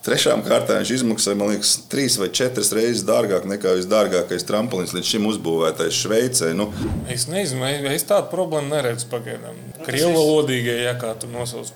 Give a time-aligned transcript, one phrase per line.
[0.00, 5.10] Trešām kārtām viņš izmaksāja, man liekas, trīs vai četras reizes dārgāk nekā visdārgākais tramplīns līdz
[5.12, 6.54] šim uzbūvētais Šveicē.
[6.56, 6.70] Nu,
[7.12, 9.58] Es nezinu, es tādu problēmu neredzu pagaidām.
[9.84, 11.68] Krievu valodīgie, ja kā tu nosauc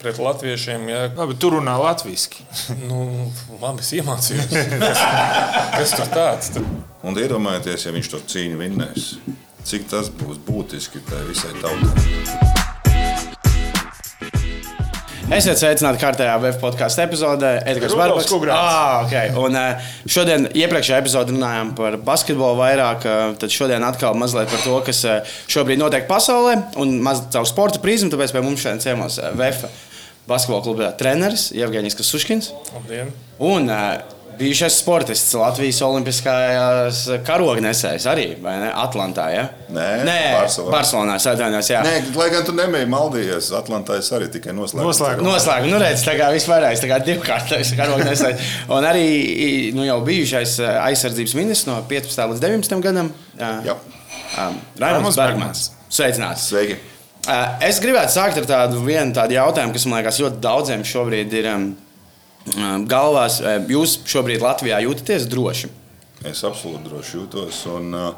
[0.00, 2.44] pret latviešiem, ja, Labi, tur runā latviešu.
[2.88, 3.30] nu,
[3.60, 4.54] labi, es iemācījos.
[5.78, 6.52] Kas tur tāds?
[6.56, 6.68] Tur?
[7.02, 9.12] un iedomājieties, ja viņš to cīņu vinnēs,
[9.64, 12.59] cik tas būs būtiski tai visai tautai.
[15.30, 17.50] Esiet sveicināti kārtējā VF podkāstu epizodē.
[17.70, 17.92] Edgars.
[18.26, 18.50] Kugrāns.
[18.50, 19.30] Ah, okay.
[19.38, 23.06] Un, eh, šodien, iepriekšējā epizodē runājām par basketbolu vairāk.
[23.06, 26.74] eh, Tad šodien atkal mazliet par to, kas eh, šobrīd notiek pasaulē.
[26.82, 29.70] Un mazliet caur sporta prizmu, tāpēc pie mums šodien ciemos VF
[30.26, 32.50] basketbola kluba treneris Jevgeņš Kasuškins.
[32.74, 33.12] Labdien!
[33.38, 34.02] Un uh,
[34.40, 38.70] bijušais sportists Latvijas Olimpiskajās karognesējs arī, vai ne?
[38.82, 39.44] Atlantā, ja?
[39.70, 40.72] Nē, Nē Barcelonā.
[40.74, 41.82] Barcelonā, atvainojos, jā.
[41.84, 44.86] Nē, lai gan tu nemēji maldījies, Atlantā es arī tikai noslēdzu.
[44.86, 45.26] Noslēgums.
[45.28, 48.46] Noslēgums, nu redz, tā kā vispārējais, tā kā divkārtais karognesējs.
[48.72, 49.04] Un arī
[49.76, 52.24] nu, jau bijušais uh, aizsardzības ministrs no 15.
[52.32, 52.80] līdz 19.
[52.88, 53.12] gadam.
[53.36, 53.76] Uh, Jā.
[54.46, 55.68] um, Raimunds Bergmans.
[55.90, 56.48] Sveicināts!
[56.48, 56.80] Sveiki!
[57.28, 61.34] Uh, es gribētu sākt ar tādu vienu tādu jautājumu, kas man liekas ļoti daudziem šobrīd
[61.36, 61.70] ir um,
[62.90, 63.40] galvās.
[63.42, 65.70] Uh, Jūs šobrīd Latvijā jūtaties droši?
[66.28, 67.62] Es absolūti droši jūtos.
[67.72, 68.10] Un, uh,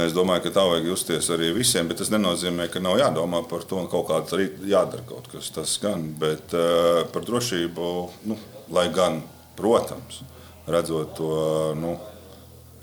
[0.00, 3.66] es domāju, ka tā vajag justies arī visiem, bet tas nenozīmē, ka nav jādomā par
[3.68, 5.52] to un kaut kādā arī jādara kaut kas.
[5.54, 7.92] Tas gan, bet uh, par drošību,
[8.30, 8.38] nu,
[8.74, 9.22] lai gan,
[9.58, 10.22] protams,
[10.66, 11.36] redzot to
[11.78, 11.96] nu,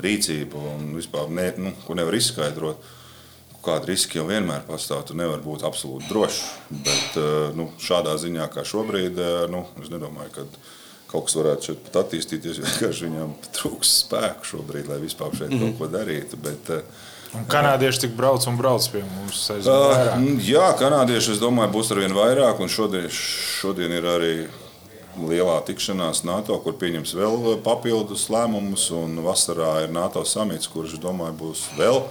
[0.02, 3.00] rīcību un vispār, ne, nu, ko nevar izskaidrot.
[3.62, 6.40] Kāda riska jau vienmēr pastāv, tu nevari būt absolūti drošs.
[6.72, 10.45] Bet uh, nu, šādā ziņā, kā šobrīd, uh, nu, es nedomāju, ka
[11.12, 12.62] kaut kas varētu šeit pat attīstīties.
[12.64, 16.40] Vienkārši viņam trūks spēku šobrīd, lai vispār šeit kaut ko darītu.
[16.42, 19.45] Bet, uh, Un kanādieši tik brauc un brauc pie mums.
[19.53, 20.25] Uh, vairāk.
[20.44, 22.59] jā, kanādieši, es domāju, būs arvien vairāk.
[22.59, 24.34] un Šodien, šodien ir arī
[25.20, 28.90] lielā tikšanās NATO, kur pieņems vēl papildus lēmumus.
[28.96, 32.02] un Vasarā ir NATO samits, kurš, domāju, būs vēl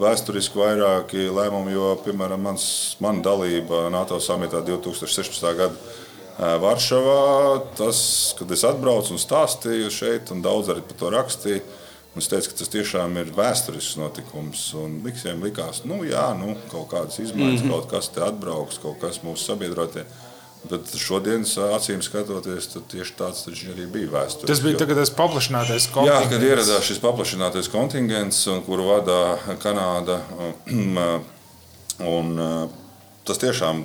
[0.00, 1.74] vēsturiski vairāki lēmumi.
[1.76, 2.66] Jo, piemēram, mans,
[3.02, 5.48] mana dalība NATO samitā 2016.
[5.58, 7.24] gada ā, Varšavā,
[7.78, 7.98] tas,
[8.38, 11.64] kad es atbraucu un stāstīju šeit, un daudz arī par to rakstīju.
[12.16, 14.72] un Es teicu, ka tas tiešām ir vēsturisks notikums.
[14.74, 17.72] un Visiem likās, nu, jā, nu, kaut kādas izmaiņas, mm -hmm.
[17.72, 20.06] kaut kas te atbrauks, kaut kas mūsu sabiedrotie.
[20.70, 24.48] Bet šodienas acīm skatoties, tad tieši tāds arī bija vēsture.
[24.50, 26.30] Tas bija tas paplašinātais Jā, konflikts.
[26.32, 29.20] kad ieradās šis paplašinātais kontingents, kuru vada
[29.62, 30.20] Kanāda.
[32.16, 32.34] Un,
[33.24, 33.84] tas tiešām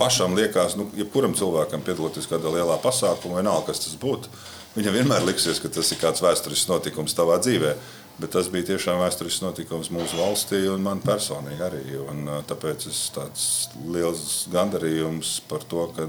[0.00, 4.32] pašam liekas, nu, jebkuram cilvēkam piedaloties kādā lielā pasākumā, vienalga, kas tas būtu.
[4.78, 7.74] Viņam vienmēr liksies, ka tas ir kāds vēsturisks notikums tavā dzīvē.
[8.18, 11.84] Bet tas bija tiešām vēsturisks notikums mūsu valstī un man personīgi arī.
[12.04, 13.44] Un, tāpēc es tāds
[13.88, 16.08] liels gandarījums par to, ka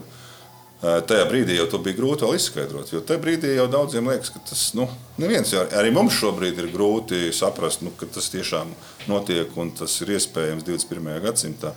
[0.81, 2.91] tajā brīdī jau to bija grūti izskaidrot.
[2.91, 4.87] Jo tajā brīdī jau daudziem liekas, ka tas nu,
[5.21, 8.73] neviens, jau- arī mums šobrīd ir grūti saprast, nu, ka tas tiešām
[9.07, 11.21] notiek un tas ir iespējams 21.
[11.21, 11.71] gadsimtā.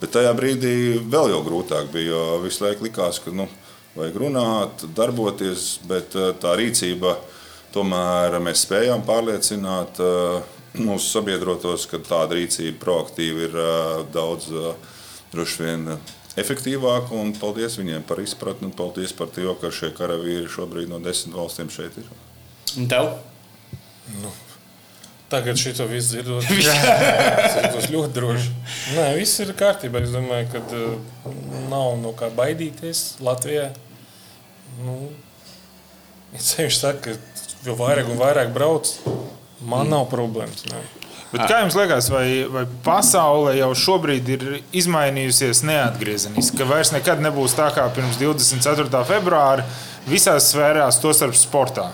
[0.00, 0.74] Bet tajā brīdī
[1.10, 3.48] vēl jau grūtāk bija, jo visu laiku likās, ka nu,
[3.98, 7.16] vajag runāt, darboties, bet tā rīcība
[7.74, 10.40] tomēr mēs spējām pārliecināt uh,
[10.78, 14.94] mūsu sabiedrotos, ka tāda rīcība proaktīva ir uh, daudz uh,
[15.34, 15.96] droši vien
[16.40, 17.14] efektīvāka.
[17.18, 21.36] Un paldies viņiem par izpratni un paldies par to, ka šie karavīri šobrīd no desmit
[21.36, 22.10] valstīm šeit ir.
[22.78, 23.12] Un tev?
[25.32, 28.50] Tagad šito visu dzirdot, es jūtos ļoti droši.
[28.94, 30.02] Nē, viss ir kārtībā.
[30.04, 30.60] Es domāju, ka
[31.72, 33.70] nav no kā baidīties Latvijā.
[34.84, 34.98] Nu,
[36.34, 37.33] ja ceļš saka, ka
[37.66, 38.90] jo vairāk un vairāk brauc,
[39.64, 40.66] man nav problēmas.
[40.70, 40.82] Nē.
[41.34, 44.44] Bet kā jums liekas, vai, vai pasaule jau šobrīd ir
[44.76, 46.60] izmainījusies neatgriezeniski?
[46.60, 49.00] Ka vairs nekad nebūs tā kā pirms 24.
[49.08, 49.64] februāra
[50.06, 51.88] visās sfērās, tostarp sportā.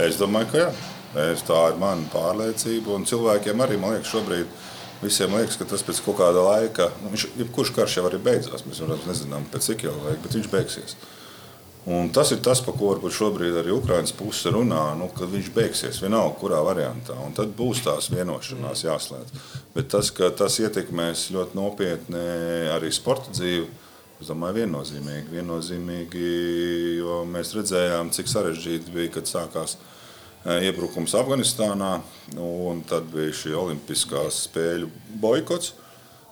[0.00, 0.70] Es domāju, ka jā.
[1.18, 2.94] Es, tā ir mana pārliecība.
[2.96, 4.56] Un cilvēkiem arī, man liekas, šobrīd
[5.02, 8.64] visiem liekas, ka tas pēc kaut kāda laika, nu, viņš, jebkurš karš jau arī beidzās.
[8.64, 10.96] Mēs jau nezinām, pēc cik ilga laika, bet viņš beigsies.
[11.88, 15.46] Un tas ir tas, par ko varbūt šobrīd arī Ukraiņas puse runā, nu, kad viņš
[15.54, 17.16] beigsies vienalga, kurā variantā.
[17.24, 19.46] Un tad būs tās vienošanās jāslēdz.
[19.72, 22.24] Bet tas, ka tas ietekmēs ļoti nopietni
[22.74, 23.64] arī sporta dzīvi,
[24.20, 25.32] es domāju, viennozīmīgi.
[25.32, 26.28] viennozīmīgi
[26.98, 31.94] jo mēs redzējām, cik sarežģīti bija, kad sākās eh, iebrukums Afganistānā,
[32.36, 34.90] un tad bija šī Olimpiskās spēļu
[35.24, 35.72] boikots.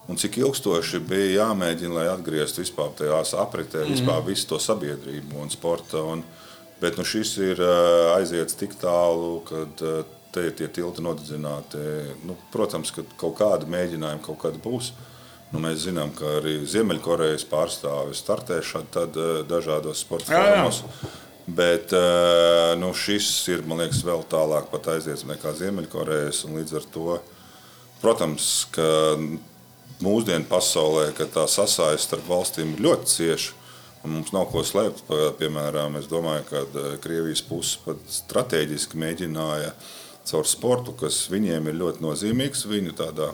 [0.07, 5.51] Un cik ilgstoši bija jāmēģina, lai atgrieztu vispār tajās apritē, vispār visu to sabiedrību un
[5.51, 5.99] sporta.
[5.99, 6.23] Un,
[6.79, 7.63] bet nu, šis ir
[8.15, 9.65] aiziets tik tālu, ka
[10.37, 11.83] te ir tie tilti nodedzināti.
[12.29, 14.93] Nu, protams, ka kaut kāda mēģinājuma kaut kāda būs.
[15.51, 20.85] Nu, mēs zinām, ka arī Ziemeļkorejas pārstāvis startē šādi dažādos sporta formos.
[21.47, 21.91] Bet
[22.79, 26.45] nu, šis ir, man liekas, vēl tālāk pat aizies nekā Ziemeļkorejas.
[26.47, 27.19] un Līdz ar to,
[28.03, 28.89] protams, ka
[30.05, 33.63] mūsdienu pasaulē, ka tā sasaiste starp valstīm ir ļoti cieša.
[34.07, 35.09] Mums nav ko slēpt.
[35.41, 39.73] Piemēram, es domāju, ka eh, Krievijas puse pat strateģiski mēģināja
[40.27, 43.33] caur sportu, kas viņiem ir ļoti nozīmīgs, viņu tādā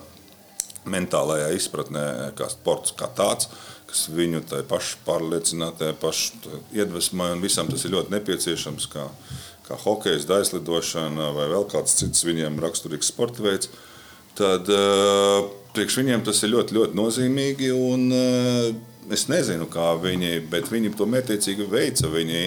[0.89, 3.49] mentālajā izpratnē, kā sports kā tāds,
[3.89, 9.07] kas viņu tai pašu pārliecinātē, pašu iedvesmē, un visam tas ir ļoti nepieciešams, kā,
[9.69, 13.71] kā hokejs, daislidošana vai vēl kāds cits viņiem raksturīgs sporta veids.
[14.39, 17.71] Tad uh, priekš viņiem tas ir ļoti, ļoti nozīmīgi.
[17.75, 22.11] Un, uh, es nezinu, kā viņi, bet viņi to mērķiecīgi veica.
[22.13, 22.43] Viņi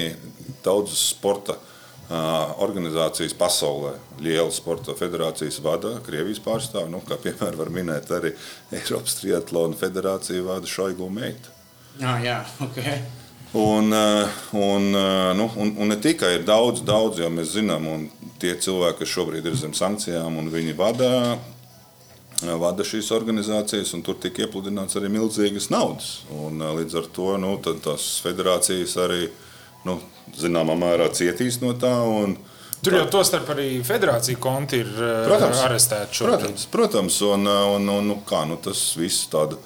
[0.66, 6.94] daudzas sporta uh, organizācijas pasaulē, lielas sporta federācijas vada Krievijas pārstāvji.
[6.94, 8.33] Nu, kā piemēram, var minēt arī
[8.75, 11.54] Eiropas Triatlona federāciju vada Šoigu Meitu.
[12.00, 12.81] Jā, jā, ok.
[13.56, 17.86] Un, eh, un, eh, nu, un, un ne tikai ir daudz, daudz, jo mēs zinām,
[17.88, 18.01] un
[18.42, 21.45] tie cilvēki, kas šobrīd ir zem sankcijām, un viņi vada, eh,
[22.41, 26.21] vada šīs organizācijas, un tur tika iepludināts arī milzīgas naudas.
[26.31, 29.29] Un, eh, līdz ar to nu, tās federācijas arī
[29.85, 29.99] nu,
[30.35, 31.95] zināmā mērā cietīs no tā.
[32.03, 32.37] Un,
[32.83, 35.61] Tur jau tostarp arī federācija konti ir eh, Protams.
[35.63, 36.41] arestēti šobrīd.
[36.41, 39.57] Protams, protams un, un, un nu, kā, nu, tas viss tāda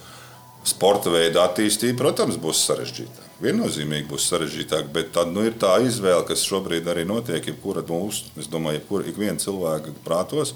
[0.64, 3.26] sporta veida attīstība, protams, būs sarežģītāk.
[3.44, 7.46] Viennozīmīgi būs sarežģītāk, bet tad nu, ir tā izvēle, kas šobrīd arī notiek.
[7.48, 10.54] Jebkura mūsu, es domāju, jebkura ikviena cilvēka prātos,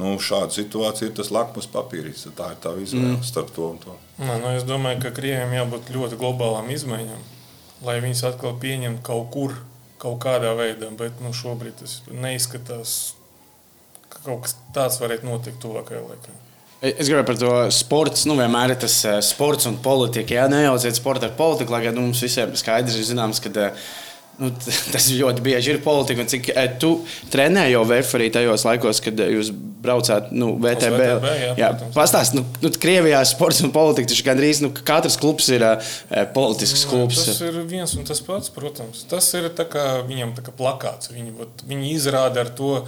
[0.00, 2.26] nu, šāda situācija ir tas lakmus papīrītis.
[2.36, 3.26] Tā ir tā izvēle mm.
[3.26, 3.96] starp to un to.
[4.18, 7.26] Nā, nu, es domāju, ka Krievijam jābūt ļoti globālām izmaiņām,
[7.86, 9.58] lai viņas atkal pieņemtu kaut kur,
[10.02, 10.90] kaut kādā veidā.
[10.98, 12.96] Bet nu, šobrīd tas neizskatās,
[14.08, 16.40] ka kaut kas tāds varētu notikt tuvākajā laikā.
[16.84, 18.26] Es gribēju par to sports.
[18.28, 20.36] Nu, vienmēr ir tas eh, sports un politika.
[20.36, 23.86] Jā, nejauciet sporta ar politiku, lai gan nu, mums visiem skaidrs ir zināms, ka eh,
[24.40, 24.50] nu,
[24.94, 26.26] tas ļoti bieži ir politika.
[26.28, 26.96] Cik eh, tu
[27.32, 29.50] trenēji jau VF arī tajos laikos, kad eh, jūs
[29.84, 31.00] braucāt nu, VTB?
[31.00, 31.96] VTB, jā, jā protams.
[31.96, 35.96] pastāst, nu, nu, Krievijā sports un politika taču gandrīz nu, katrs klubs ir uh,
[36.36, 37.20] politisks klubs.
[37.28, 39.04] Tas ir viens un tas pats, protams.
[39.10, 41.12] Tas ir tā kā viņam tā kā plakāts.
[41.12, 42.78] Viņi, vat, viņi izrāda ar to,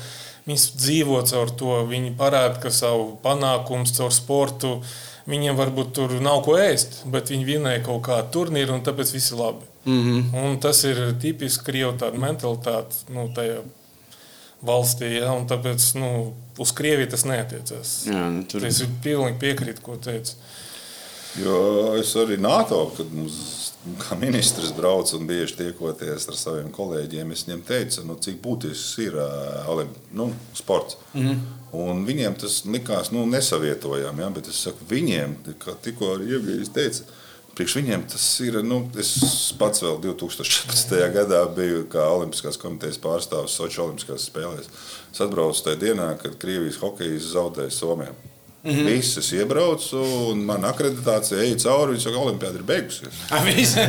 [0.48, 4.78] viņi dzīvo caur to, viņi parāda savu panākumu caur sportu.
[5.26, 9.32] Viņiem varbūt tur nav ko ēst, bet viņi vinēja kaut kādu turnīru, un tāpēc viss
[9.34, 9.66] ir labi.
[9.86, 10.44] Mm -hmm.
[10.44, 13.60] Un tas ir tipiski krievu tāda mentalitāte nu, tajā
[14.66, 18.06] valstī, ja, un tāpēc nu, uz Krieviju tas neatiecās.
[18.06, 20.32] Jā, nu, tur- Es pilnīgi piekrītu, ko teicu.
[21.44, 23.66] Jo es arī NATO, kad mums
[24.00, 28.98] kā ministrs brauc un bieži tiekoties ar saviem kolēģiem, es viņiem teicu, nu, cik būtisks
[29.04, 30.96] ir uh, nu, sports.
[31.14, 31.38] Mm -hmm.
[31.76, 34.30] Un viņiem tas likās nu, nesavietojami, ja?
[34.30, 37.02] bet es saku, viņiem, kā tikko arī Ievgijas teica,
[37.56, 38.60] priekš viņiem tas ir.
[38.66, 39.14] Nu, es
[39.58, 40.94] pats vēl 2014.
[41.16, 44.70] gadā biju kā Olimpiskās komitejas pārstāvis Sochi Olimpiskās spēlēs.
[45.12, 48.14] Es atbraucu tajā dienā, kad Krievijas hokeja zaudēja Somijā.
[48.66, 48.86] Mm -hmm.
[48.86, 49.96] Viss es iebraucu,
[50.30, 51.92] un manā akreditācijā eju cauri.
[51.92, 53.20] Viņš saka, ka Olimpāda ir beigusies.
[53.38, 53.84] Avīze.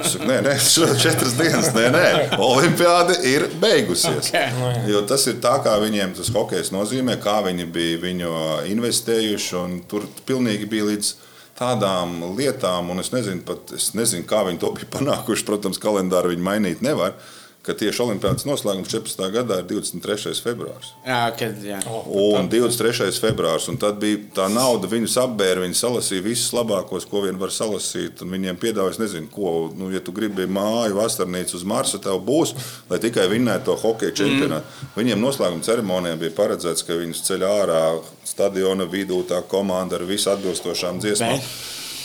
[0.00, 0.54] Es saku, nē, nē,
[1.02, 1.68] četras dienas.
[1.74, 4.30] Nē, nē, Olimpāda ir beigusies.
[4.32, 4.88] Ok.
[4.88, 8.32] Jo tas ir tā, kā viņiem tas hokejs nozīmē, kā viņi bija viņu
[8.66, 9.56] investējuši.
[9.56, 11.14] un Tur pilnīgi bija līdz
[11.58, 15.46] tādām lietām, un es nezinu, pat, es nezinu kā viņi to bija panākuši.
[15.48, 17.16] Protams, kalendāru viņi mainīt nevar.
[17.62, 19.20] Ka tieši Olimpādas noslēgums 14.
[19.30, 20.32] gadā ir 23.
[20.42, 20.88] februāris.
[21.06, 21.76] jā, kad, jā.
[22.10, 23.12] Un 23.
[23.22, 27.52] februāris, un tad bija tā nauda, viņus apbēra, viņi salasīja visus labākos, ko vien var
[27.54, 28.24] salasīt.
[28.24, 32.50] un Viņiem piedāvāja, nezinu, ko, nu, ja tu gribi māju, vasarnīcu uz Marsa, tev būs,
[32.90, 34.66] lai tikai vinnētu to hokeja čempionātu.
[34.66, 34.90] Mm.
[34.96, 37.84] Viņiem noslēguma ceremonijā bija paredzēts, ka viņus ceļ ārā
[38.26, 41.38] stadiona vidū, tā komanda ar visu atbilstošām dziesmām.
[41.38, 41.46] Bet?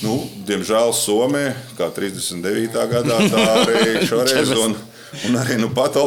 [0.06, 2.78] Nu, diemžēl Somija, kā 39.
[2.94, 4.54] gadā, tā arī šoreiz.
[4.54, 4.78] Un,
[5.28, 5.98] un arī nu, pat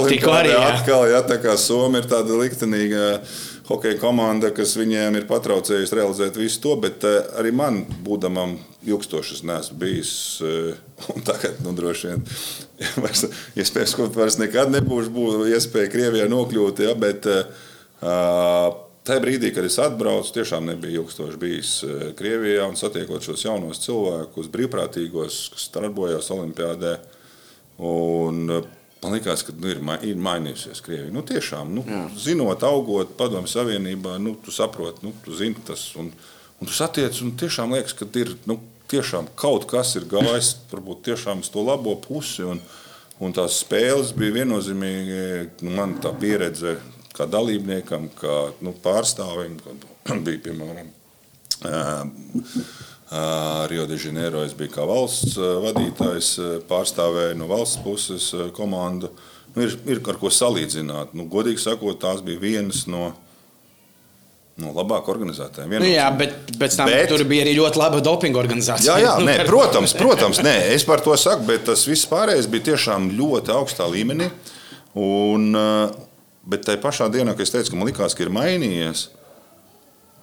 [0.52, 0.64] jā.
[0.74, 3.06] atkal, ja tā kā Somija ir tāda liktenīga
[3.70, 9.38] hokeja komanda, kas viņiem ir patraucējusi realizēt visu to, bet eh, arī man, būdamam ilgstoši,
[9.38, 10.12] es neesmu bijis.
[10.44, 12.26] eh, Un tagad, nu, droši vien,
[13.04, 13.24] vairs,
[13.56, 16.84] iespējams, ka vairs nekad nebūs būs iespēja Krievijā nokļūt.
[16.84, 22.76] Ja, bet, uh, Tajā brīdī, kad es atbraucu, tiešām nebija ilgstoši bijis eh, Krievijā un
[22.76, 26.92] satiekot šos jaunos cilvēkus, brīvprātīgos, kas darbojās Olimpijādē.
[27.88, 28.68] Un, eh,
[29.02, 31.12] Man liekas, ka nu, ir, ma- ir mainījusies Krievija.
[31.14, 31.84] Nu, tiešām, nu,
[32.20, 35.86] zinot, augot Padomju Savienībā, nu, tu saproti, nu, tu zini tas.
[35.96, 36.10] Un,
[36.60, 38.58] un tu satiec, un tiešām liekas, ka ir nu,
[38.92, 42.44] tiešām kaut kas ir gājis, varbūt tiešām uz to labo pusi.
[42.44, 42.60] Un,
[43.20, 45.20] un tās spēles bija viennozīmīgi,
[45.64, 46.76] nu, man tā pieredze
[47.16, 49.88] kā dalībniekam, kā nu, pārstāvim, kad
[50.26, 50.92] bija piemēram
[53.70, 56.28] Rio de Janeiro es biju kā valsts vadītājs,
[56.70, 59.10] pārstāvēju no valsts puses komandu.
[59.56, 61.16] Nu, ir, ir ar ko salīdzināt.
[61.18, 63.10] Nu, godīgi sakot, tās bija vienas no
[64.60, 65.78] Nu, labāk organizētājiem.
[65.80, 67.08] Nu, jā, bet pēc tam bet...
[67.08, 68.98] tur bija arī ļoti laba dopinga organizācija.
[68.98, 72.72] Jā, jā nē, protams, protams nē, es par to saku, bet tas viss pārējais bija
[72.72, 74.28] tiešām ļoti augstā līmenī.
[75.00, 75.94] Un, eh,
[76.50, 79.06] bet tajā pašā dienā, kad es teicu, ka man likās, ka ir mainījies,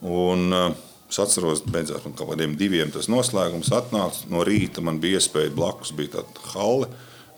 [0.05, 0.67] un eh,
[1.09, 4.25] es atceros, beidzot, man kaut kādiem diviem tas noslēgums atnāca.
[4.31, 6.89] No rīta man bija iespēja blakus bija tāda halle,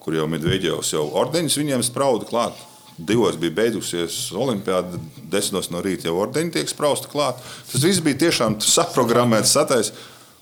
[0.03, 2.65] kur jau Medvedevs jau ordeņus viņiem sprauda klāt.
[2.99, 4.99] Divos bija beigusies olimpiāda,
[5.31, 7.39] desmitos no rīta jau ordeņi tiek sprausta klāt.
[7.71, 9.93] Tas viss bija tiešām saprogrammēts, satais,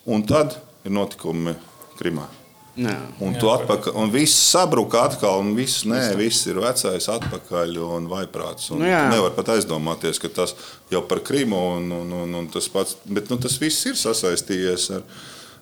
[0.10, 0.57] un tad
[0.88, 1.53] ir notikumi
[1.98, 2.37] Krimā.
[2.77, 2.96] Jā.
[3.25, 8.05] Un tu atpakaļ, un viss sabruka atkal, un viss, nē, viss ir vecais atpakaļ un
[8.12, 8.69] vaiprāts.
[8.75, 9.07] Un Nu jā.
[9.10, 10.53] nevar pat aizdomāties, ka tas
[10.93, 14.91] jau par Krimu un, un, un, un tas pats, bet nu, tas viss ir sasaistījies
[15.00, 15.07] ar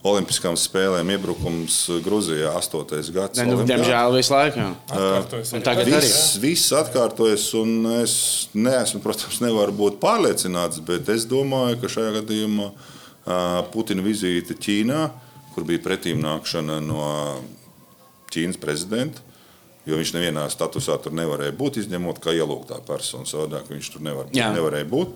[0.05, 2.83] Olimpiskām spēlēm, iebrukums Grūzijā 8.
[3.15, 3.45] gadsimta.
[3.49, 4.59] Nu, diemžēl visu laiku.
[4.61, 4.67] jā.
[4.93, 6.01] Arī tagad jā.
[6.03, 7.71] Viss, viss atkārtojas, un
[8.03, 8.13] es
[8.53, 12.67] neesmu, protams, nevaru būt pārliecināts, bet es domāju, ka šajā gadījumā
[13.25, 13.39] ā,
[13.73, 15.07] Putina vizīte Ķīnā,
[15.55, 17.05] kur bija pretīmnākšana no
[18.35, 19.23] Ķīnas prezidenta,
[19.87, 24.27] jo viņš nevienā statusā tur nevarēja būt, izņemot, ka ielūgtā persona savādāk viņš tur nevar,
[24.35, 24.49] Jā.
[24.55, 25.15] nevarēja būt.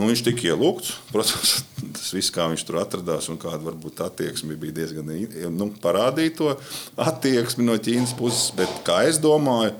[0.00, 0.94] Nu, viņš tika ielūgts.
[1.12, 1.54] Protams,
[1.98, 5.10] tas viss, kā viņš tur atradās un kāda varbūt attieksme bija diezgan
[5.52, 6.52] nu, parādīja to
[6.96, 8.48] attieksmi no Ķīnas puses.
[8.56, 9.74] Bet, kā es domāju,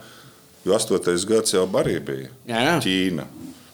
[0.66, 1.16] jo 8.
[1.30, 2.76] gads jau arī bija Jā, jā.
[2.84, 3.26] Ķīna.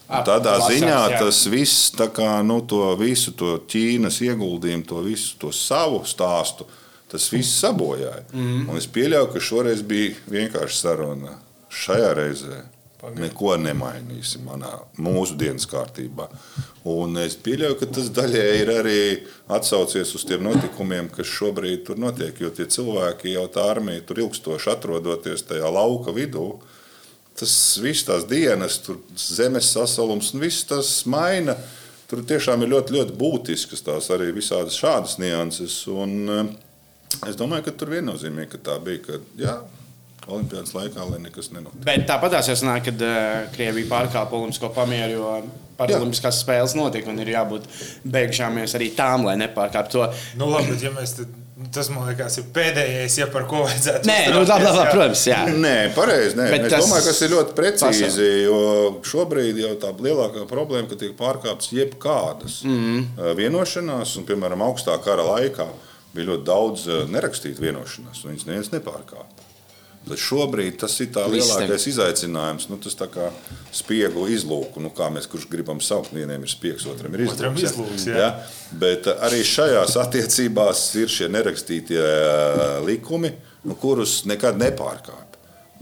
[0.07, 1.19] Un Tādā lasās, ziņā jā.
[1.19, 6.63] tas viss, kā, nu, to visu to Ķīnas ieguldījumu, to visu to savu stāstu,
[7.11, 8.23] tas viss sabojāja.
[8.31, 8.69] Mm.
[8.71, 11.35] Un es pieļauju, ka šoreiz bija vienkārši saruna.
[11.67, 12.61] Šajā reizē
[13.01, 13.19] Pagaid.
[13.25, 16.29] neko nemainīsim manā, mūsu dienas kārtībā.
[16.87, 19.01] Un es pieļauju, ka tas daļēji ir arī
[19.53, 22.39] atsaucies uz tiem notikumiem, kas šobrīd tur notiek.
[22.41, 26.47] Jo tie cilvēki jau tā armija tur ilgstoši atrodoties tajā lauka vidū.
[27.37, 31.57] Tas viss tās dienas, tur zemes sasalums un viss tas maina.
[32.07, 35.81] Tur tiešām ir ļoti, ļoti būtiskas tās arī visādas šādas nianses.
[35.91, 39.03] Un, eh, es domāju, ka tur viennozīmīgi ka tā bija.
[39.05, 39.57] Ka, jā,
[40.27, 41.83] Olimpiādas laikā, lai nekas nenotiek.
[41.87, 45.29] Bet tāpat jau sanāk, kad uh, Krievija pārkāpa olimpisko pamieru, jo
[45.79, 47.67] paralimpiskās spēles notika un ir jābūt
[48.11, 50.07] beigšāmies arī tām, lai nepārkāptu to.
[50.39, 51.31] Nu, labi, bet ja mēs tad,
[51.73, 54.09] tas man liekas, ir pēdējais, ja par ko vajadzētu.
[54.09, 54.91] Nē, nu, labi, labi, jā.
[54.91, 55.39] protams, jā.
[55.65, 56.37] Nē, pareizi.
[56.37, 56.47] nē.
[56.53, 58.05] Bet Es tas domāju, ka tas ir ļoti precīzi.
[58.05, 58.29] pasaule.
[58.43, 58.61] Jo
[59.11, 62.77] šobrīd jau tā lielākā problēma, ka tiek pārkāptas jebkādas mm.
[62.77, 63.35] -hmm.
[63.41, 65.67] vienošanās, un, piemēram, augstā kara laikā
[66.13, 69.46] bija ļoti daudz eh, nerakstītu vienošanās, un viņas neviens nepārkāpa.
[70.07, 72.67] Bet šobrīd tas ir tā lielākais izaicinājums.
[72.71, 73.29] Nu, tas tā kā
[73.75, 76.13] spiegu izlūku, nu, kā mēs kurš gribam saukt.
[76.15, 77.63] Vienam ir spiegs, otram ir Otram izlūks.
[77.63, 77.71] ja.
[77.73, 78.17] izlūks, jā.
[78.23, 78.75] Ja?
[78.79, 83.33] Bet eh, arī šajās attiecībās ir šie nerakstītie eh, likumi,
[83.67, 85.25] nu, kurus nekad nepārkāpj.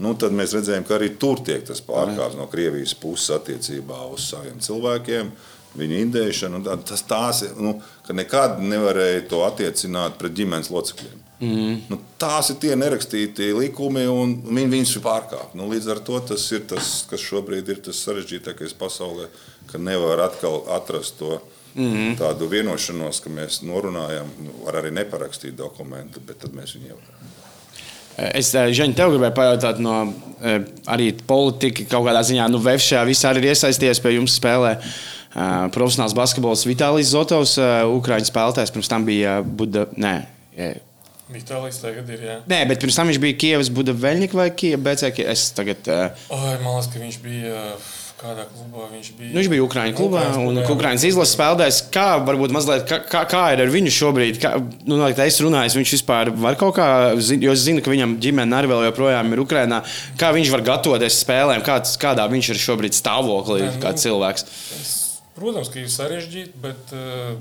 [0.02, 4.26] Nu, tad mēs redzējām, ka arī tur tiek tas pārkāpts no Krievijas puses attiecībā uz
[4.28, 5.30] saviem cilvēkiem,
[5.76, 6.60] viņu indēšanu.
[6.88, 11.22] Tas tās nu, ka nekad nevarēja to attiecināt pret ģimenes locekļiem.
[11.40, 11.82] Mm.
[11.92, 15.58] Nu, tās ir tie nerakstītie likumi, un viņi viņus ir pārkāpti.
[15.58, 19.28] Nu, līdz ar to tas ir tas, kas šobrīd ir tas sarežģītākais pasaulē,
[19.68, 21.40] ka nevar atkal atrast to.
[21.76, 22.16] Mm -hmm.
[22.16, 27.34] Tādu vienošanos, ka mēs norunājam, nu, var arī neparakstīt dokumentu, bet tad mēs viņu ievērosim.
[28.16, 33.04] Es, Žaņ, tev gribēju pajautāt, no eh, arī politika kaut kādā ziņā, nu, VF šajā
[33.04, 34.76] visā ir iesaistījies pie jums spēlē.
[35.36, 37.56] Uh, profesionāls basketbols Vitālijs Zotovs,
[37.92, 39.86] Ukrāņu spēlētājs, pirms tam bija Buda.
[39.96, 40.14] Nē,
[40.56, 40.78] eh,
[41.26, 42.20] Vitālijas tagad ir.
[42.22, 42.34] Jā.
[42.46, 45.24] nē, bet pirms tam viņš bija Kievas Buda Veļņika vai Kieva BCK.
[45.32, 45.88] Es tagad.
[45.90, 47.62] Uh, Oi, man liekas, ka viņš bija.
[48.16, 49.28] Kādā klubā viņš bija?
[49.28, 50.56] Nu, viņš bija Ukrāņu klubā un.
[50.72, 51.80] Ukrāņas izlases spēlētājs.
[51.92, 54.38] Kā varbūt mazliet, kā, kā, kā ir ar viņu šobrīd?
[54.40, 54.54] Kā,
[54.86, 58.56] nu, noteikti es runāju, viņš vispār var kaut kā, jo es zinu, ka viņam ģimene
[58.56, 59.82] arī vēl joprojām ir Ukrainā.
[60.16, 64.48] Kā viņš var gatavoties spēlēm, kāds, kādā viņš ir šobrīd stāvoklī, Nē, nu, kā cilvēks?
[64.80, 64.96] Es,
[65.36, 67.36] protams, ka ir sarežģīti, bet uh,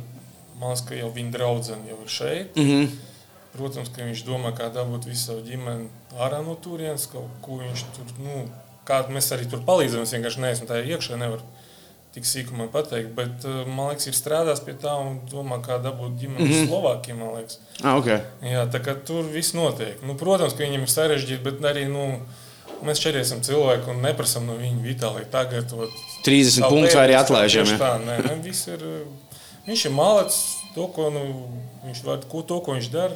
[0.60, 2.60] man liekas, ka jau viņa draudzene jau ir šeit.
[2.60, 3.14] Mm -hmm.
[3.56, 5.88] Protams, ka viņš domā, kā dabūt visu savu ģimeni
[6.20, 8.46] ārā no turienes, kaut ko viņš tur, nu,
[8.88, 10.04] kā mēs arī tur palīdzam.
[10.04, 11.46] Es vienkārši neesmu tajā iekšā, nevaru
[12.16, 13.12] tik sīkumā pateikt.
[13.18, 17.36] Bet uh, man liekas, ir strādājis pie tā un domā, kā dabūt ģimeni mm -hmm.
[17.36, 17.60] Liekas.
[17.84, 18.20] ah, okay.
[18.42, 20.02] Jā, tā kā tur viss notiek.
[20.04, 22.22] Nu, protams, ka viņam ir sarežģīti, bet arī nu,
[22.84, 25.74] mēs šeit esam cilvēki un neprasām no viņa vitālīgi tagad.
[25.74, 25.90] ot,
[26.26, 27.78] 30 savu punktus arī atlaižam, ja?
[27.78, 28.80] Tā, nē, nē, viss ir,
[29.68, 31.24] viņš ir malets, to, ko, nu,
[31.86, 33.16] viņš, var, ko, to, ko viņš dara.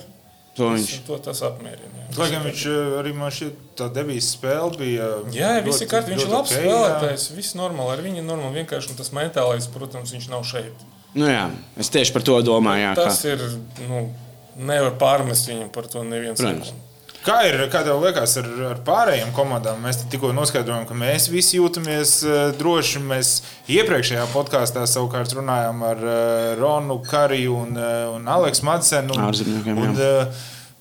[0.59, 0.91] To viņš.
[0.91, 1.95] tas- To tas apmierina.
[2.03, 2.17] jā.
[2.19, 5.09] Lai gan viņš eh, arī man šķiet, tā devīzes spēle bija.
[5.31, 6.15] Jā, viss ir ļoti- kārtībā.
[6.17, 6.63] Viņš ir labs ok, jā.
[6.69, 7.27] spēlētājs.
[7.37, 7.91] Viss normāli.
[7.95, 8.57] Ar viņu normāli.
[8.65, 10.87] Vienkārši tas mentālais, protams, viņš nav šeit.
[11.15, 12.83] Nu, jā, es tieši par to domāju.
[12.85, 13.33] Jā, Tas kā.
[13.33, 13.39] ir.
[13.87, 14.13] Nu,
[14.57, 16.37] nevar pārmest viņam par to neviens.
[16.37, 16.73] Protams.
[17.19, 19.81] Kā ir, kā tev liekas, ar, ar pārējām komandām?
[19.83, 23.01] Mēs tikko noskaidrojām, ka mēs visi jūtamies uh, droši.
[23.03, 23.31] Mēs
[23.75, 26.13] iepriekšējā podkāstā savukārt runājām ar uh,
[26.59, 29.19] Ronu Kariju un, uh, un Aleksu Madsenu.
[29.27, 30.01] Ārzemniekiem, un,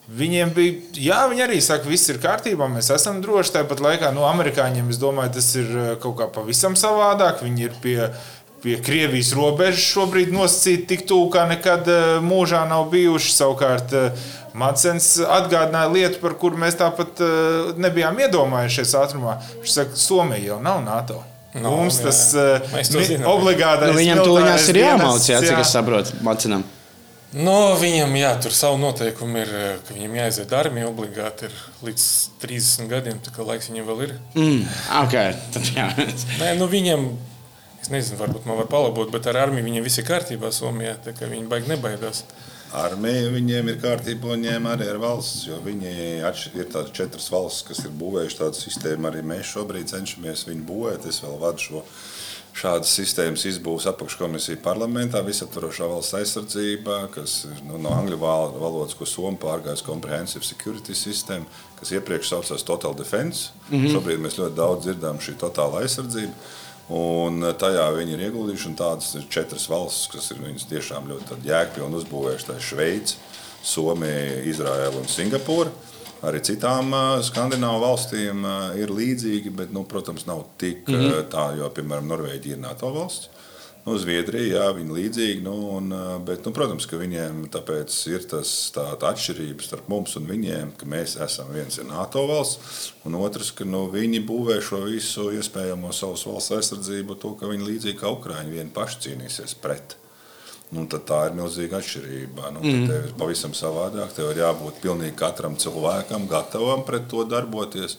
[0.08, 3.58] Viņiem bija, jā, viņi arī saka, ka viss ir kārtībā, mēs esam droši.
[3.58, 5.68] Tāpat laikā, no amerikāņiem, es domāju, tas ir
[6.00, 7.42] kaut kā pavisam savādāk.
[7.44, 7.98] Viņi ir pie,
[8.64, 11.92] pie Krievijas robežas šobrīd nosacīti tik tuvu, kā nekad
[12.24, 13.34] mūžā nav bijuši.
[13.36, 19.36] Savukārt, uh, Matsens atgādināja lietu, par kuru mēs tāpat uh, nebijām iedomājušies ātrumā.
[19.60, 21.20] Viņš saka, Somija jau nav NATO.
[21.54, 22.08] Nav, Mums jā.
[22.10, 23.30] tas uh, mi- zinām.
[23.32, 25.62] obligātais Nu, viņam tūlīt ir jāmauc, dienests, jā, cik jā.
[25.64, 26.66] es saprotu, Macinam.
[27.36, 32.04] No, viņam, jā, tur savu noteikumu ir, eh, ka viņam jāiziet armija obligāti ir līdz
[32.40, 34.14] 30 gadiem, tā kā laiks viņam vēl ir.
[34.32, 34.62] Mm,
[35.02, 35.34] okay.
[35.52, 35.90] tad, jā.
[36.40, 37.04] Nē, nu viņam,
[37.82, 41.12] es nezinu, varbūt man var palabot, bet ar armiju viņiem viss ir kārtībā Somijā, tā
[41.16, 42.22] kā viņi baigi nebaidās.
[42.76, 45.46] Armija viņiem ir kārtībā, viņiem arī ir valsts.
[45.48, 49.08] Jo viņi ir tādas četras valstis, kas ir būvējušas tādu sistēmu.
[49.08, 51.08] Arī mēs šobrīd cenšamies viņu būvēt.
[51.08, 51.84] Es vēl vadu šo
[52.58, 58.96] šādas sistēmas izbūves apakškomisiju parlamentā, visaptvarošā valsts aizsardzība, kas ir nu, no angļu val- valodas,
[58.98, 61.46] ko Somija pārgājusi Comprehensive Security System,
[61.78, 63.52] kas iepriekš saucās Total Defense.
[63.70, 63.92] Mm -hmm.
[63.94, 66.32] Šobrīd mēs ļoti daudz dzirdam šī totāla aizsardzība.
[66.88, 68.72] Un tajā viņi ir ieguldījuši.
[68.78, 72.48] Tādas ir četras valstis, kas ir viņas tiešām ļoti jēgpilni uzbūvējušas.
[72.48, 73.18] Tā ir Šveice,
[73.62, 75.74] Somija, Izraela un Singapūra.
[76.26, 81.28] Arī citām ā, skandināvu valstīm ā, ir līdzīgi, bet, nu, protams, nav tik mm -hmm.
[81.30, 83.28] tā, jo, piemēram, Norvēģija ir NATO valsts.
[83.88, 85.92] Nu, Zviedrija, jā, viņi līdzīgi, nu, un,
[86.26, 90.74] bet, nu, protams, ka viņiem tāpēc ir tas tā, tā atšķirība starp mums un viņiem,
[90.76, 95.30] ka mēs esam viens ir NATO valsts, un otrs, ka nu, viņi būvē šo visu
[95.38, 99.96] iespējamo savas valsts aizsardzību, to, ka viņi līdzīgi kā Ukraiņi vien paši cīnīsies pret.
[100.76, 102.52] Nu, tā ir milzīga atšķirība.
[102.52, 102.84] Nu, mm.
[102.90, 104.12] Tev ir pavisam savādāk.
[104.12, 107.96] Tev ir jābūt pilnīgi katram cilvēkam, gatavam pret to darboties.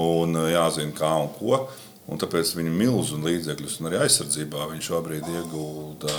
[0.00, 1.66] Un jāzina, kā un ko.
[2.10, 6.14] Un tāpēc viņa milzu līdzekļus, un arī aizsardzībā viņš šobrīd iegulda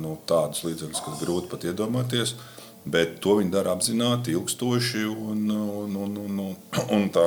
[0.00, 2.34] nu, tādus līdzekļus, kas grūti pat iedomāties.
[2.84, 6.54] Bet to viņi dara apzināti, ilgstoši un, un, un, un, un,
[6.96, 7.26] un tā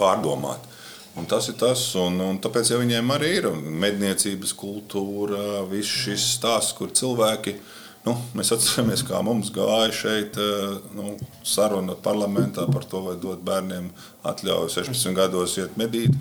[0.00, 0.76] pārdomāti.
[1.18, 3.48] Un tas ir tas, un, un tāpēc ja viņiem arī ir
[3.82, 7.56] medniecības kultūra, viss šis stāsts, kur cilvēki.
[8.06, 13.42] Nu, mēs atceramies, kā mums gāja šeit eh, nu, saruna parlamentā par to, vai dot
[13.44, 13.90] bērniem
[14.28, 16.14] atļauju 16 gados iet medīt.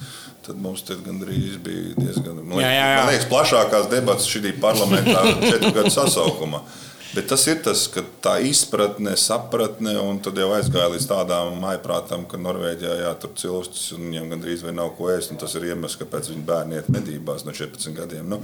[0.48, 3.00] Tad mums te gandrīz bija diezgan man Jā, jā, jā.
[3.02, 6.64] man liekas, plašākās debatas šī parlamentā četru gadu sasaukumā.
[7.16, 12.26] Bet tas ir tas, ka tā izpratne, sapratne, un tad jau aizgāja līdz tādām maiprātām,
[12.30, 15.32] ka Norvēģijā jā, tur cilstas un viņiem gandrīz vai nav ko ēst.
[15.32, 18.28] un Tas ir iemesls, kāpēc viņi bērni iet medībās no 14 gadiem.
[18.28, 18.42] Nu,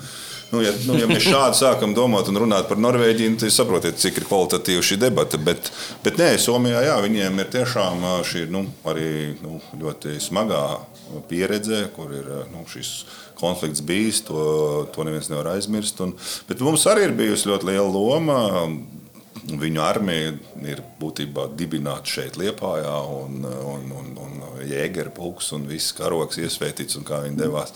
[0.53, 4.21] nu, ja, nu, ja mēs šādi sākam domāt un runāt par Norvēģiju, tad saprotiet, cik
[4.21, 5.41] ir kvalitatīva šī debata.
[5.43, 5.69] Bet,
[6.05, 9.11] bet nē, Somijā jā, viņiem ir tiešām šī nu, arī
[9.43, 10.63] nu, ļoti smagā
[11.29, 13.03] pieredze, kur ir nu, šis
[13.39, 16.01] konflikts bijis, to, to neviens nevar aizmirst.
[16.05, 16.15] Un,
[16.49, 18.41] bet mums arī ir bijusi ļoti liela loma.
[19.43, 20.35] Viņu armija
[20.71, 24.37] ir būtībā dibināta šeit, Lietpājā, un, un, un, un
[24.69, 27.73] jēgera pulks un viss karoks iesvētīts, un kā viņi devās.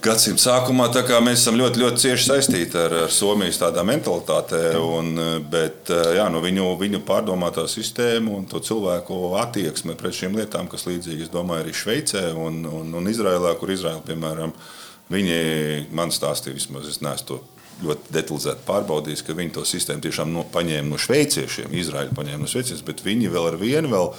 [0.00, 0.86] Gadsimta sākumā
[1.20, 5.12] mēs esam ļoti, ļoti cieši saistīti ar, ar Somijas tādā mentalitātē, un,
[5.52, 10.86] bet jā, nu, viņu, viņu pārdomātā sistēma un to cilvēku attieksme pret šīm lietām, kas
[10.88, 14.56] līdzīgi, es domāju, arī Šveicē un, un, un Izrēlā, kur Izraela, piemēram,
[15.12, 15.38] viņi
[15.92, 17.40] man stāstīja, vismaz es neesmu to
[17.84, 22.48] ļoti detalizēti pārbaudījis, ka viņi to sistēmu tiešām no, paņēma no šveiciešiem, Izraēļa paņēma no
[22.48, 24.12] šveiciešiem, bet viņi vēl ar vienu vēl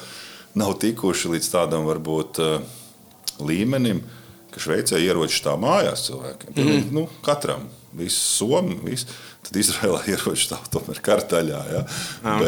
[0.61, 2.57] nav tikuši līdz tādam varbūt uh,
[3.41, 4.05] līmenim,
[4.51, 6.55] ka Šveicē ieroči stāv mājās cilvēkiem.
[6.55, 6.89] Mm -hmm.
[6.95, 9.05] nu, katram, viss somi, viss.
[9.41, 11.61] Tad Izraēlā ieroči stāv tomēr kartaļā.
[11.73, 11.81] Ja?
[12.23, 12.43] Ah,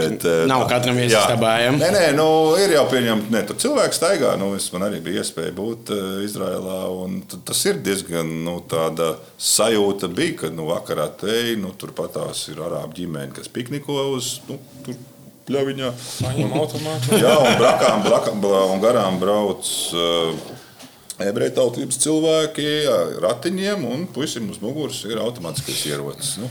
[0.48, 1.72] nav katram iesistabā, ja?
[1.74, 2.28] Nē, nē, nu,
[2.62, 4.36] ir jau pieņemts, ne, tur cilvēks staigā.
[4.40, 10.08] Nu, es, man arī bija iespēja būt uh, t- Tas ir diezgan nu, tāda sajūta,
[10.08, 15.00] bija, ka nu, vakarā te nu, turpatās ir arābu ģimene, kas pikniko uz nu, tur
[15.48, 15.90] pļaviņā.
[16.24, 17.18] Paņem automātu.
[17.20, 20.54] Jā, un, brakām, brakām, un garām brauc uh,
[21.22, 26.34] ebreju tautības cilvēki ar ratiņiem, un puisim uz muguras ir automātiskais ierocis.
[26.42, 26.50] Nu,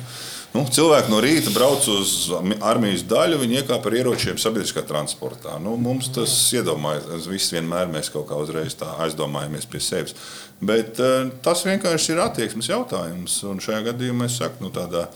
[0.54, 2.14] nu, cilvēki no rīta brauc uz
[2.62, 5.58] armijas daļu, viņi iekāpa ar ieročiem sabiedriskā transportā.
[5.62, 10.16] Nu, mums tas iedomājas, viss vienmēr mēs kaut kā uzreiz tā aizdomājamies pie sevis.
[10.62, 15.08] Bet uh, tas vienkārši ir attieksmes jautājums, un šajā gadījumā es saku, nu, tādā.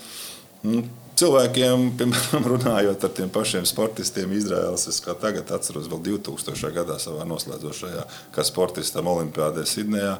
[0.66, 0.82] Nu,
[1.16, 6.72] Cilvēkiem, piemēram, runājot ar tiem pašiem sportistiem, Izraels, es kā tagad atceros, vēl 2000.
[6.76, 8.02] gadā savā noslēdzošajā,
[8.34, 10.18] kā sportistam Olimpijādē Sidnejā,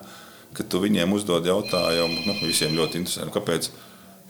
[0.56, 3.68] kad tu viņiem uzdod jautājumu, nu, visiem ļoti interesanti, kāpēc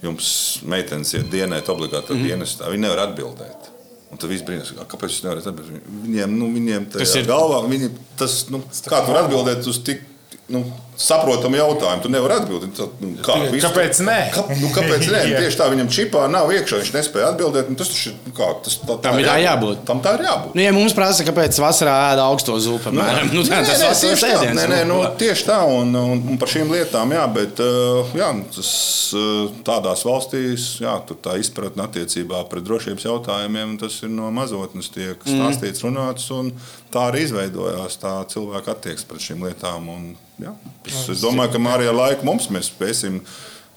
[0.03, 0.33] jums
[0.67, 2.33] meitenes iet dienēt obligāti mm -hmm.
[2.33, 3.71] dienestā, viņi nevar atbildēt.
[4.11, 5.87] Un tad viss brīnās, kāpēc jūs nevarat atbildēt.
[6.03, 10.03] Viņiem, nu, viņiem tas ir galvā, viņi, tas, nu, kā tu vari atbildēt uz tik
[10.49, 10.63] nu,
[10.97, 12.03] saprotamu jautājumu.
[12.05, 12.73] Tu nevari atbildēt.
[12.77, 14.17] Tad, nu, kā, visu, Kāpēc nē?
[14.35, 15.23] Kā, nu, kāpēc nē?
[15.43, 16.81] Tieši tā viņam čipā nav iekšā.
[16.83, 17.71] Viņš nespēja atbildēt.
[17.73, 19.83] Nu, tas taču ir nu, kā, tas, tā, Tam ir tā jābūt.
[19.89, 20.57] Tam tā ir jābūt.
[20.57, 23.91] Nu, ja mums prasa, kāpēc vasarā ēda augsto zupu, piemēram, nu, tā, Nē, tas nē,
[23.93, 24.57] vasaras tieši tā, ēdiens.
[24.61, 28.31] nē, nē, nu, tieši tā, un, un, un par šīm lietām, jā, bet uh, jā,
[28.57, 28.73] tas,
[29.17, 34.89] uh, tādās valstīs, jā, tur tā izpratne attiecībā pret drošības jautājumiem, tas ir no mazotnes
[34.95, 36.53] tiek stāstīts, runāts, un
[36.95, 39.89] tā arī izveidojās tā cilvēka attieksme pret šīm lietām.
[39.93, 40.07] Un,
[40.43, 40.53] jā,
[40.87, 43.21] es, es domāju, ka ar laiku mums mēs spēsim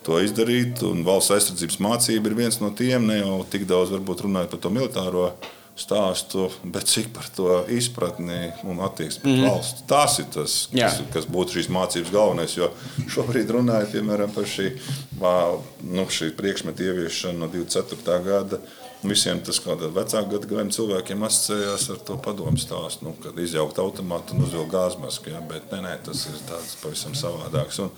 [0.05, 4.25] to izdarīt, un valsts aizsardzības mācība ir viens no tiem, ne jau tik daudz varbūt
[4.25, 5.31] runājot par to militāro
[5.79, 9.45] stāstu, bet cik par to izpratni un attieksmi pret mm.
[9.47, 9.85] valsts.
[9.87, 12.55] Tas ir tas, kas, kas būtu šīs mācības galvenais.
[12.57, 12.71] Jo
[13.13, 14.73] šobrīd runājot piemēram, par šī,
[15.19, 18.19] nu, šī priekšmetu ieviešanu no 24.
[18.27, 18.59] gada.
[18.99, 24.35] Visiem tas kādā vecāka gadagājuma cilvēkiem asociējās ar to padomu stāstu, nu, kad izjaukt automātu
[24.35, 25.31] un uzvilkt gāzmasku.
[25.31, 27.79] Ja, bet nē, nē, tas ir tāds pavisam savādāks.
[27.85, 27.93] Un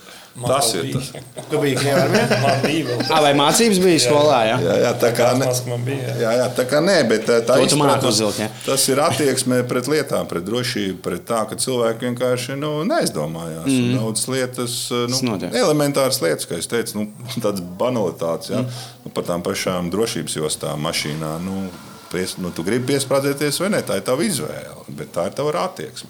[0.48, 1.10] tas ir tas.
[1.52, 2.38] Tu biji Krievijā ar vienu?
[2.44, 3.02] Man bija vēl.
[3.12, 4.38] Ā, Vai mācības bija skolā?
[4.48, 6.00] Jā, Jā, jā, tā kā ne, Tas man bija.
[6.08, 6.15] jā.
[6.22, 8.48] jā, jā, tā kā nē, bet tā, tā māki izpratne- uzvilkt, jā.
[8.65, 13.67] tas ir attieksme pret lietām, pret drošību, pret tā, ka cilvēki vienkārši nu, neaizdomājās.
[13.67, 13.94] Mm.
[14.00, 17.08] Daudzas lietas, Tas nu, elementāras lietas, kā es teicu, nu,
[17.44, 18.50] tādas banalitātes.
[18.56, 18.63] Ja?
[18.63, 18.82] Mm.
[19.06, 21.36] Nu, par tām pašām drošības jostām mašīnā.
[21.44, 21.67] Nu,
[22.12, 25.54] Pies, nu, tu gribi piesprādzēties vai nē, tā ir tava izvēle, bet tā ir tava
[25.63, 26.10] attieksme.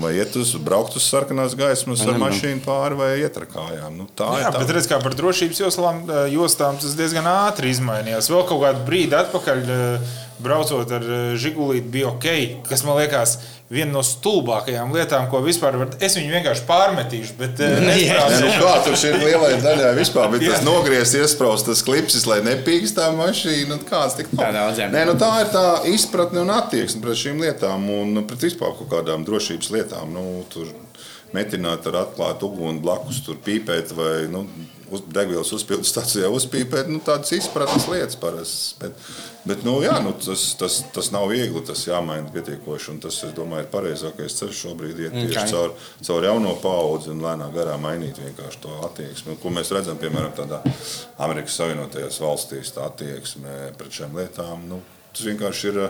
[0.00, 3.98] Vai iet uz, braukt uz sarkanās gaismas ar mašīnu pāri vai iet ar kājām.
[4.00, 4.62] Nu, tā Jā, ir tā.
[4.64, 6.02] bet redz, kā par drošības joslām,
[6.32, 8.30] jostām tas diezgan ātri izmainījās.
[8.32, 9.62] Vēl kaut kādu brīdi atpakaļ,
[10.44, 11.04] braucot ar
[11.40, 12.26] Žigulīti, bija ok.
[12.68, 13.36] Kas man liekas,
[13.72, 15.88] viena no stulbākajām lietām, ko vispār var.
[16.04, 17.80] Es viņu vienkārši pārmetīšu, bet eh, Jā.
[17.80, 18.44] Nē, nesprāstīšu.
[18.44, 20.66] nu kā tur šī lielai daļai vispār bija tas Jā.
[20.68, 23.78] nogriezts, iesprāstīts, tas klipsis, lai nepīkst tā mašīna.
[23.78, 24.92] un Kāds tik Tā daudziem.
[24.94, 28.90] Nē, nu tā ir tā izpratne un attieksme pret šīm lietām un pret vispār kaut
[28.92, 30.12] kādām drošības lietām.
[30.14, 30.68] Nu, tur
[31.34, 34.44] metināt ar atklātu uguni blakus, tur pīpēt vai nu,
[34.94, 36.88] uz, degvielas uzpildu stācijā uzpīpēt.
[36.92, 38.78] Nu, tādas izpratnes lietas parasti.
[38.80, 39.04] Bet,
[39.48, 42.96] bet nu, jā, nu, tas, tas, tas nav viegli, tas jāmaina pietiekoši.
[43.04, 45.52] Tas, es domāju, ir pareizākais ceļš šobrīd iet tieši Ok.
[45.52, 45.76] caur,
[46.08, 49.38] caur jauno paudzi un lēnā garā mainīt vienkārši to attieksmi.
[49.42, 50.62] Ko mēs redzam, piemēram, tādā
[51.22, 54.68] Amerikas Savienotajās valstīs, tā attieksme pret šīm lietām.
[54.70, 55.82] Nu, tas vienkārši ir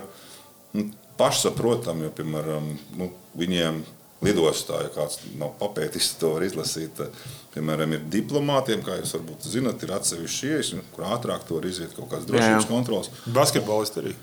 [0.75, 0.89] nu,
[1.21, 3.85] pašsaprotami, jo, piemēram, nu, viņiem
[4.25, 7.03] lidostā, ja kāds nav papētījis, to var izlasīt.
[7.55, 11.93] Piemēram, ir diplomātiem, kā jūs varbūt zinat, ir atsevišķi ieejas, kur ātrāk to var iziet
[11.95, 13.11] kaut kādas drošības kontrolas.
[13.27, 14.15] Basketbolisti arī.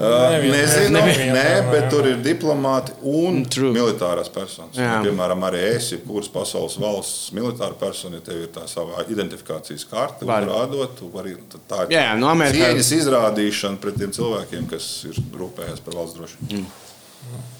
[0.00, 3.68] Uh, Nevien- Nezinu, nevienam, nē, bet tur ir diplomāti un True.
[3.74, 4.74] militārās personas.
[4.74, 5.02] Jā.
[5.04, 10.24] Piemēram, arī es, jebkuras pasaules valsts militāra persona, ja tev ir tā savā identifikācijas karte,
[10.24, 10.46] Var.
[10.48, 15.04] rādot, tu vari, tad tā ir Jā, no Amerikā- cieņas izrādīšana pret tiem cilvēkiem, kas
[15.04, 16.64] ir rūpējies par valsts drošību.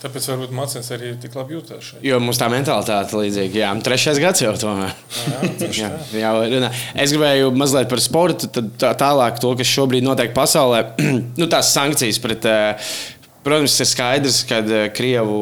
[0.01, 2.01] Tāpēc varbūt Macens arī tik labi jūtas šeit.
[2.09, 3.59] Jo mums tā mentalitāte ir līdzīga.
[3.61, 4.95] Jā, trešais gads jau tomēr.
[5.29, 5.41] Jā,
[5.77, 6.21] Jā, tā.
[6.23, 6.71] jā,
[7.05, 10.81] es gribēju mazliet par sportu, tad tā, tālāk to, kas šobrīd notiek pasaulē.
[11.41, 12.49] nu, tās sankcijas pret.
[12.49, 12.93] eh,
[13.41, 15.37] Protams, ir skaidrs, ka eh, Krievu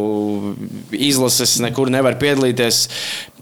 [0.94, 2.83] izlases nekur nevar piedalīties.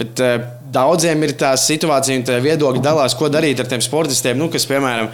[0.00, 4.36] Bet eh, daudziem ir tā situācija, un tie viedokļi dalās, ko darīt ar tiem sportistiem,
[4.40, 5.10] nu, kas, piemēram,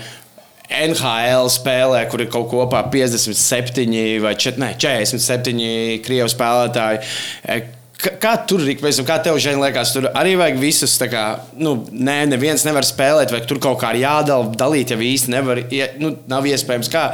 [0.70, 7.02] NHL spēlē, kur ir kaut kopā 57 vai čet, ne, 47 krievu spēlētāji.
[7.44, 7.60] E,
[8.02, 11.20] Kā tur rīkoties, kā tev šeit liekas, tur arī vajag visus, tā kā,
[11.54, 15.92] nu, nē, neviens nevar spēlēt, vai tur kaut kā jādala, dalīt, ja īsti nevar, ie-
[16.02, 16.90] nu, nav iespējams.
[16.90, 17.04] Kā,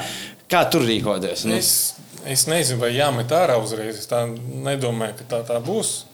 [0.48, 1.44] kā tur rīkoties?
[1.44, 1.92] Nu, Es,
[2.24, 3.98] es nezinu, vai jāmet ārā uzreiz.
[4.00, 6.06] Es tā nedomāju, ka tā, tā būs.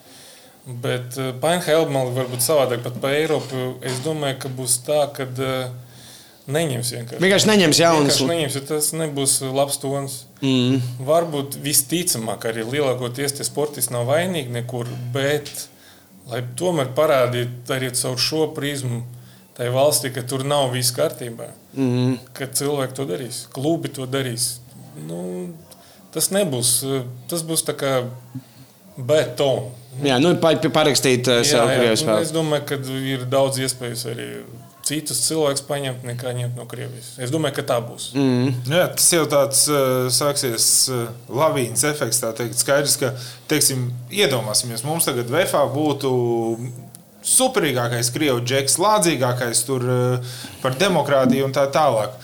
[0.67, 3.77] Bet Painhelma man varbūt savādāk pat pa Eiropu.
[3.85, 5.69] Es domāju, ka būs tā, ka uh,
[6.47, 7.21] neņems vienkārši.
[7.25, 8.19] Vienkārši neņems jaunas.
[8.19, 10.17] Vienkārši neņems, jo tas nebūs labs tons.
[10.45, 10.81] Mm.
[11.09, 15.51] Varbūt visticamāk, arī lielākoties tie sportisti nav vainīgi nekur, bet
[16.31, 19.03] lai tomēr parādītu arī caur šo prizmu
[19.57, 22.19] tai valstī, ka tur nav viss kārtībā, Mm.
[22.35, 24.59] ka cilvēki to darīs, klubi to darīs.
[25.09, 25.49] Nu,
[26.15, 28.05] tas nebūs, eh, tas būs tā kā
[28.97, 29.73] betons.
[30.03, 32.23] Jā, nu, pa, pa- parakstīt uh, Jā, krievu nu, spēli.
[32.27, 32.79] es domāju, ka
[33.15, 34.27] ir daudz iespējas arī
[34.85, 37.15] citus cilvēkus paņemt, nekā ņemt no Krievijas.
[37.23, 38.11] Es domāju, ka tā būs.
[38.19, 38.51] Mm.
[38.69, 42.21] Jā, tas jau tāds uh, sāksies uh, lavīnas efekts.
[42.23, 43.15] Tā teikt, skaidrs, ka,
[43.51, 46.13] teiksim, iedomāsimies, mums tagad VFā būtu
[47.25, 52.17] superīgākais krievu džeks, lādzīgākais tur uh, par demokrātiju un tā tālāk.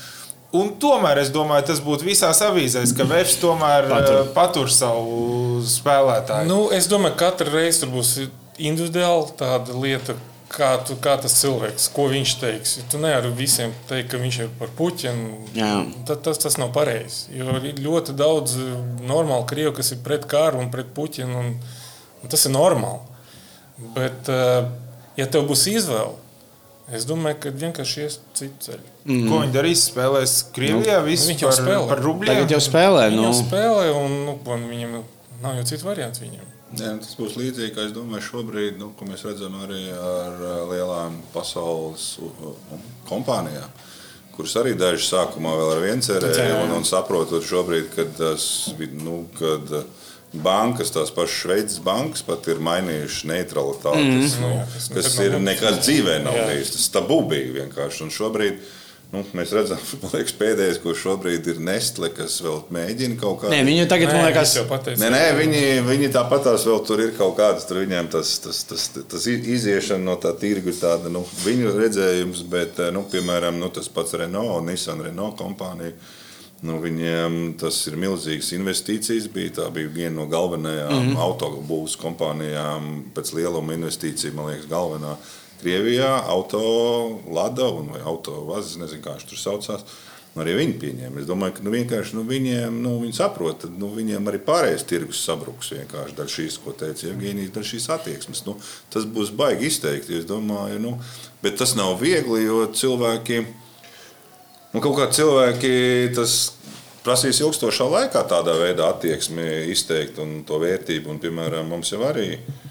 [0.56, 4.32] Un tomēr es domāju, tas būtu visās avīzēs, ka VFs tomēr patur, Patur.
[4.34, 6.48] patur savu spēlētāju.
[6.50, 8.16] Nu, es domāju, ka katra reize tur būs
[8.58, 10.16] individuāli tāda lieta,
[10.50, 12.74] kā, tu, kā tas cilvēks, ko viņš teiks.
[12.90, 15.52] Tu nevari visiem teikt, ka viņš ir par puķinu.
[16.08, 17.30] Tad tas, tas nav pareizi.
[17.36, 18.56] Jo ir ļoti daudz
[19.06, 21.44] normālu krievu, kas ir pret kāru un pret puķinu.
[21.44, 21.54] Un,
[22.22, 23.06] un tas ir normāli.
[23.96, 24.66] Bet, eh,
[25.16, 26.18] ja tev būs izvēle,
[26.92, 28.94] es domāju, ka vienkārši ies citu ceļu.
[29.06, 29.26] Mm.
[29.30, 29.86] Ko viņi darīs?
[29.88, 31.88] Spēlēs Krievijā nu, visu jau par, spēlē.
[31.94, 32.32] par rubļiem.
[32.34, 33.06] Tagad jau spēlē.
[33.12, 34.98] Viņi Nu, jau spēlē, un nu, viņam
[35.40, 36.26] nav jau citu variantu.
[36.26, 36.56] Viņam.
[36.78, 40.50] Jā, tas būs līdzīgi, kā es domāju, šobrīd, nu, ko mēs redzam arī ar uh,
[40.70, 43.72] lielām pasaules uh, uh, kompānijām,
[44.37, 48.44] kuras arī daži sākumā vēl ar vienu cerēja un, un saprotot šobrīd, kad, tas,
[49.02, 49.74] nu, kad
[50.30, 54.20] bankas, tās pašas Šveices bankas, pat ir mainījušas neutralitāti, Mhm.
[54.20, 54.42] mm.
[54.44, 56.70] nu, Jā, tas kas ir nekad dzīvē nav bijis.
[56.76, 58.04] Tas tabū bija vienkārši.
[58.06, 58.62] Un šobrīd
[59.10, 59.80] nu, mēs redzam,
[60.14, 64.26] liekas, pēdējais, ko šobrīd ir Nestle, kas vēl mēģina kaut kādā nē, viņu tagad, man
[64.28, 65.00] liekas, jau pateica.
[65.02, 68.62] Nē, nē, viņi, viņi tāpat tās vēl tur ir kaut kādas, tur viņiem tas, tas,
[68.70, 73.72] tas, tas iziešana no tā tirgus, tāda nu, viņu redzējums, bet, eh, nu, piemēram, nu,
[73.74, 75.96] tas pats Renault, Nissan Renault kompānija.
[76.60, 79.30] Nu, viņiem tas ir milzīgs investīcijas.
[79.32, 81.20] Bija, tā bija viena no galvenajām mm -hmm.
[81.24, 85.16] autobūvas kompānijām pēc lieluma investīciju, man liekas, galvenā.
[85.60, 86.60] Krievijā auto
[87.30, 89.84] Lada vai auto vazas, nezinu, kā viņš tur saucās.
[90.30, 91.18] Nu, arī viņi pieņēma.
[91.18, 95.24] Es domāju, ka nu, nu, viņiem, nu, viņi saprot, tad nu, viņiem arī pārējais tirgus
[95.26, 95.72] sabruks.
[95.74, 98.44] Vienkārši daļa šīs, ko teica Evgenijs, daļa šīs attieksmes.
[98.46, 98.54] Nu,
[98.94, 100.22] tas būs baigi izteikti.
[100.28, 100.94] Domāju, nu,
[101.42, 103.42] bet tas nav viegli, jo cilvēki,
[104.70, 105.74] nu, kaut kā cilvēki
[106.14, 106.38] tas
[107.02, 111.10] prasīs ilgstošā laikā tādā veidā attieksmi izteikt un to vērtību.
[111.10, 112.69] Un, piemēram, mums jau arī eh,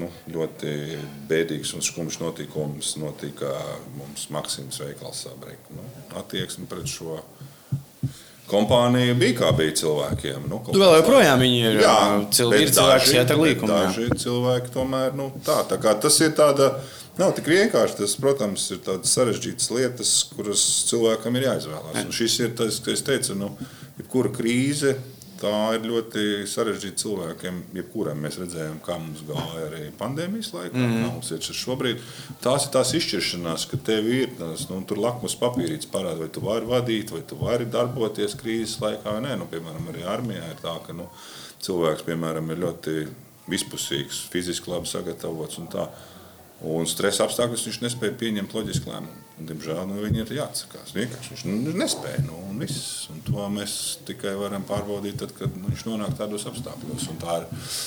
[0.00, 0.70] nu, ļoti
[1.28, 3.50] bēdīgs un skumjš notikums notika
[3.98, 5.60] mums Maksimas veikals sabrīk.
[5.76, 5.84] Nu,
[6.16, 7.18] attieksme pret šo
[8.50, 10.48] kompāniju bija kā bija cilvēkiem.
[10.50, 11.76] Nu, tu vēl kāds joprojām viņi ir.
[11.84, 11.98] Jā,
[12.34, 13.68] cil, ir cilvēki, kas daži- iet ar bet līkumu.
[13.76, 13.84] jā.
[13.86, 16.72] Daži cilvēki tomēr nu, tā, tā kā tas ir tāda.
[17.18, 17.96] Nav tik vienkārši.
[18.00, 22.04] Tas, protams, ir tādas sarežģītas lietas, kuras cilvēkam ir jāizvēlās.
[22.06, 23.50] Un šis ir tas, kas teica, nu,
[23.98, 24.96] jebkura krīze.
[25.40, 27.60] Tā ir ļoti sarežģīta cilvēkiem.
[27.78, 30.76] Jebkuram mēs redzējām, kā mums gāja arī pandēmijas laikā.
[30.76, 30.98] Mm.
[30.98, 32.02] Kā mums ir šobrīd.
[32.44, 36.44] Tās ir tās izšķiršanās, ka tev ir tās, nu, tur lakmus papīrītis parāda, vai tu
[36.44, 39.38] vari vadīt, vai tu vari darboties krīzes laikā nē.
[39.40, 41.08] Nu, piemēram, arī armijā ir tā, ka nu,
[41.64, 42.98] cilvēks piemēram, ir ļoti
[43.50, 45.60] vispusīgs, fiziski labi sagatavots.
[45.62, 45.88] un tā.
[46.60, 49.19] Un stresa apstākļos viņš nespēja pieņemt loģisku lēmumu.
[49.40, 50.92] Un, Diemžēl nu, viņi ir jāatsakās.
[50.92, 52.20] Vienkārši viņš nu, nespēja.
[52.26, 53.06] Nu, un viss.
[53.12, 53.74] un to mēs
[54.08, 57.06] tikai varam pārbaudīt, tad, kad nu, viņš nonāk tādos apstākļos.
[57.08, 57.46] Un Tā ir,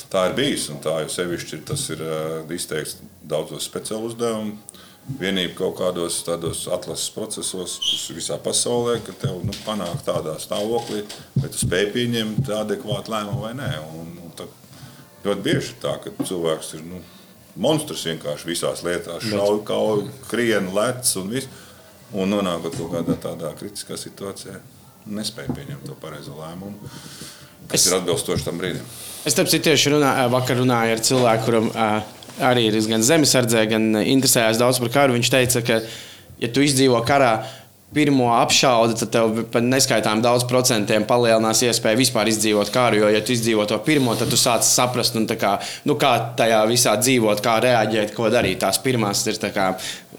[0.09, 0.65] tā ir bijis.
[0.81, 4.81] Tā jau sevišķi ir, tas ir uh, izteikts daudzos speciālos uzdevumus.
[5.19, 11.01] Vienība kaut kādos tādos atlases procesos, kas visā pasaulē, ka tev nu, panāk tādā stāvoklī,
[11.35, 13.73] vai tu spēj pieņemt adekvātu lēmumu vai nē.
[13.99, 17.03] Un, un tad ļoti bieži tā, ka cilvēks ir nu,
[17.55, 21.47] monstrs vienkārši visās lietās, šauj, kauj, krien, lec un viss.
[22.13, 24.59] Un nonākot kaut kādā tādā kritiskā situācijā,
[25.09, 26.77] nespēja pieņemt to pareizo lēmumu,
[27.71, 28.83] kas Es- ir atbilstoši tam brīdim.
[29.25, 32.03] Es tam tieši runā, vakar runāju ar cilvēku, kuram uh,
[32.43, 35.17] arī ir gan zemesardze, gan eh, interesējās daudz par karu.
[35.17, 35.79] Viņš teica, ka,
[36.41, 37.33] ja tu izdzīvo karā
[37.93, 43.03] pirmo apšaudi, tad tev par neskaitām daudz procentiem palielinās iespēja vispār izdzīvot karu.
[43.03, 45.55] Jo, ja tu izdzīvo to pirmo, tad tu sāc saprast, nu, kā,
[45.89, 48.61] nu, kā tajā visā dzīvot, kā reaģēt, ko darīt.
[48.63, 49.71] Tās pirmās ir tā kā,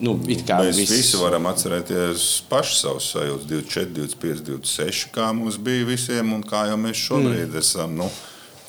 [0.04, 0.94] nu, kā Mēs viss.
[0.98, 6.68] visi varam atcerēties pašus savus sajūtas, 24, 25, 26, kā mums bija visiem un kā
[6.70, 7.60] jau mēs šobrīd mm.
[7.62, 7.98] esam.
[7.98, 8.10] Nu,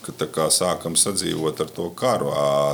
[0.06, 2.30] ka tā kā sākam sadzīvot ar to karu,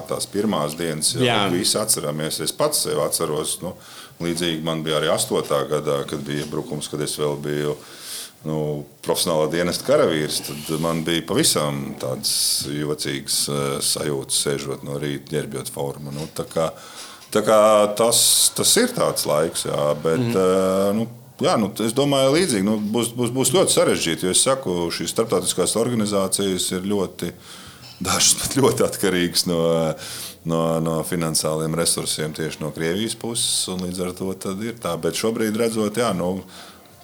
[0.09, 1.45] tās pirmās dienas jau Jā.
[1.53, 2.41] visi atceramies.
[2.43, 3.71] Es pats sev atceros, nu,
[4.25, 5.41] līdzīgi man bija arī 8.
[5.71, 7.75] gadā, kad bija iebrukums, kad es vēl biju.
[8.41, 8.57] Nu,
[9.05, 12.31] profesionālā dienesta karavīrs, tad man bija pavisam tādas
[12.73, 16.09] jocīgas eh, sajūtas, sēžot no rīta, ģērbjot formu.
[16.15, 16.71] Nu, tā kā,
[17.29, 17.59] tā kā
[17.99, 18.23] tas,
[18.57, 20.97] tas ir tāds laiks, jā, bet mm.
[20.97, 21.05] nu,
[21.45, 24.31] jā, nu, es domāju, līdzīgi nu, būs, būs, būs ļoti sarežģīti.
[24.33, 27.31] Es saku, šīs starptautiskās organizācijas ir ļoti,
[28.01, 29.61] dažas pat ļoti atkarīgas no,
[30.45, 33.69] no, no finansiāliem resursiem tieši no Krievijas puses.
[33.81, 34.33] Līdz ar to
[34.65, 34.95] ir tā.
[35.01, 36.37] Bet šobrīd redzot, jā, nu,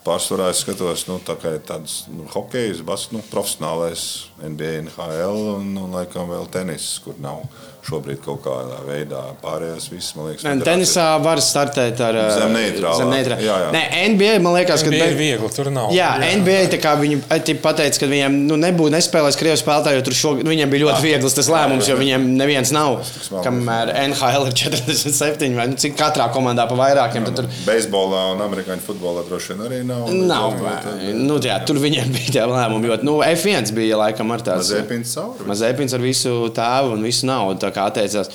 [0.08, 5.42] Pārsvarā es skatos, nu, tā kā ir tāds nu, hokejs, bas, nu, profesionālais NBA, NHL
[5.58, 7.42] un, un laikam vēl tenis, kur nav
[7.88, 12.98] šobrīd kaut kādā veidā pārējās visas, man liekas, Nē, Tenisā var startēt ar Zem neitrālā.
[13.00, 13.40] Zem neitrālā.
[13.46, 13.70] Jā, jā.
[13.72, 15.92] Nē, NBA man liekas, ka Bija be- viegli, tur nav.
[15.96, 16.32] Jā, jā.
[16.42, 20.18] NBA tā kā viņi ati pateica, ka viņiem nu, nebūtu nespēlējis Krievijas spēlētāji, jo tur
[20.20, 22.98] šo, nu, viņiem bija ļoti viegls tas lēmums, jo viņiem neviens nav.
[23.46, 27.24] Kamēr NHL ir 47 vai nu, cik katrā komandā pa vairākiem.
[27.30, 30.12] tad Tur, Beisbolā un amerikāņu futbolā droši vien arī nav.
[30.12, 30.60] Nav.
[30.84, 32.92] tad- Nu, jā, tur viņiem bija tie lēmumi.
[32.92, 35.48] Jo, nu, F1 bija laikam ar tādu Mazēpins cauri.
[35.48, 37.60] Mazēpins ar visu tēvu un visu naudu.
[37.78, 38.32] Tā kā atteicās.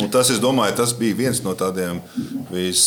[0.00, 2.00] Nu, tas, es domāju, tas bija viens no tādiem
[2.50, 2.82] vis,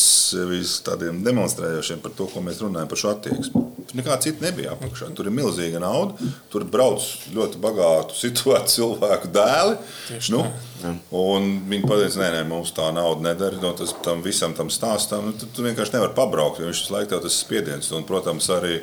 [0.49, 3.62] vis tādiem demonstrējošiem par to, ko mēs runājam par šo attieksmi.
[3.86, 5.08] Tur nekā cita nebija apakšā.
[5.15, 9.77] Tur ir milzīga nauda, tur brauc ļoti bagātu situāciju cilvēku dēli.
[10.36, 10.43] Nu,
[11.15, 13.62] un viņi pateica, nē, nē, mums tā nauda nedara.
[13.63, 16.97] No tas, tam visam tam stāstam, nu, tu, tu vienkārši nevari pabraukt, jo viņš visu
[16.97, 17.93] laiku tev tas spiediens.
[17.95, 18.81] Un, protams, arī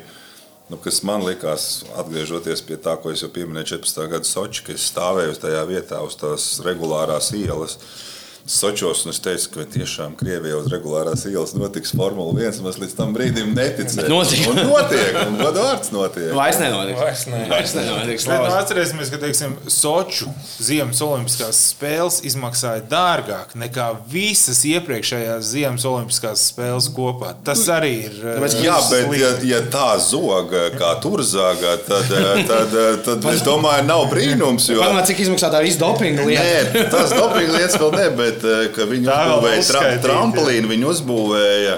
[0.73, 4.07] Nu, kas man likās, atgriežoties pie tā, ko es jau pieminēju, 14.
[4.09, 7.75] gada Sochi, ka es stāvēju tajā vietā uz tās regulārās ielas.
[8.43, 12.57] Sočos, un es teicu, ka tiešām Krievijā uz regulārās ielas notiks Formula 1.
[12.65, 14.09] Mēs līdz tam brīdim neticējām.
[14.11, 14.41] Notiek.
[14.51, 16.33] Un notiek, un godvārds notiek.
[16.35, 16.99] Vairs nenotiks.
[16.99, 17.39] Vairs ne.
[17.47, 18.25] Vairs nenotiks.
[18.27, 20.27] Bet nu, atcerēsimies, ka teiksim, Soču
[20.59, 27.31] Ziemas Olimpiskās spēles izmaksāja dārgāk nekā visas iepriekšējās Ziemas Olimpiskās spēles kopā.
[27.47, 28.19] Tas arī ir.
[28.25, 29.23] Tāpēc, eh, Jā, bet slikti.
[29.23, 34.09] ja, ja tā zoga, kā tur zaga, tad, eh, tad, eh, tad es domāju, nav
[34.11, 34.67] brīnums.
[34.67, 34.83] Jo...
[34.83, 36.43] Padomā, cik izmaksā tā izdopinga lieta.
[36.75, 40.89] Nē, tas dopinga lietas vēl ne, bet eh, ka viņi Tā uzbūvēja tra tramplīnu, viņi
[40.89, 41.75] uzbūvēja.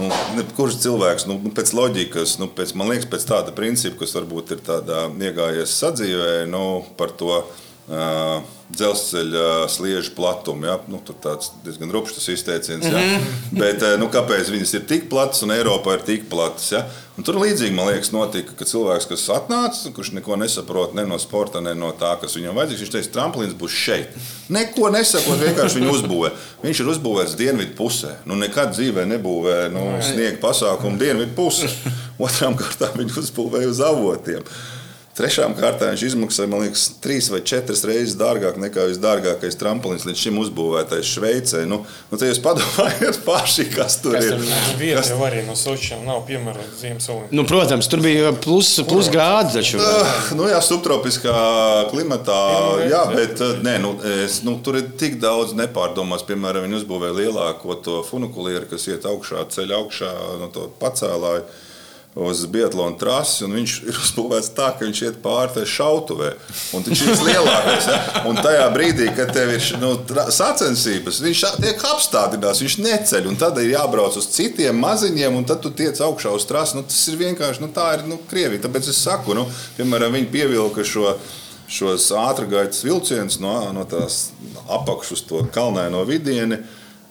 [0.00, 0.08] Nu,
[0.56, 4.64] kurš cilvēks, nu, pēc loģikas, nu, pēc, man liekas, pēc tāda principa, kas varbūt ir
[4.64, 8.42] tādā iegājies sadzīvē, nu, par to uh,
[8.76, 10.66] dzelzceļa sliežu platumu.
[10.66, 10.78] Ja?
[10.90, 12.86] Nu, tur tāds diezgan rupšs izteiciens.
[12.86, 12.98] Ja?
[12.98, 13.58] Mm -hmm.
[13.60, 16.72] Bet uh, nu, kāpēc viņas ir tik platas un Eiropā ir tik platas?
[16.72, 16.86] Ja?
[17.12, 21.18] Un tur līdzīgi, man liekas, notika, ka cilvēks, kas atnāca, kurš neko nesaprot ne no
[21.20, 24.14] sporta, ne no tā, kas viņam vajadzīgs, viņš teica, tramplīns būs šeit.
[24.48, 26.30] Neko nesakot, vienkārši viņu uzbūvē.
[26.62, 28.14] Viņš ir uzbūvēts dienvidu pusē.
[28.24, 31.68] Nu, nekad dzīvē nebūvē nu, sniega pasākumu dienvidu pusē.
[32.24, 34.48] Otrām kārtām viņš uzbūvēja uz avotiem.
[35.12, 40.20] Trešām kārtām viņš izmaksāja, man liekas, trīs vai četras reizes dārgāk nekā visdārgākais tramplīns līdz
[40.22, 41.66] šim uzbūvētais Šveicē.
[41.68, 44.38] Nu, nu, te jūs padomājiet paši, kas tur Kas ir.
[44.40, 44.62] tur?
[44.80, 47.36] Vieta jau arī no Sočiem nav piemērota Ziemas Olimpiskajām.
[47.36, 49.52] Nu, protams, tur bija plus, plus grādi.
[49.58, 49.82] Taču.
[49.84, 51.34] Uh, nu, jā, subtropiskā
[51.92, 52.38] klimatā,
[52.88, 53.90] jā, reizi, bet nē, nu,
[54.24, 56.24] es, nu, tur ir tik daudz nepārdomās.
[56.24, 61.44] Piemēram, viņi uzbūvēja lielāko to funikulieru, kas iet augšā, ceļā augšā no to pacēlāju.
[62.12, 66.34] Uz Bietlāna trasi, un viņš ir uzbūvēts tā, ka viņš iet pāri tai šautavē.
[66.76, 67.86] Un viņš ir lielākais.
[67.88, 68.00] Ja?
[68.28, 69.94] Un tajā brīdī, kad tev ir nu,
[70.28, 73.30] sacensības, viņš tiek apstādināts, viņš neceļ.
[73.30, 76.76] Un tad ir jābrauc uz citiem maziņiem, un tad tu tiec augšā uz trasi.
[76.76, 78.66] Nu, tas ir vienkārši, nu, tā ir nu, Krievija.
[78.66, 79.46] Tāpēc es saku, nu,
[79.78, 81.16] piemēram, viņi pievilka šo
[81.72, 84.26] šos ātrgaitas vilcienus no, no tās
[84.68, 86.58] apakšas uz to kalnaino vidieni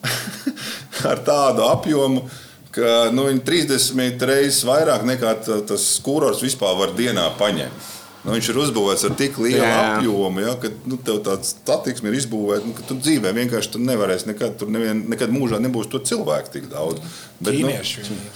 [1.09, 2.27] ar tādu apjomu.
[2.71, 7.89] Ka, nu, viņi 30 reizes vairāk nekā ta- tas kūrors vispār var dienā paņemt.
[8.21, 9.77] Nu, viņš ir uzbūvēts ar tik lielu Jā.
[9.97, 13.81] apjomu, ja, ka nu, tev tāds satiksme ir izbūvēta, nu, ka tu dzīvē vienkārši tur
[13.81, 17.01] nevarēsi nekad, tur nevien, nekad mūžā nebūs to cilvēku tik daudz.
[17.41, 18.29] Bet, nu, Ķīnieši viņi.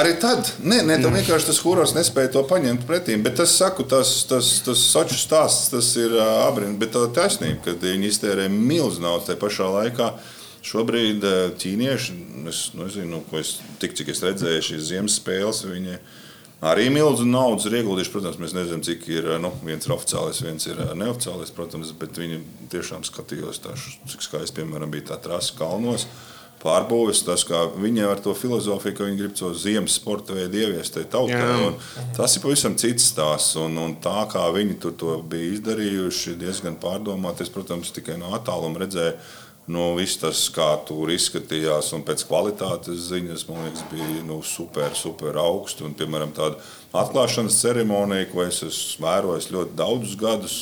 [0.00, 3.18] Arī tad, nē, nē tam vienkārši tas kurors nespēja to paņemt pretī.
[3.22, 6.80] Bet es saku, tas, tas, tas soču stāsts, tas ir abrīnojami.
[6.80, 10.10] Bet tā taisnība, ka viņi iztērē milzu naudu tajā pašā laikā.
[10.66, 12.14] Šobrīd ā, ķīnieši,
[12.50, 15.98] es nezinu, ko es tik cik es redzēju, šīs ziemas spēles, viņi
[16.66, 18.14] arī milzu naudas ir ieguldījuši.
[18.14, 22.18] Protams, mēs nezinām, cik ir nu, viens ir oficiālais, viens ir ā, neoficiālais, protams, bet
[22.18, 22.40] viņi
[22.72, 23.76] tiešām skatījos, tā,
[24.10, 26.08] cik skaisti, piemēram, bija tā trasa kalnos
[26.66, 30.98] pārbūves, tas, kā viņi ar to filozofiju, ka viņi grib to ziemas sporta veidu ieviest
[31.12, 31.72] tautā.
[32.16, 33.56] Tas ir pavisam cits stāsts.
[33.60, 37.46] Un, un tā kā viņi to bija izdarījuši, diezgan pārdomāti.
[37.46, 39.18] Es, protams, tikai no attāluma redzēju.
[39.66, 44.92] Nu, viss tas, kā tur izskatījās, un pēc kvalitātes ziņas, man liekas, bija nu, super,
[44.94, 45.82] super augsts.
[45.82, 46.60] Un, piemēram, tāda
[46.94, 50.58] atklāšanas ceremonija, ko es esmu vērojis ļoti daudzus gadus,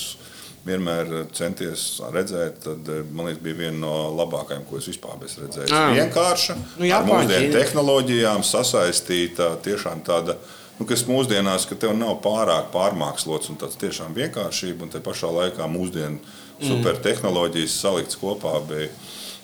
[0.65, 5.45] vienmēr centies redzēt, tad, eh, man liekas, bija viena no labākajām, ko es vispār esmu
[5.45, 5.75] redzējis.
[5.77, 5.93] Ah.
[5.93, 10.39] Vienkārša, Nu, ar Japāņi, mūsdienu tehnoloģijām sasaistīta, tiešām tāda,
[10.79, 15.29] nu, kas mūsdienās, ka tev nav pārāk pārmākslots un tāds tiešām vienkāršība, un te pašā
[15.29, 16.19] laikā mūsdienu
[16.63, 18.93] supertehnoloģijas salikts kopā bija.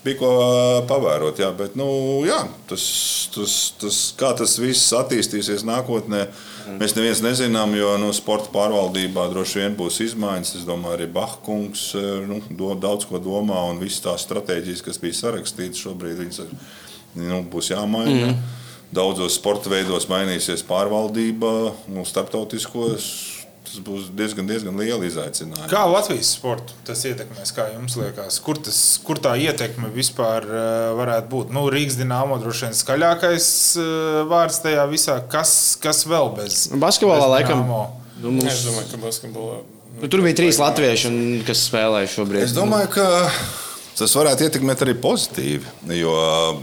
[0.01, 0.53] Bija ko ā,
[0.89, 1.87] pavērot, jā, bet nu,
[2.25, 2.39] jā,
[2.71, 2.85] tas,
[3.35, 6.23] tas, tas, kā tas viss attīstīsies nākotnē,
[6.81, 7.75] mēs neviens nezinām.
[7.77, 10.55] Jo nu, sporta pārvaldībā droši vien būs izmaiņas.
[10.63, 11.91] Es domāju, arī Bahkungs
[12.31, 16.41] nu, do, daudz ko domā, un visas tās stratēģijas, kas bija sarakstītas šobrīd, viņas
[17.21, 18.33] nu, būs jāmaina.
[18.33, 18.57] Mm.
[18.97, 23.13] Daudzos sporta veidos mainīsies pārvaldība, nu, starptautiskos.
[23.61, 25.69] Tas būs diezgan, diezgan liela izaicinājuma.
[25.71, 27.53] Kā Latvijas sportu tas ietekmēs?
[27.55, 30.63] Kā jums liekas, kur, tas, kur tā ietekme vispār uh,
[30.99, 31.53] varētu būt?
[31.55, 33.49] Nu, Rīgas dīnāmo droši vien skaļākais
[33.79, 35.19] uh, vārds tajā visā.
[35.31, 35.53] Kas,
[35.83, 36.63] kas vēl bez?
[36.73, 37.67] Basketbolā bez laikam.
[37.69, 37.83] Nu,
[38.21, 39.61] Es mums, domāju, ka basketbolā.
[40.01, 42.43] nu, tur bija trīs latvieši, un, kas spēlēja šobrīd.
[42.49, 43.07] Es domāju, ka
[44.01, 45.69] tas varētu ietekmēt arī pozitīvi,
[46.01, 46.13] jo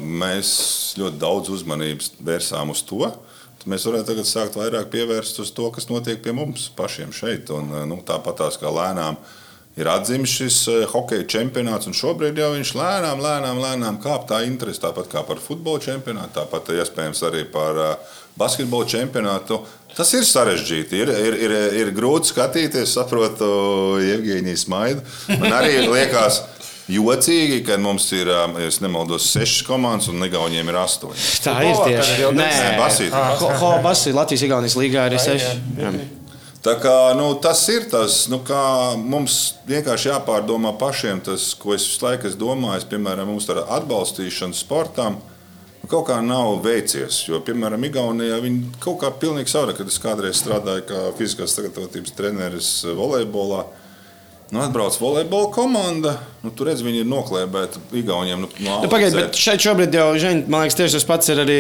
[0.02, 0.52] mēs
[0.98, 3.10] ļoti daudz uzmanības vērsām uz to.
[3.70, 7.52] Mēs varētu tagad sākt vairāk pievērst uz to, kas notiek pie mums pašiem šeit.
[7.54, 9.20] Un, nu, tāpatās kā lēnām
[9.78, 14.42] ir atzīmis šis eh, hokeja čempionāts, un šobrīd jau viņš lēnām, lēnām, lēnām kāp tā
[14.48, 19.62] interese, tāpat kā par futbola čempionātu, tāpat iespējams arī par uh, basketbola čempionātu.
[19.98, 21.00] Tas ir sarežģīti.
[21.02, 23.48] Ir, ir, ir, ir grūti skatīties, saprotu,
[24.04, 25.06] Jevģīnijas maidu.
[25.42, 26.44] Man arī liekas,
[26.92, 31.26] jocīgi, ka mums ir, ja nemaldos, sešas komandas un Igauniem ir astoņi.
[31.44, 32.30] Tā ir tieši.
[32.38, 33.18] Nē, Basīt.
[33.62, 35.58] Ho, Basīt, Latvijas-Igaunijas līgā ir seši.
[36.68, 38.60] Tā kā, nu, tas ir tas, nu, kā
[39.00, 44.58] mums vienkārši jāpārdomā pašiem, tas, ko es visu laiku esmu domājis, piemēram, mums ar atbalstīšanu
[44.58, 45.20] sportam.
[45.88, 50.42] Kaut kā nav veicies, jo, piemēram, Igaunijā viņi kaut kā pilnīgi savādāk, kad es kādreiz
[50.42, 53.62] strādāju kā fiziskās sagatavotības treneris volejbolā.
[54.52, 56.14] Nu, atbrauc volejbola komanda.
[56.40, 58.46] Nu, tur redz, viņi ir noklēpēti Igauniem.
[58.46, 61.42] Nu, no nu, Pagaidiet, bet šeit šobrīd jau, žen, man liekas, tieši tas pats ir
[61.44, 61.58] arī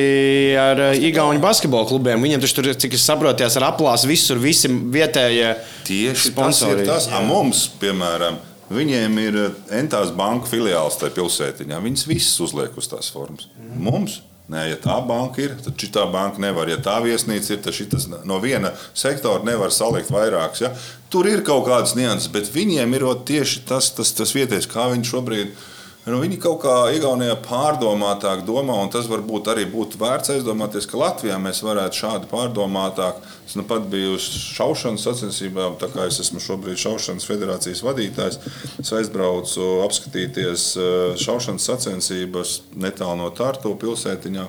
[0.61, 2.23] ar Igaunijas basketbola klubiem.
[2.23, 5.51] Viņiem taču tur, cik es saprotu, ar aplāsu visur, visi vietējie
[5.89, 6.85] tieši sponsori.
[6.87, 8.39] Tas ir tas, a mums, piemēram,
[8.71, 9.41] viņiem ir
[9.81, 11.83] entās banku filiāls tajā pilsētiņā.
[11.83, 13.51] Viņas visas uzliek uz tās formas.
[13.59, 13.83] Mm.
[13.89, 16.69] Mums Nē, ja tā banka ir, tad šī banka nevar.
[16.71, 20.63] Ja tā viesnīca ir, tad šis no viena sektora nevar salikt vairākus.
[20.63, 20.71] Ja?
[21.11, 25.11] Tur ir kaut kādas nianses, bet viņiem ir tieši tas, tas, tas vietējais, kā viņi
[25.11, 25.75] šobrīd ir
[26.07, 31.01] Nu, viņi kaut kā Igaunijā pārdomātāk domā, un tas varbūt arī būtu vērts aizdomāties, ka
[31.01, 33.17] Latvijā mēs varētu šādi pārdomātāk.
[33.43, 34.23] Es nu pat biju uz
[34.55, 38.37] šaušanas sacensībām, tā kā es esmu šobrīd šaušanas federācijas vadītājs.
[38.79, 44.45] Es aizbraucu apskatīties eh, šaušanas sacensības netālu no Tartu pilsētiņā.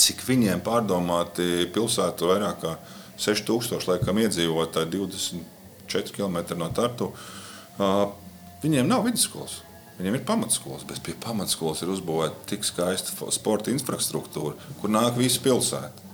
[0.00, 2.76] Cik viņiem pārdomāti pilsētu vairāk kā
[3.18, 7.10] 6000 laikam iedzīvotāji, 24 km no Tartu.
[8.62, 9.58] Viņiem nav vidusskolas.
[10.00, 15.42] Viņiem ir pamatskolas, bet pie pamatskolas ir uzbūvēta tik skaista sporta infrastruktūra, kur nāk visa
[15.44, 16.06] pilsēta.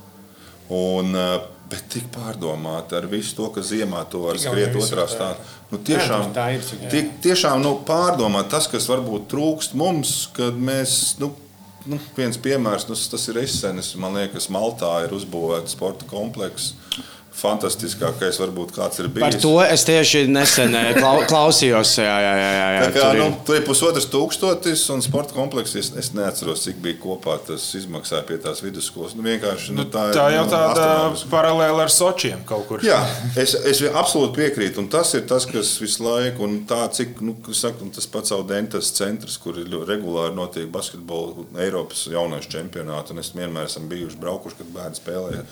[0.75, 1.37] Un, eh,
[1.71, 5.39] bet tik pārdomāti ar visu to, ka ziemā to var skriet otrā stāvā.
[5.71, 11.15] Nu, tiešām, jā, ir, tie, tiešām nu, pārdomāt tas, kas varbūt trūkst mums, kad mēs.
[11.23, 11.31] Nu,
[11.87, 13.95] nu, viens piemērs, nu, tas ir Esenes.
[13.95, 16.75] Man liekas, Maltā ir uzbūvēts sporta komplekss
[17.37, 19.25] fantastiskākais, varbūt kāds ir bijis.
[19.27, 20.97] Par to es tieši nesen eh,
[21.31, 21.97] klausījos.
[22.01, 25.77] Jā, jā, jā, jā, jā, kā, tur, nu, tur ir pusotrs tūkstotis, un sporta komplekss.
[25.77, 29.17] Es, es neatceros, cik bija kopā tas izmaksāja pie tās vidusskolas.
[29.19, 30.89] Nu, nu, nu, tā, tā jau nu, tāda
[31.33, 32.85] paralēla ar Sočiem kaut kur.
[32.87, 33.03] Jā,
[33.37, 34.81] es, es absolūti piekrītu.
[34.85, 38.91] Un tas ir tas, kas visu laiku, un tā, cik, nu, saku, tas pats Audentas
[38.97, 44.61] centrs, kur ir regulāri notiek basketbola Eiropas jaunais čempionāts, un es vienmēr esmu bijuši braukuši,
[44.61, 45.45] kad bērni spēlēja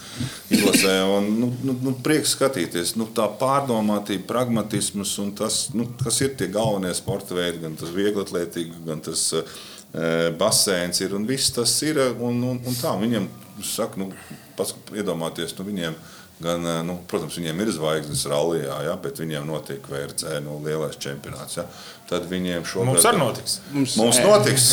[0.54, 0.96] izlasē.
[1.14, 2.94] Un, nu, nu, nu, prieks skatīties.
[2.98, 7.92] Nu, tā pārdomātība, pragmatisms un tas, nu, kas ir tie galvenie sporta veidi, gan tas
[7.94, 9.44] vieglatlētība, gan tas e,
[10.40, 12.00] baseins ir un viss tas ir.
[12.14, 13.28] Un, un, un tā viņiem,
[13.64, 14.10] saka, nu,
[14.58, 15.98] pats iedomāties, nu, viņiem.
[16.44, 20.98] Gan, e, nu, protams, viņiem ir zvaigznes rallija, ja, bet viņiem notiek VRC nu, lielais
[21.00, 21.60] čempionāts.
[21.60, 21.68] Ja.
[22.10, 23.58] Tad viņiem šobrīd mums arī notiks.
[23.72, 24.68] Mums, mums notiks.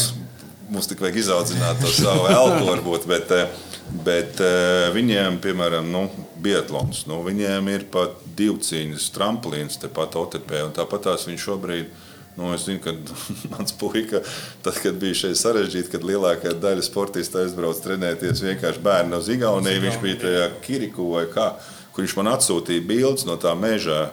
[0.72, 3.08] Mums tikai vajag izaudzināt to savu elpu, varbūt.
[3.10, 6.06] Bet, e, Bet uh, viņiem, piemēram, nu,
[6.42, 10.54] Bietlons, nu, viņiem ir pat divcīņas tramplīns, tepat OTP.
[10.78, 11.92] Tāpat tās viņš šobrīd.
[12.38, 12.94] Nu, es zinu, ka
[13.54, 14.22] mans puika,
[14.64, 19.84] tad, kad bija šeit sarežģīti, kad lielākā daļa sportistu aizbrauca trenēties vienkārši bērnu no Zigaunijas,
[19.84, 21.52] viņš bija tajā Kiriku vai kā,
[21.92, 24.06] kur viņš man atsūtīja bildes no tā meža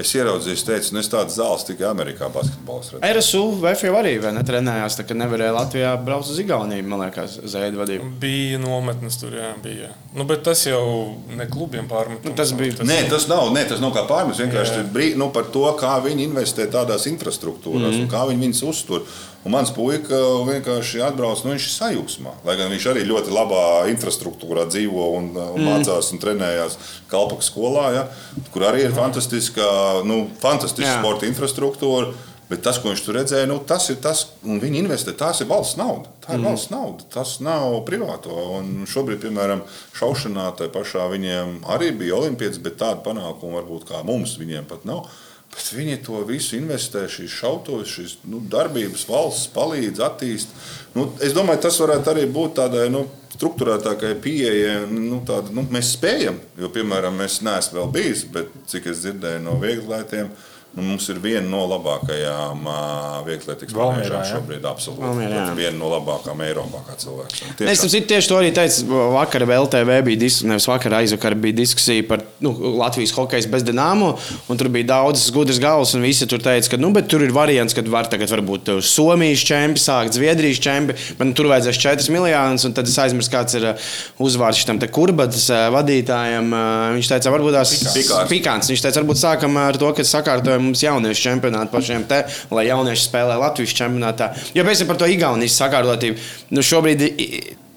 [0.00, 2.94] Es ieraudzīju, es teicu, nu, es tādu zāles tikai Amerikā basketbols.
[3.04, 7.80] RSU VF jau arī netrenējās, tā kā nevarēja Latvijā braukt uz Igauniju, man liekas, Zēda
[7.80, 8.08] vadība.
[8.22, 9.90] Bija nometnes tur, jā, bija.
[10.16, 10.82] Nu, bet tas jau
[11.36, 12.24] ne klubiem pārmet.
[12.24, 12.78] Nu, tas bija.
[12.80, 15.98] Tas nē, tas nav, nē, tas nav kā pārmet, vienkārši brī, nu, par to, kā
[16.06, 18.06] viņi investē tādās infrastruktūrās mm -hmm.
[18.06, 19.04] un kā viņi viņus uztur.
[19.40, 22.32] Un mans puika vienkārši atbrauc, nu viņš ir sajūsmā.
[22.44, 25.68] Lai gan viņš arī ļoti labā infrastruktūrā dzīvo un, un mm.
[25.70, 26.76] mācās un trenējās
[27.08, 28.02] Kalpaka skolā, ja,
[28.52, 29.64] kur arī ir fantastiska,
[30.04, 32.12] nu, fantastiska sporta infrastruktūra.
[32.50, 35.12] Bet tas, ko viņš tur redzēja, nu, tas ir tas, un viņi investē.
[35.14, 36.10] Tās ir valsts nauda.
[36.24, 36.46] Tā ir mm.
[36.48, 37.06] valsts nauda.
[37.14, 38.34] Tas nav privāto.
[38.58, 39.62] Un šobrīd, piemēram,
[39.94, 44.82] šaušanā tai pašā viņiem arī bija olimpiāds, bet tāda panākuma varbūt kā mums viņiem pat
[44.88, 45.06] nav.
[45.50, 50.52] Bet viņi to visu investē, šīs šautos, šīs nu, darbības, valsts palīdz, attīst.
[50.94, 53.02] Nu, es domāju, tas varētu arī būt tādai nu,
[53.34, 54.76] struktūrētākai pieejai.
[54.92, 55.18] Nu,
[55.56, 60.30] nu, mēs spējam, jo, piemēram, es neesmu vēl bijis, bet cik es dzirdēju no vieglētiem,
[60.70, 62.60] Nu, mums ir viena no labākajām
[63.26, 64.20] vieglietīgas jā?
[64.28, 64.66] šobrīd.
[64.70, 65.56] Absolūti.
[65.58, 67.40] Viena no labākajām Eiropā kā cilvēks.
[67.42, 68.86] Un Es tiešām- tam tieši to arī teicu.
[69.16, 74.16] Vakar LTV bija diskusija, nevis vakar, aizvakar bija diskusija par nu, Latvijas hokeju bez dināmo.
[74.48, 77.32] un Tur bija daudzas gudras galvas, un visi tur teica, ka nu, bet tur ir
[77.32, 82.10] variants, ka var tagad varbūt tev Somijas čempions, sākt Zviedrijas čempions, nu, tur vajadzēs 4
[82.10, 82.64] miljonus.
[82.64, 83.74] un Tad es aizmirsu, kāds ir
[84.20, 86.46] uzvārds tam kurbatas vadītājam.
[86.94, 88.28] Viņš teica, varbūt tās Pikāns.
[88.28, 88.70] pikants.
[88.70, 93.08] Viņš teica, varbūt sākam ar to, ka sakārtojam mums jauniešu čempionātu pašiem te, lai jaunieši
[93.08, 94.32] spēlē Latvijas čempionātā.
[94.54, 96.18] Jo pēc tam par to Igaunijas sakārtotību.
[96.50, 97.04] Nu, šobrīd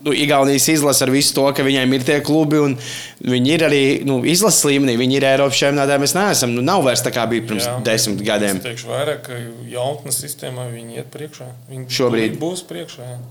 [0.03, 2.73] nu, Igaunijas izlase ar visu to, ka viņiem ir tie klubi, un
[3.23, 5.95] viņi ir arī nu, izlases līmenī, viņi ir Eiropas čempionātā.
[6.01, 7.77] Mēs neesam, nu, nav vairs tā kā bija pirms Jā.
[7.87, 8.59] desmit gadiem.
[8.59, 9.37] Es teikšu vairāk, ka
[9.71, 11.47] jaunatnes sistēmā viņi iet priekšā.
[11.71, 12.35] Viņi Šobrīd.
[12.41, 13.07] būs priekšā.
[13.13, 13.21] Jā.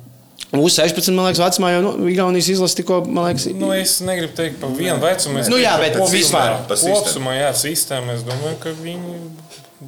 [0.53, 4.35] Uz 16, man liekas, vecumā jau nu, Igaunijas izlase tikko, man liekas, Nu, es negribu
[4.37, 5.45] teikt par vienu vecumu.
[5.49, 6.13] Nu jā, bet kopumā.
[6.13, 6.57] vispār.
[6.69, 8.17] Kopumā, jā, sistēma.
[8.19, 9.15] Es domāju, ka viņi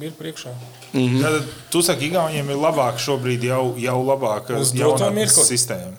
[0.03, 0.51] ir priekšā.
[0.93, 1.21] Mhm.
[1.21, 5.95] Tad tu saki, ka Igauniem ir labāk šobrīd jau, jau labāka sistēma.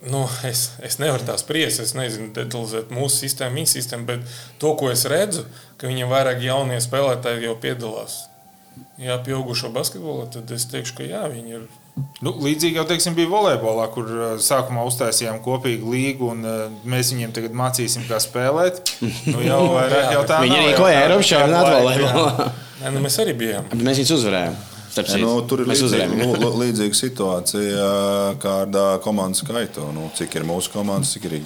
[0.00, 4.22] Nu, es, es nevaru tās spriest, es nezinu, detalizēt mūsu sistēmu, viņa sistēmu, bet
[4.62, 5.44] to, ko es redzu,
[5.76, 8.22] ka viņam vairāk jaunie spēlētāji jau piedalās.
[9.00, 11.68] Jā, pieaugušo basketbolā, tad es teikšu, ka jā, viņi ir.
[12.24, 17.12] Nu, līdzīgi jau teiksim, bija volejbolā, kur uh, sākumā uztaisījām kopīgu līgu, un uh, mēs
[17.12, 18.94] viņiem tagad mācīsim, kā spēlēt.
[19.28, 22.50] Nu, jau, vairāk, jau tā viņi arī tā- Eiropas tā čempionātā
[22.88, 23.66] nu, mēs arī bijām.
[23.72, 24.58] Bet Mēs viņus uzvarējām.
[25.20, 26.06] Nu, tur ir līdzīga,
[26.60, 27.84] līdzīga situācija
[28.42, 29.84] kā ar komandu skaitu.
[29.94, 31.36] Nu, cik ir mūsu komandas, cik ir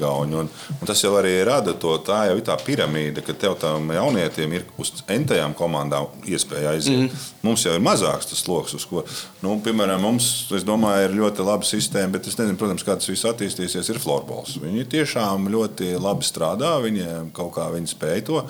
[0.40, 0.48] un
[0.88, 4.92] tas jau arī rada to, tā jau tā piramīda, ka tev tam jaunietim ir uz
[5.10, 7.04] entajām komandām iespēja aiziet.
[7.04, 7.24] Mm.
[7.44, 9.04] Mums jau ir mazāks tas sloks, uz ko.
[9.44, 10.30] Nu, piemēram, mums,
[10.66, 13.92] domāju, ir ļoti laba sistēma, bet es nezinu, protams, kā tas viss attīstīsies.
[13.92, 14.56] Ir florbols.
[14.62, 18.40] Viņi tiešām ļoti labi strādā, viņiem kaut kā viņi spēj to.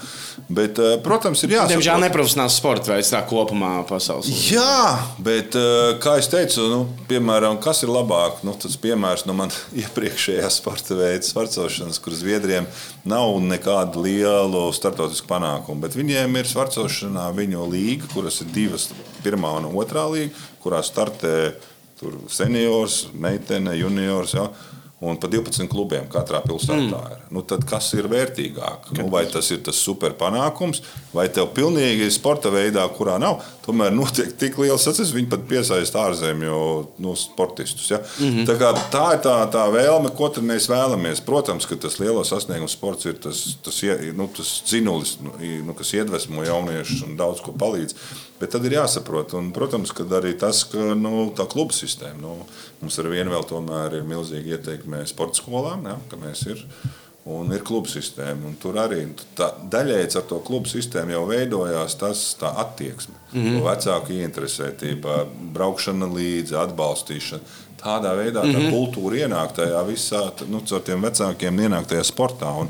[0.49, 1.75] Bet, protams, ir jāsaprot.
[1.75, 4.31] Diemžēl neprofesionāls sports veids tā kopumā pasaules.
[4.31, 4.84] līmenī.
[4.85, 6.79] Jā, bet, eh, kā jau teicu, nu,
[7.09, 8.43] piemēram, kas ir labāk?
[8.45, 12.67] Nu, tas piemērs no man iepriekšējā sporta veida, svarcošanas, kur Zviedriem
[13.09, 15.81] nav nekādu lielu startautisku panākumu.
[15.87, 18.91] Bet viņiem ir svarcošanā viņu līga, kuras ir divas,
[19.25, 21.55] pirmā un otrā līga, kurā startē
[22.29, 24.37] seniors, meitene, juniors.
[24.37, 24.51] Ja?
[25.03, 27.23] Un pa 12 klubiem katrā pilsētā ir.
[27.35, 28.93] Nu, tad kas ir vērtīgāk?
[28.95, 33.91] Nu, vai tas ir tas super panākums, vai tev pilnīgi sporta veidā, kurā nav, tomēr
[33.93, 36.61] notiek tik liels sacensības, viņi pat piesaista ārzemju
[37.03, 37.91] nu, sportistus.
[37.91, 37.99] Ja?
[37.99, 38.47] Mm -hmm.
[38.49, 41.25] tā, tā ir tā, tā vēlme, ko mēs vēlamies.
[41.27, 43.83] Protams, ka tas lielo sasniegumu sports ir tas, tas,
[44.15, 45.33] nu, tas dzinulis, nu,
[45.67, 47.95] nu, kas iedvesmo jauniešus un daudz ko palīdz.
[48.41, 52.35] Bet tad ir jāsaprot, un, protams, arī tas, ka nu, tā kluba sistēma, nu,
[52.81, 56.65] mums ar vienu vēl tomēr ir milzīgi ieteikumi sporta skolām, ja, ka mēs ir.
[57.25, 58.51] Un ir kluba sistēma.
[58.61, 59.07] Tur arī
[59.39, 63.15] tā, daļēji ar to klubu sistēmu jau veidojās tas, tā attieksme.
[63.33, 63.63] Mm -hmm.
[63.65, 65.15] Vecāku ieinteresētība,
[65.55, 67.41] braukšana līdzi, atbalstīšana.
[67.81, 68.75] Tādā veidā tā mm -hmm.
[68.75, 72.53] kultūra ienāk tajā visā, nu, caur tiem vecākiem ienāk tajā sportā.
[72.61, 72.69] Un,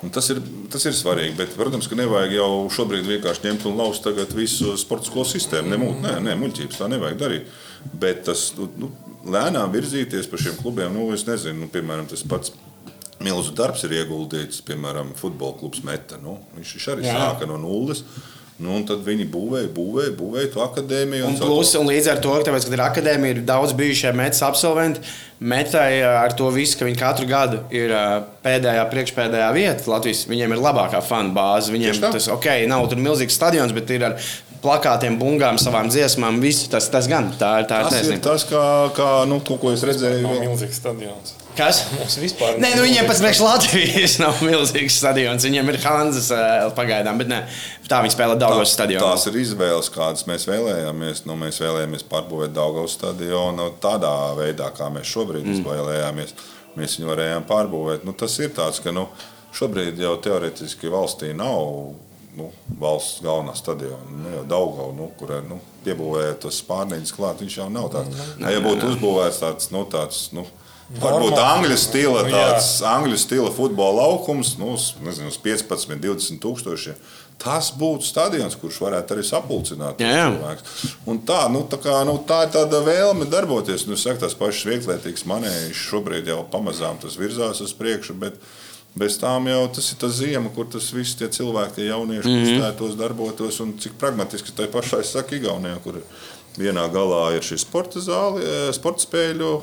[0.00, 0.38] Un tas, ir,
[0.72, 5.10] tas ir svarīgi, bet, protams, ka nevajag jau šobrīd vienkārši ņemt un tagad visu sporta
[5.10, 5.68] skolu sistēmu.
[5.68, 7.50] Ne, mu- nē, nē, muļķības tā nevajag darīt.
[8.00, 8.88] Bet tas nu, nu,
[9.28, 12.52] lēnām virzīties pa šiem klubiem, nu, es nezinu, nu, piemēram, tas pats.
[13.20, 16.16] Milzu darbs ir ieguldīts, piemēram, futbola klubs Meta.
[16.22, 17.18] Nu, viņš arī Jā.
[17.18, 18.00] Sāka no nulles.
[18.60, 21.24] Nu, un tad viņi būvēja, būvēja, būvēja to akadēmiju.
[21.30, 24.42] Un, caur plus, un līdz ar to, tāpēc, kad ir akadēmija, ir daudz bijušie metas
[24.44, 25.00] absolventi.
[25.40, 28.04] Metai ā, ar to visu, ka viņi katru gadu ir ā,
[28.44, 31.72] pēdējā, priekšpēdējā vieta Latvijas, viņiem ir labākā fanu bāze.
[31.72, 34.18] Viņiem tas ok, nav tur milzīgs stadions, bet ir ar
[34.62, 36.40] plakātiem, bungām, savām dziesmām.
[36.42, 37.68] Visu, tas, tas gan tā ir.
[37.70, 38.64] Tā ir Tas ir tas, kā,
[38.96, 40.24] kā nu, to, ko es redzēju.
[40.24, 41.36] Nav vēl- milzīgs stadions.
[41.56, 41.80] Kas?
[41.92, 45.44] Mums vispār Nē, nu viņiem pats priekš Latvijas nav milzīgs stadions.
[45.44, 46.42] Viņiem ir Hanzas ā,
[46.76, 47.40] pagaidām, bet ne,
[47.90, 49.02] tā viņi spēlē Dāngos stadionā.
[49.02, 51.24] Tās ir izvēles, kādas mēs vēlējāmies.
[51.28, 55.58] Nu, mēs vēlējāmies pārbūvēt Dāngavas stadionu tādā veidā, kā mēs šobrīd mm.
[55.58, 56.36] izvēlējāmies.
[56.78, 58.06] Mēs viņu varējām pārbūvēt.
[58.06, 59.08] Nu, tas ir tāds, ka nu,
[59.56, 61.98] šobrīd jau teorētiski valstī nav
[62.38, 62.50] nu,
[62.80, 64.06] valsts galvenā stadiona.
[64.10, 68.24] Nu, jau Daugava, nu, kur nu, piebūvēta tos spārniņus klāt, viņš jau nav tāds.
[68.40, 70.44] Ja būtu uzbūvēts tāds, nu, tāds nu,
[71.00, 74.76] varbūt angļu stila, Nu, tāds angļu stila futbola laukums, nu,
[75.06, 77.02] nezinu, uz 15, 20 tūkstošiem.
[77.40, 80.96] Tas būtu stadions, kurš varētu arī sapulcināt cilvēkus.
[81.08, 83.86] Un Tā, nu, tā, kā, nu, tā ir tāda vēlme darboties.
[83.88, 88.18] Nu, saku, tās pašas vieglietīgas manējas šobrīd jau pamazām tas virzās uz priekšu.
[88.20, 88.36] Bet,
[88.98, 92.34] Bez tām jau tas ir tas ziema, kur tas viss tie cilvēki, tie jaunieši, mm
[92.34, 92.46] -hmm.
[92.48, 93.60] kustētos, darbotos.
[93.60, 96.02] Un cik pragmatiski tai pašai saka Igaunijā, kur
[96.58, 99.60] vienā galā ir šī sporta zāle, eh, sporta spēļu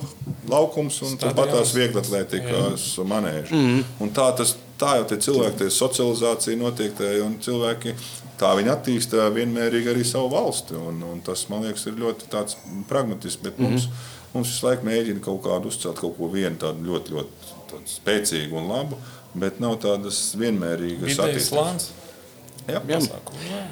[0.50, 3.52] laukums un tāpat tās vieglatlētikas manēžas.
[3.52, 3.84] Mm -hmm.
[4.00, 7.96] Un tā, tas, tā jau tie cilvēki, tie socializācija notiek, tie, un cilvēki
[8.40, 10.76] tā viņi attīsta vienmērīgi arī savu valsti.
[10.76, 12.30] Un, un tas, man liekas, ir ļoti
[12.88, 13.42] pragmatisks.
[13.44, 14.34] Bet mums, mm -hmm.
[14.34, 18.58] mums visu laiku mēģina kaut kādu uzcelt kaut ko vienu tādu ļoti, ļoti tādu spēcīgu
[18.58, 18.98] un labu,
[19.40, 21.92] bet nav tādas vienmērīgas plāns.
[22.68, 23.66] Jā, Pasākumu, jā.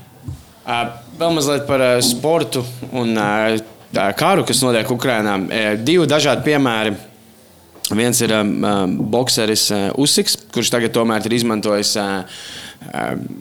[0.65, 2.63] Uh, Vēl mazliet par uh, sportu
[2.95, 3.57] un uh,
[3.93, 5.35] tā karu, kas notiek Ukrajinā.
[5.43, 6.95] Uh, divi dažādi piemēri.
[7.93, 12.47] Viens ir um, bokseris uh, Usiks, kurš tagad tomēr ir izmantojis uh,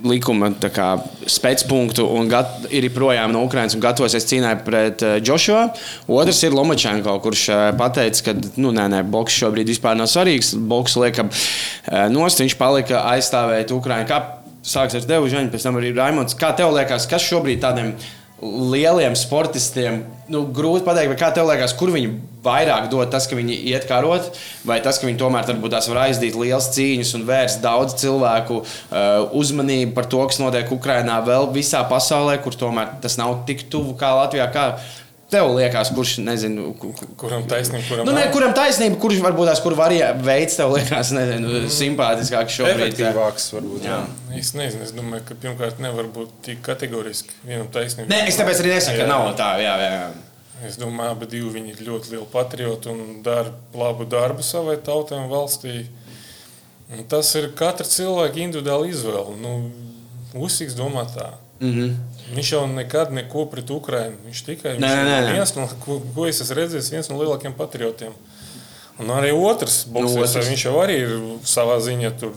[0.04, 0.86] likuma tā kā,
[1.30, 5.66] spēcpunktu un gat, ir projām no Ukrainas un gatavosies cīņai pret uh, Joshua.
[6.10, 10.54] Otrs ir Lomačenko, kurš uh, pateica, ka nu, nē, nē, boks šobrīd vispār nav svarīgs.
[10.56, 14.10] Boks liekam uh, nost, viņš palika aizstāvēt Ukraiņu.
[14.10, 14.20] Kā
[14.64, 16.36] sāks ar tevi, Žaņa, pēc tam arī Raimons.
[16.40, 17.94] Kā tev liekas, kas šobrīd tādiem
[18.44, 22.10] lieliem sportistiem, nu, grūti pateikt, kā tev liekas, kur viņi
[22.44, 24.34] vairāk dod tas, ka viņi iet karot,
[24.68, 28.60] vai tas, ka viņi tomēr varbūt tās var aizdīt liels cīņas un vērst daudz cilvēku
[28.60, 28.66] uh,
[29.40, 33.96] uzmanību par to, kas notiek Ukrajinā, vēl visā pasaulē, kur tomēr tas nav tik tuvu
[34.00, 34.50] kā Latvijā.
[34.52, 34.66] Kā
[35.34, 39.48] Tev liekas, kurš nezinu, ku- ku- Kuram taisnība, kuram Nu, ne, kuram taisnība, kurš varbūt
[39.50, 42.92] tās kur varie- veids tev liekas nezinu, simpātiskāks šobrīd?
[42.92, 43.82] Efektīvāks varbūt.
[43.88, 43.96] Jā.
[44.38, 48.06] Es nezinu, es domāju, ka pirmkārt nevar būt tik kategoriski vienam taisnībai.
[48.12, 49.08] Nē, es tāpēc arī nesaku, ka Jā.
[49.10, 49.50] nav tā.
[49.64, 50.06] Jā, jā, jā.
[50.68, 55.18] Es domāju, abi divi viņi ir ļoti lieli patrioti un dara labu darbu savai tautai
[55.18, 55.86] un valstī.
[56.94, 59.34] Un tas ir katra cilvēka individuāla izvēle.
[59.40, 59.70] Nu,
[60.34, 61.28] Uzsīgs domā tā.
[61.60, 61.94] Mm -hmm.
[62.36, 64.16] Viņš jau nekad neko pret Ukrajinu.
[64.26, 65.32] Viņš tikai Nē, nē, nē, nē.
[65.32, 68.12] viens no, ko, ko es esmu redzējis, viens no lielākajiem patriotiem.
[68.98, 70.48] Un arī otrs, boxers, otrs.
[70.48, 71.10] viņš jau arī ir
[71.44, 72.32] savā ziņā tur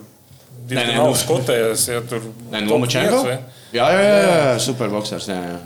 [0.67, 1.87] diezgan nu- augsts kotējies.
[1.93, 3.23] Ja tur Nē, top Lomačenko?
[3.23, 3.37] vai?
[3.73, 5.27] Jā, jā, jā, jā, superboxers.
[5.27, 5.57] Jā, jā.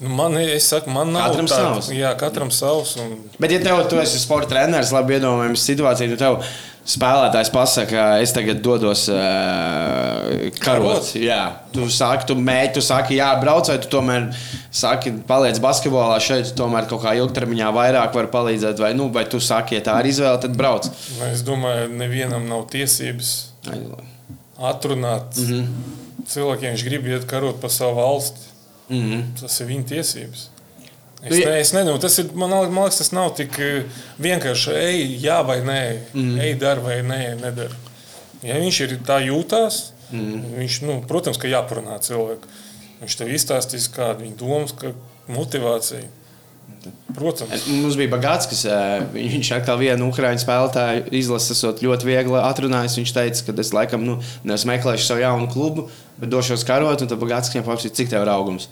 [0.00, 1.88] Nu, Man, es saku, man nav Katram tāda- savs.
[1.90, 2.96] Jā, katram savs.
[2.96, 6.42] Un, Bet, ja tev tu esi sporta treneris, labi iedomājams situāciju, tad tev
[6.88, 10.62] spēlētājs pasaka, es tagad dodos uh, karot.
[10.62, 11.10] Karot?
[11.20, 11.42] Jā,
[11.74, 14.28] tu saki, tu mēģini, tu saki, jā, brauc, vai tu tomēr
[14.70, 19.26] saki, paliec basketbolā šeit, tu tomēr kaut kā ilgtermiņā vairāk var palīdzēt, vai, nu, vai
[19.28, 20.88] tu saki, ja tā ir izvēle, tad brauc.
[21.30, 23.34] es domāju, nevienam nav tiesības
[24.58, 25.48] atrunāt mm.
[25.48, 26.22] -hmm.
[26.26, 28.46] cilvēkiem, viņš grib iet karot pa savu valsti.
[28.88, 29.24] Mm -hmm.
[29.40, 30.48] Tas ir viņa tiesības.
[31.22, 32.30] Es, ne, es nezinu, tas ir.
[32.38, 35.80] Man man liekas, tas nav tik eh, vienkārši ej, jā vai nē,
[36.12, 36.36] mm.
[36.44, 37.74] ej, dari vai nē, nedara.
[38.46, 39.80] Ja viņš ir tā jūtās,
[40.14, 40.44] mm.
[40.60, 42.54] Viņš, nu, protams, ka jāparunā cilvēku.
[43.02, 44.94] Viņš tev izstāstīs, kāda ir viņa domas, ka
[45.34, 46.06] motivācija.
[47.16, 53.00] Protams, Mums bija bagāts, kas eh, viņš atkal vienu ukrāņu spēlētāju izlases ļoti viegli atrunājis.
[53.00, 55.88] Viņš teica, ka es laikam nu, meklēšu savu jaunu klubu,
[56.20, 58.70] bet došos karot, un tad bagāts viņam paprasīja, cik tev ir augums.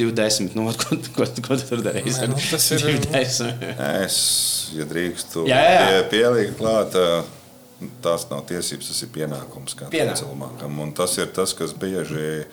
[0.00, 0.54] 20.
[0.56, 2.22] Nu, ko, ko, ko tu tur darīsi?
[2.24, 3.74] Nē, nu, tas ir- 20.
[4.04, 4.20] Es,
[4.76, 6.00] ja drīkstu Jā, jā, jā.
[6.08, 7.22] pie, pielikt klāt, ā,
[8.04, 10.20] tās nav tiesības, tas ir pienākums Pienākums.
[10.20, 10.74] cilvēkam.
[10.84, 12.44] Un tas ir tas, kas bieži,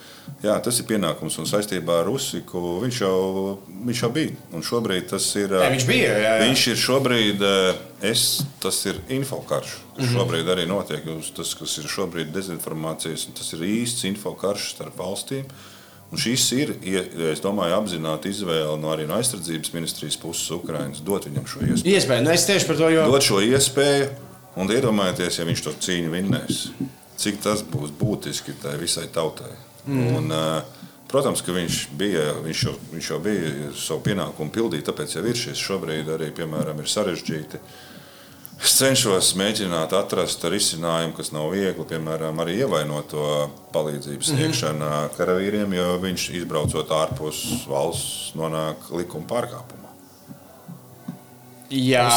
[0.44, 2.62] jā, tas ir pienākums un saistībā ar Rusiku.
[2.86, 3.58] Viņš jau,
[3.90, 4.32] viņš jau bija.
[4.56, 5.52] Un šobrīd tas ir.
[5.52, 6.46] ā, Nē, viņš bija, jā, jā.
[6.48, 7.76] Viņš ir šobrīd, ā,
[8.08, 8.24] es,
[8.64, 9.76] tas ir infokarš.
[9.98, 9.98] Mhm.
[9.98, 11.04] kas Šobrīd arī notiek.
[11.36, 15.44] Tas, kas ir šobrīd dezinformācijas, un tas ir īsts infokarš starp valstīm.
[16.08, 17.04] Un šis ir, ie-
[17.34, 21.96] es domāju, apzināti izvēle no arī no aizsardzības ministrijas puses Ukraiņas dot viņam šo iespēju.
[21.98, 23.10] Iespēja, nu es tieši par to jau.
[23.12, 24.08] Dot šo iespēju,
[24.56, 26.62] un iedomājieties, ja viņš to cīņu vinnēs,
[27.20, 29.52] cik tas būs būtiski tai visai tautai.
[29.88, 30.16] Mm.
[30.16, 30.32] Un,
[31.12, 35.36] protams, ka viņš, bija, viņš, jau, viņš jau bija savu pienākumu pildīt, tāpēc jau ir
[35.36, 37.60] šis šobrīd arī, piemēram, ir sarežģīti.
[38.58, 43.26] Es cenšos mēģināt atrast risinājumu, kas nav viegli, piemēram, arī ievainot to
[43.76, 45.12] palīdzību sniegšanu mm.
[45.18, 49.94] karavīriem, jo viņš izbraucot ārpus valsts nonāk likuma pārkāpumā.
[51.70, 52.08] Jā,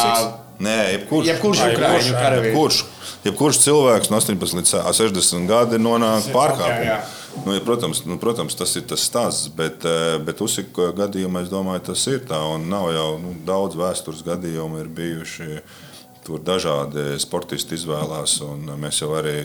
[0.61, 1.27] Nē, jebkurš.
[1.27, 2.09] jebkurš jebkurš.
[2.11, 2.83] Jebkurš,
[3.25, 7.01] jebkurš cilvēks no 18 līdz 60 gadiem nonāk pārkāpumā.
[7.45, 11.53] Nu, ja, protams, nu, protams, tas ir tas stāsts, bet, eh, bet uzsika gadījumā es
[11.53, 12.41] domāju, tas ir tā.
[12.55, 15.61] Un nav jau nu, daudz vēstures gadījumu ir bijuši.
[16.25, 19.39] Tur dažādi sportisti izvēlās, un mēs jau arī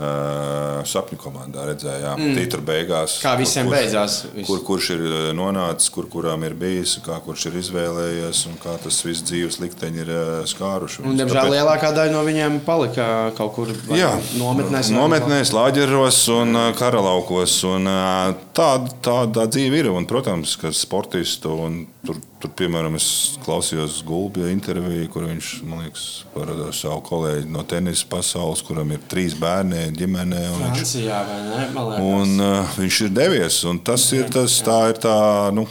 [0.00, 2.38] uh, sapņu komandā redzējām, mm.
[2.38, 3.18] tītra beigās.
[3.20, 4.48] Kā visiem kurš- beidzās viss.
[4.48, 5.04] Kur, kurš ir
[5.36, 10.04] nonācis, kur kuram ir bijis, kā kurš ir izvēlējies, un kā tas viss dzīves likteņi
[10.04, 10.12] ir
[10.50, 11.04] skāruši.
[11.04, 14.92] Un, diemžēl lielākā daļa no viņiem palika kaut kur Jā, nometnēs.
[14.96, 17.60] nometnēs, lāģeros un karalaukos.
[17.68, 19.86] Un, ā, Tāda tā, tā dzīve ir.
[19.88, 23.06] Un, protams, ka sportistu un tur, tur, piemēram, es
[23.40, 29.36] klausījos Gulbja interviju, kur viņš liekas par savu kolēģi no tenisa pasaules, kuram ir trīs
[29.40, 30.42] bērni ģimenē.
[30.50, 31.86] un Viņš, Francijā vai ne?
[32.04, 33.62] Un, uh, viņš ir devies.
[33.70, 35.16] un Tas ir tas, tā ir tā.
[35.56, 35.64] Nu,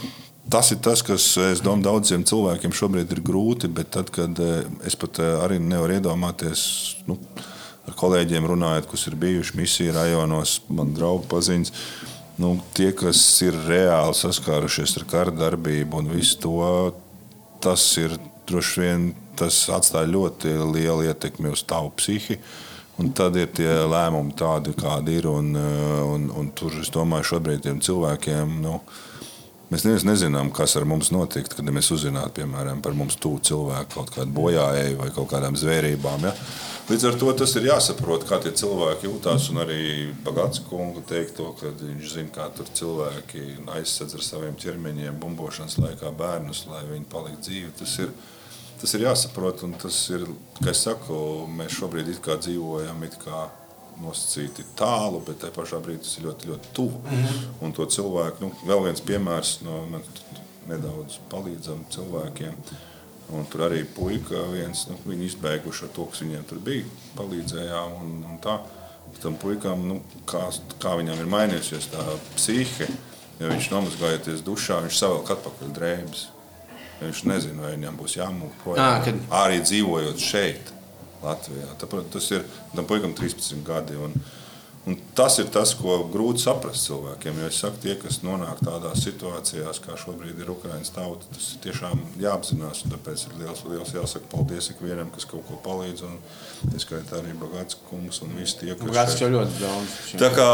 [0.50, 1.24] Tas ir tas, kas
[1.62, 5.94] domāju, daudziem cilvēkiem šobrīd ir grūti, bet tad, kad eh, es pat eh, arī nevaru
[6.00, 6.62] iedomāties,
[7.06, 7.14] nu,
[7.86, 11.70] ar kolēģiem runājot, kas ir bijuši misiju rajonos, man draugi paziņas,
[12.40, 16.64] nu, tie, kas ir reāli saskārušies ar kara darbību un visu to,
[17.62, 18.16] tas ir
[18.48, 22.40] droši vien tas atstāja ļoti lielu ietekmi uz tavu psihi.
[23.00, 25.28] Un tad ir tie lēmumi tādi, kādi ir.
[25.30, 28.58] Un, un, un tur es domāju, šobrīd tiem cilvēkiem.
[28.64, 28.80] Nu,
[29.70, 34.00] Mēs neviens nezinām, kas ar mums notiks, kad mēs uzzinātu, piemēram, par mums tuvu cilvēku
[34.00, 36.24] kaut kādu bojāēju vai kaut kādām zvērībām.
[36.26, 36.32] Ja?
[36.90, 39.44] Līdz ar to tas ir jāsaprot, kā tie cilvēki jūtas.
[39.52, 39.82] Un arī
[40.26, 43.44] Bagāts kunga teikt to, ka viņš zina, kā tur cilvēki
[43.76, 47.70] aizsedz ar saviem ķermeņiem bumbošanas laikā bērnus, lai viņi paliktu dzīvi.
[47.78, 48.10] Tas ir,
[48.82, 50.26] tas ir jāsaprot, un tas ir,
[50.58, 51.20] kā es saku,
[51.60, 53.46] mēs šobrīd dzīvojam it kā
[54.02, 57.02] nosacīti tālu, bet tajā pašā brīdī tas ir ļoti, ļoti tuvu.
[57.06, 57.48] Mm -hmm.
[57.60, 60.02] Un to cilvēku, nu, vēl viens piemērs, no man
[60.66, 62.56] nedaudz palīdzam cilvēkiem.
[63.36, 67.94] Un tur arī puika viens, nu, viņi izbeiguši ar to, kas viņiem tur bija, palīdzējām.
[68.00, 68.56] Un, un tā,
[69.22, 70.00] tam puikam, nu,
[70.30, 70.48] kā,
[70.82, 72.04] kā viņam ir mainījusies tā
[72.34, 72.90] psihe,
[73.38, 76.26] ja viņš nomazgājoties dušā, viņš savelk atpakaļ drēbes.
[77.00, 79.00] Viņš nezina, vai viņam būs jāmūk projām.
[79.06, 79.24] Kad...
[79.40, 80.74] Arī dzīvojot šeit.
[81.20, 81.68] Latvijā.
[81.80, 83.96] Tāpēc tas ir tam puikam 13 gadi.
[84.00, 84.14] Un,
[84.88, 87.40] un tas ir tas, ko grūti saprast cilvēkiem.
[87.42, 91.64] Jo es saku, tie, kas nonāk tādās situācijās, kā šobrīd ir Ukraiņas tauta, tas ir
[91.66, 92.84] tiešām jāapzinās.
[92.92, 96.06] Tāpēc ir liels, liels jāsaka paldies ikvienam, kas kaut ko palīdz.
[96.08, 96.16] Un,
[96.74, 99.98] es skaitā arī Bagāts kungs un visi tie, kas Bagāts jau ļoti daudz.
[100.20, 100.48] Tā kā,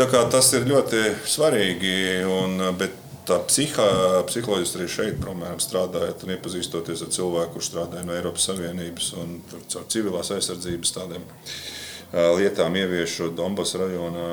[0.00, 1.98] tā kā tas ir ļoti svarīgi.
[2.38, 3.88] Un, bet, tā psihā,
[4.28, 9.34] psiholoģiski arī šeit, piemēram, strādājot un iepazīstoties ar cilvēku, kurš strādāja no Eiropas Savienības un
[9.68, 11.26] caur civilās aizsardzības tādiem
[12.12, 14.28] lietām ieviešot Donbass rajonā.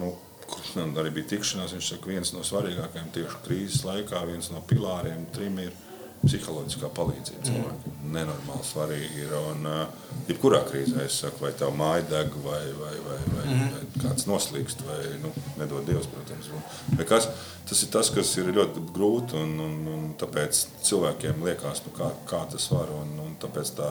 [0.00, 0.14] Nu,
[0.50, 0.64] kur
[1.02, 5.58] arī bija tikšanās, viņš saka, viens no svarīgākajiem tieši krīzes laikā, viens no pilāriem trim
[5.62, 5.76] ir
[6.20, 7.92] psiholoģiskā palīdzība cilvēkiem.
[7.96, 8.10] Mm.
[8.12, 9.30] Nenormāli svarīgi ir.
[9.38, 13.70] Un, uh, jebkurā krīzē, es saku, vai tā māja deg, vai, vai, vai, vai, mm.
[13.72, 16.50] vai kāds noslīkst, vai nu, nedod Dievs, protams.
[16.52, 17.30] Un, kas,
[17.70, 20.60] tas ir tas, kas ir ļoti grūti, un, un, un tāpēc
[20.90, 22.92] cilvēkiem liekas, nu, kā, kā tas var.
[23.00, 23.88] Un, un tāpēc tā,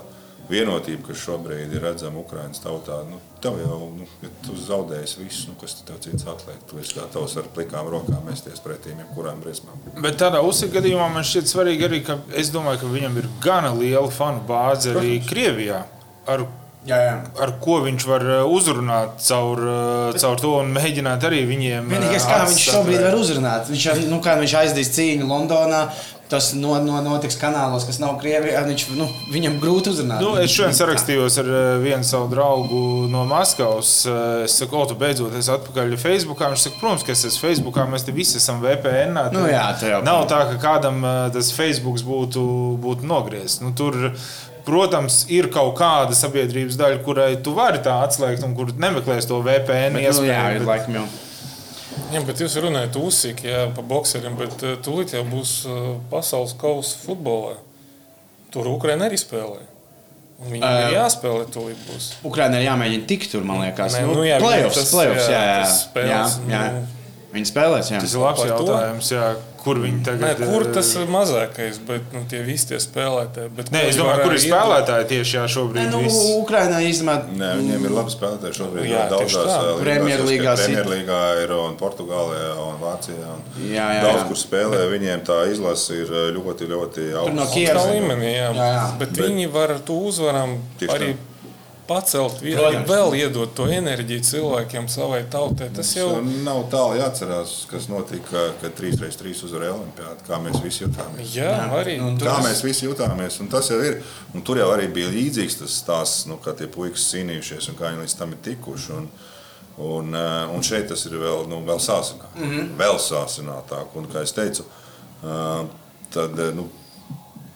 [0.49, 5.51] vienotība, kas šobrīd ir redzama Ukraiņas tautā, nu, tev jau nu, ja tu zaudēsi visu,
[5.51, 6.61] nu, kas tev cits atliek.
[6.69, 9.81] Tu esi gatavs ar plikām rokām mēsties pretī jebkurām briesmām.
[10.01, 13.75] Bet tādā uzsver gadījumā man šķiet svarīgi arī, ka es domāju, ka viņam ir gana
[13.77, 15.29] liela fanu bāze arī Protams.
[15.33, 15.83] Krievijā.
[16.29, 16.49] Ar
[16.87, 17.15] Jā, jā.
[17.43, 21.89] Ar ko viņš var uh, uzrunāt caur, uh, caur to un mēģināt arī viņiem.
[21.91, 25.81] Vienīgais, kā viņš šobrīd var uzrunāt, viņš, nu, viņš aizdīs cīņu Londonā,
[26.29, 28.61] tas no, no, notiks kanālos, kas nav Krievijā.
[28.67, 30.21] Viņš, nu, viņam grūti uzrunāt.
[30.21, 33.93] Nu, es šodien sarakstījos ar eh, vienu savu draugu no Maskavas.
[34.05, 36.51] Eh, es saku, o, tu beidzot esi atpakaļ Facebookā.
[36.53, 39.17] Viņš saka, protams, ka es esmu Facebookā, mēs te visi esam VPN.
[39.33, 39.65] Nu, jā,
[40.05, 42.45] nav tā, ka kādam eh, tas Facebook būtu,
[42.83, 43.63] būtu nogriezts.
[43.65, 43.97] Nu, tur,
[44.69, 49.39] Protams, ir kaut kāda sabiedrības daļa, kurai tu vari tā atslēgt un kur nemeklēs to
[49.41, 50.27] VPN bet, iespēju.
[50.27, 51.05] Nu, jā, ir laikam jau.
[52.13, 56.55] Jā, bet jūs runājat uzsīk, jā, pa bokseriem, bet eh, tūlīt jau būs eh, pasaules
[56.59, 57.57] kausa futbolā.
[58.53, 59.65] Tur Ukraina arī spēlē.
[60.39, 62.05] Viņam uh, ir jāspēlē, tūlīt būs.
[62.25, 63.97] Ukraiņai ir jāmēģina tikt tur, man liekas.
[63.97, 66.61] Nē, nu, nu, jā, playoffs, tas, playoffs, jā, jā, jā, spēles, jā, jā.
[66.77, 66.98] Nu,
[67.33, 68.01] Viņi spēlēs, jā.
[68.01, 69.13] Tas ir labs jautājums.
[69.13, 69.29] Jā
[69.63, 70.49] kur viņi tagad ir.
[70.49, 73.51] Kur tas ir mazākais, bet nu, tie visi tie spēlētāji.
[73.73, 75.93] Nē, es domāju, kur ir spēlētāji tieši jā, šobrīd.
[75.93, 76.01] Nu,
[76.39, 77.15] Ukrainā īstenībā.
[77.39, 78.89] Nē, viņiem ir labi spēlētāji šobrīd.
[78.89, 80.55] Jā, daudzās Premjerlīgā.
[80.63, 83.33] Premjerlīgā ir un Portugālē un Vācijā.
[83.37, 87.35] Un jā, jā, daudz, kur spēlē, viņiem tā izlase ir ļoti, ļoti augsta.
[87.37, 88.51] No Kievas līmenī, jā.
[88.53, 88.85] jā, jā.
[89.01, 91.15] Bet, bet viņi var ar to uzvaram arī.
[91.15, 91.28] Tā
[91.89, 92.85] pacelt, Protams.
[92.89, 95.69] vēl iedot to enerģiju cilvēkiem, savai tautai.
[95.75, 96.07] Tas jau
[96.45, 100.25] nav tālu jāatcerās, kas notika, kad 3x3 uzvarēja Olimpijādu.
[100.27, 101.33] Kā mēs visi jutāmies.
[101.35, 101.97] Jā, arī.
[102.05, 103.39] Un, kā mēs visi jutāmies.
[103.43, 103.99] Un tas jau ir.
[104.35, 107.93] Un tur jau arī bija līdzīgs tas stāsts, nu, kā tie puikas cīnījušies un kā
[107.93, 108.95] viņi līdz tam ir tikuši.
[108.99, 109.09] Un,
[109.89, 112.37] un, eh, un šeit tas ir vēl, nu, vēl sāsinātāk.
[112.37, 112.71] Mm -hmm.
[112.77, 113.95] Vēl sāsinātāk.
[113.95, 114.65] Un, kā es teicu,
[115.23, 115.65] eh,
[116.13, 116.69] tad, eh, nu,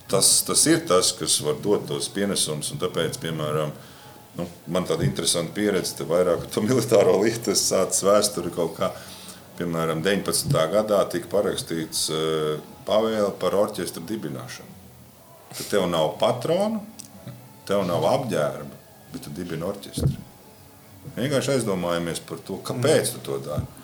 [0.08, 2.72] tas, tas ir tas, kas var dot tos pienesumus.
[2.72, 3.72] Un tāpēc, piemēram,
[4.38, 8.90] Nu, man tāda interesanta pieredze, ka vairāk to militāro lietu es sācu vēsturi kaut kā.
[9.60, 10.50] Piemēram, 19.
[10.74, 12.56] gadā tika parakstīts uh,
[12.88, 14.72] pavēle par orķestra dibināšanu.
[15.54, 16.82] Tad tev nav patronu,
[17.70, 18.80] tev nav apģērba,
[19.14, 20.18] bet tu dibini orķestri.
[21.14, 23.83] Vienkārši aizdomājamies par to, kāpēc tu to dari.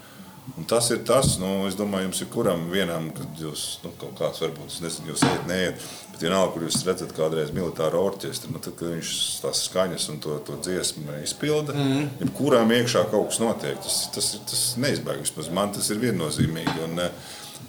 [0.57, 4.15] Un tas ir tas, nu, es domāju, jums ir kuram vienam, kad jūs nu, kaut
[4.17, 5.83] kāds, varbūt, es nezinu, jūs ejat, neiet,
[6.13, 9.11] bet vienalga, kur jūs redzat kādreiz militāru orķestri, nu, tad, kad viņš
[9.43, 12.07] tās skaņas un to, to dziesmu izpilda, mm -hmm.
[12.23, 13.77] jebkurām iekšā kaut kas notiek.
[13.83, 16.77] Tas, tas, tas neizbēgams, vismaz man tas ir viennozīmīgi.
[16.87, 17.01] Un,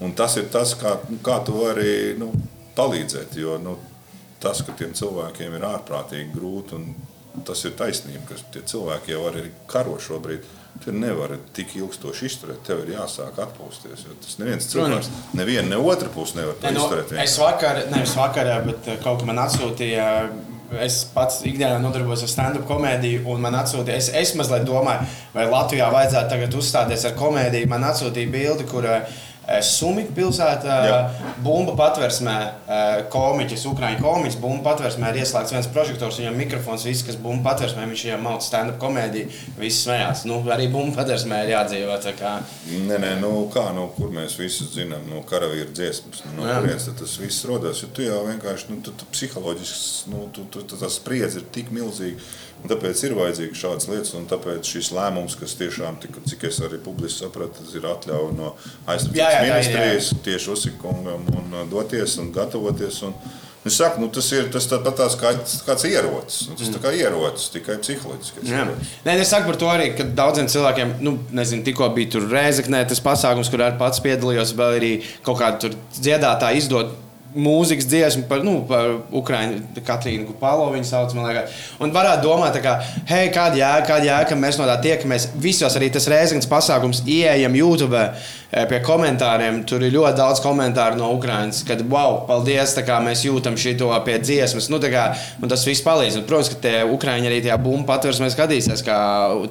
[0.00, 2.32] un tas ir tas, kā, nu, kā tu vari nu,
[2.76, 3.78] palīdzēt, jo nu,
[4.40, 9.26] tas, ka tiem cilvēkiem ir ārprātīgi grūti, un tas ir taisnība, ka tie cilvēki jau
[9.28, 10.44] arī karo šobrīd
[10.84, 12.62] Tu nevari tik ilgstoši izturēt.
[12.64, 14.06] Tev ir jāsāk atpūsties.
[14.24, 17.12] Tas neviens cilvēks, neviena, ne otra puse nevar Ne, nu, izturēt.
[17.20, 20.06] es vakar, nevis vakarā, bet eh, kaut kā man atsūtīja.
[20.80, 25.02] Es pats ikdienā nodarbojos ar stand-up komēdiju, un man atsūtīja, es, es mazliet domāju,
[25.34, 27.66] vai Latvijā vajadzētu tagad uzstāties ar komēdiju.
[27.72, 29.18] Man atsūtīja bildi, kur uh,
[29.66, 30.76] Sumika pilsētā,
[31.42, 37.02] bumba patversmē, uh, komiķis, ukrāņu komiķis, bumba patversmē ir ieslēgts viens prožektors, viņam mikrofons, viss,
[37.06, 40.22] kas bumba patversmē, viņš jau māca stand-up komēdiju, visi smējās.
[40.30, 42.06] Nu, arī bumba patversmē ir jādzīvot.
[42.06, 42.36] tā kā.
[42.86, 46.60] Nē, nē, nu, kā, nu, kur mēs visi zinām, no karavīra dziesmas, nu, no Jā.
[46.60, 47.82] kurienes tas viss rodas.
[47.82, 51.50] Jo tu jau vienkārši, nu, tu, tu psiholoģiski, nu, tu, tu, tu, tas spriedzi ir
[51.54, 52.22] tik milzīgi.
[52.60, 56.60] Un Tāpēc ir vajadzīgas šādas lietas, un tāpēc šis lēmums, kas tiešām, tik, cik es
[56.66, 58.54] arī publiski sapratu, tas ir atļauts no
[58.86, 63.04] aizsardzības ministrijas tieši uzsikungam un uh, doties un gatavoties.
[63.08, 63.16] Un,
[63.60, 65.34] Es saku, nu, tas ir tas tāpat tās kā
[65.66, 66.46] kāds ierocis.
[66.48, 68.30] Nu, Tas tā kā ierocis, tikai ierocis.
[69.04, 72.80] Nē, es saku par to arī, ka daudziem cilvēkiem, nu, nezinu, tikko bija tur Rēzaknē,
[72.88, 74.90] tas pasākums, kur arī pats piedalījos, vēl arī
[75.26, 76.96] kaut kāda dziedātāja izdod.
[77.30, 81.54] Mūzikas dziesmu par, nu, par Ukrāņu, Katrīnu Kupalo viņa sauc, man liekas.
[81.78, 82.72] Un varētu domāt, kā,
[83.06, 85.28] hei, kāda jēga, kāda jēga, ka mēs no tā tiekamies.
[85.38, 88.02] Visos arī tas reizes pasākums ieejam YouTube
[88.50, 89.60] pie komentāriem.
[89.68, 94.16] Tur ir ļoti daudz komentāru no Ukrāņas, kad, wow, paldies, kā mēs jūtam šito pie
[94.22, 94.70] dziesmas.
[94.72, 95.10] Nu, kā,
[95.44, 96.20] tas viss palīdz.
[96.22, 98.96] Un, protams, ka tie Ukrāņi arī tajā bumbu patversmē skatīsies, kā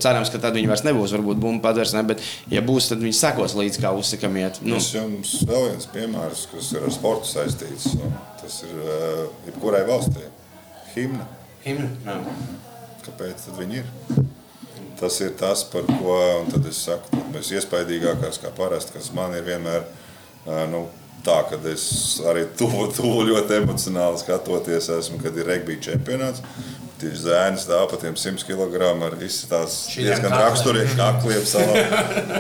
[0.02, 3.56] cerams, ka tad viņi vairs nebūs, varbūt bumbu patversmē, bet, ja būs, tad viņi sekos
[3.60, 4.62] līdz kā uzsakam iet.
[4.66, 4.86] Nu, Nu.
[4.96, 7.92] Jums vēl viens piemērs, kas ir ar sportu saistīts.
[8.00, 10.24] Nu, tas ir uh, jebkurai valstī.
[10.94, 11.28] Himna.
[11.66, 12.18] himna, jā.
[13.06, 13.92] Kāpēc tad viņi ir?
[15.00, 19.32] Tas ir tas, par ko un tad es saku, mēs iespaidīgākās, kā parasti, kas man
[19.38, 19.86] ir vienmēr
[20.72, 20.88] nu,
[21.24, 21.86] tā, ka es
[22.28, 26.44] arī tuvu, tuvu ļoti emocionāli skatoties, esmu, kad ir regbija čempionāts.
[27.00, 31.84] Tieši zēns stāv pa tiem 100 kg ar izstāstās Šīm diezgan raksturīgi kakliem savā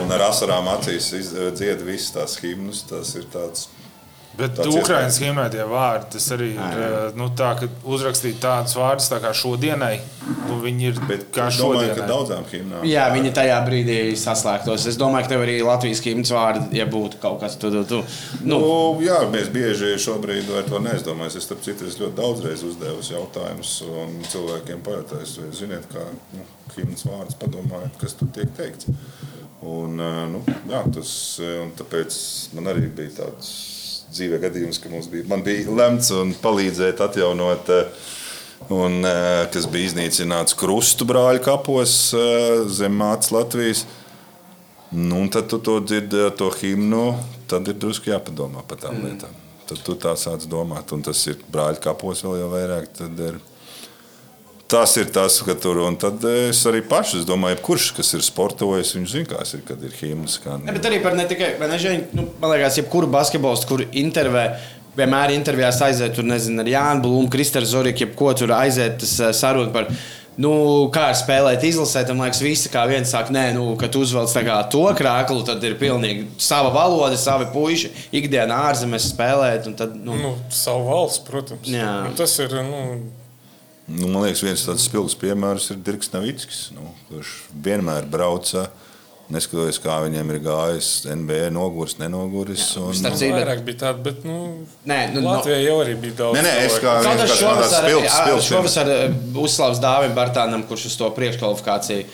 [0.02, 1.14] un ar asarām acīs
[1.56, 2.84] dzied visas tās himnas.
[2.90, 3.70] Tas ir tāds
[4.40, 5.18] Bet iespējas.
[5.24, 9.34] himnā tie vārdi, tas arī ir eh, nu, tā, ka uzrakstīt tādus vārdus tā kā
[9.36, 10.00] šodienai,
[10.48, 12.08] nu, viņi ir Bet kā es domāju, ka šodienai.
[12.10, 12.86] daudzām himnām.
[12.88, 14.86] Jā, viņi tajā brīdī saslēgtos.
[14.90, 18.02] Es domāju, ka tev arī Latvijas himnas vārdi, ja būtu kaut kas tāds, tu,
[18.44, 18.70] Nu, nu,
[19.04, 21.34] jā, mēs bieži šobrīd ar to neizdomājam.
[21.36, 26.06] Es starp citu es ļoti daudzreiz uzdevu jautājumus un cilvēkiem pajautāju, vai ziniet, kā
[26.38, 26.46] nu,
[26.78, 28.88] himnas vārds padomājat, kas tur tiek teikts.
[29.60, 30.40] Un, eh, nu,
[30.72, 31.12] jā, tas,
[31.44, 32.16] eh, un tāpēc
[32.56, 33.50] man arī bija tāds
[34.14, 37.76] dzīvē gadījums, ka mums bija, man bija lemts un palīdzēt atjaunot.
[37.76, 38.16] eh,
[38.70, 43.86] Un, eh, kas bija iznīcināts krustu brāļu kapos eh, zem mātes Latvijas.
[44.92, 47.14] Nu, un tad tu to dzirdi, to himnu,
[47.48, 49.06] tad ir drusku jāpadomā par tām mm.
[49.08, 49.38] lietām.
[49.70, 52.90] Tad tu tā sāc domāt, un tas ir brāļa kapos vēl jau vairāk.
[53.00, 53.40] Tad ir,
[54.70, 58.94] tas ir tas, ka tur un tad es arī pašs domāju, kurš kas ir sportojis,
[58.98, 60.38] viņš zina, kas ir, kad ir himnas.
[60.44, 63.70] Kā, Ne, bet arī par ne tikai, vai ne, Žēņ, nu, man liekas, jebkuru basketbolistu,
[63.72, 64.46] kur intervē,
[65.00, 69.36] vienmēr intervijās aiziet, tur nezinu, ar Jānu Blūmu, Kristēnu Zoriku, jebko tur aiziet, tas eh,
[69.36, 69.92] saruna par.
[70.40, 70.52] Nu,
[70.96, 74.32] kā ir spēlēt, izlasīt, man liekas, visi kā viens saka, nē, nu, kad uzvelc
[74.72, 79.68] to krāklu, tad ir pilnīgi sava valoda, savi puiši, ikdienā ārzemēs spēlēt.
[79.68, 81.68] un Tad, nu, Nu, savu valsts, protams.
[81.68, 82.06] Jā.
[82.08, 82.56] Nu, tas ir.
[82.64, 82.86] Nu,
[83.90, 87.32] Nu, man liekas, viens tāds spilgts piemērs ir Dirks Novickis, nu, kurš
[87.66, 88.68] vienmēr brauca.
[89.30, 92.64] Neskatoties, kā viņiem ir gājis, NBA noguris, nenoguris.
[92.82, 94.38] Un, starp nu, citu, bet- vairāk bija tāda, bet nu,
[94.90, 96.38] Nē, nu, no- Latvijā jau arī bija daudz.
[96.40, 100.98] Nē, nē, es kā- tāds šovasar, spilgts- jā, šovasar eh, uzslavs Dāvim Bartānam, kurš uz
[100.98, 102.06] to priekškvalifikāciju.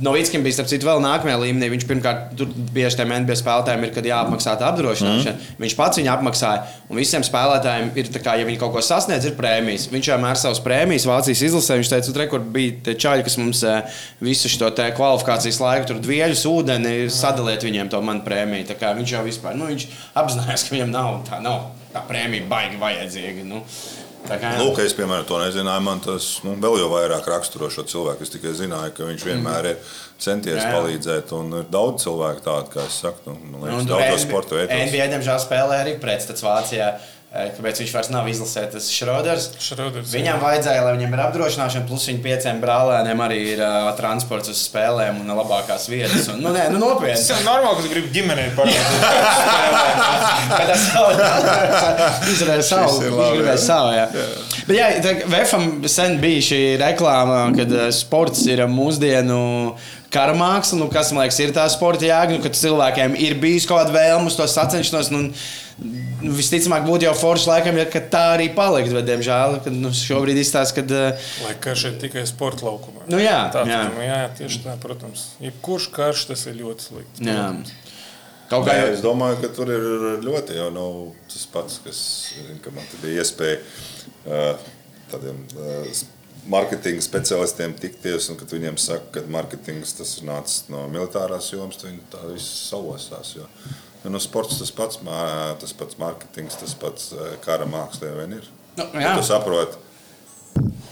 [0.00, 1.70] Novickim bija starp citu vēl nākamajā līmenī.
[1.72, 5.32] Viņš pirmkārt tur bieži tiem NBA spēlētājiem ir, kad jāapmaksā tā apdrošināšana.
[5.32, 5.54] Mm.
[5.62, 6.66] Viņš pats viņu apmaksāja.
[6.90, 9.88] Un visiem spēlētājiem ir, tā kā, ja viņi kaut ko sasniedz, ir prēmijas.
[9.92, 11.80] Viņš vienmēr savas prēmijas Vācijas izlasē.
[11.80, 16.96] Viņš teica, tur bija čaļi, kas mums eh, visu šo kvalifikācijas laiku, tur dvieļus, ūdeni,
[17.12, 18.68] sadaliet viņiem to manu prēmiju.
[18.68, 22.48] Tā kā viņš jau vispār, nu, viņš apzinājās, ka viņam nav tā, nav tā prēmija
[22.50, 23.46] baigi vajadzīga.
[23.48, 23.64] Nu.
[24.26, 24.52] Kā.
[24.60, 25.84] Lūk, es piemēram to nezināju.
[25.86, 28.26] Man tas nu, vēl jau vairāk raksturo šo cilvēku.
[28.26, 29.76] Es tikai zināju, ka viņš vienmēr ir
[30.18, 30.72] centies Jā, jā.
[30.74, 31.32] palīdzēt.
[31.38, 34.74] Un ir daudz cilvēku tādu, kā es saku, nu, man liekas, Un daudzos sporta veidos.
[34.90, 36.90] NBA, diemžēl, spēlē arī pretstats Vācijā.
[37.36, 39.48] Eh, Kāpēc viņš vairs nav izlasīts, tas Šroders.
[39.62, 44.50] Šroders, Viņam vajadzēja, lai viņam ir apdrošināšana, plus viņa pieciem brālēniem arī ir uh, transports
[44.52, 46.30] uz spēlēm un labākās vietas.
[46.32, 47.26] Un, nu, nē, nu, Tas nopietni.
[47.36, 48.86] ir normāli, ka gribi ģimenei parādīt.
[50.56, 50.86] Bet tas
[52.32, 52.96] izdarīja savu.
[53.02, 53.64] Viņš labi, gribēja jā.
[53.66, 53.92] savu.
[53.96, 54.06] Jā.
[54.66, 59.40] Bet, jā, VFam sen bija šī reklāma, kad eh, sports ir mūsdienu
[60.16, 63.68] kara māksla, nu, kas man liekas, ir tā sporta jēga, nu, kad cilvēkiem ir bijis
[63.68, 65.12] kaut kāda vēlme uz to sacenšanos.
[65.12, 68.96] Nu, nu, visticamāk, būtu jau forši laikam, ja tā arī paliktu.
[68.96, 70.86] Bet, diemžēl, kad, nu, šobrīd izstāsta, ka.
[70.88, 73.04] uh, Lai karš ir tikai sporta laukumā.
[73.12, 73.82] Nu, jā, tā, jā.
[73.92, 75.28] Nu, jā, tieši tā, protams.
[75.44, 77.24] Jebkurš karš tas ir ļoti slikts.
[77.26, 77.50] Jā.
[78.50, 79.86] Kaut kā jau es domāju, ka tur ir
[80.22, 80.86] ļoti jau nu,
[81.32, 82.00] tas pats, kas
[82.62, 84.68] ka man bija iespēja uh,
[85.10, 85.88] tādiem uh,
[86.52, 91.78] marketinga specialistiem tikties, un kad viņiem saka, ka marketings tas ir nācis no militārās jomas,
[91.80, 93.34] tad viņi tā viss salosās.
[93.38, 93.48] Jo,
[94.04, 95.00] jo no sports tas pats,
[95.62, 98.48] tas pats marketings, tas pats uh, kara mākslā vien ir.
[98.76, 99.12] Nu, Ja jā.
[99.18, 99.78] tu saproti,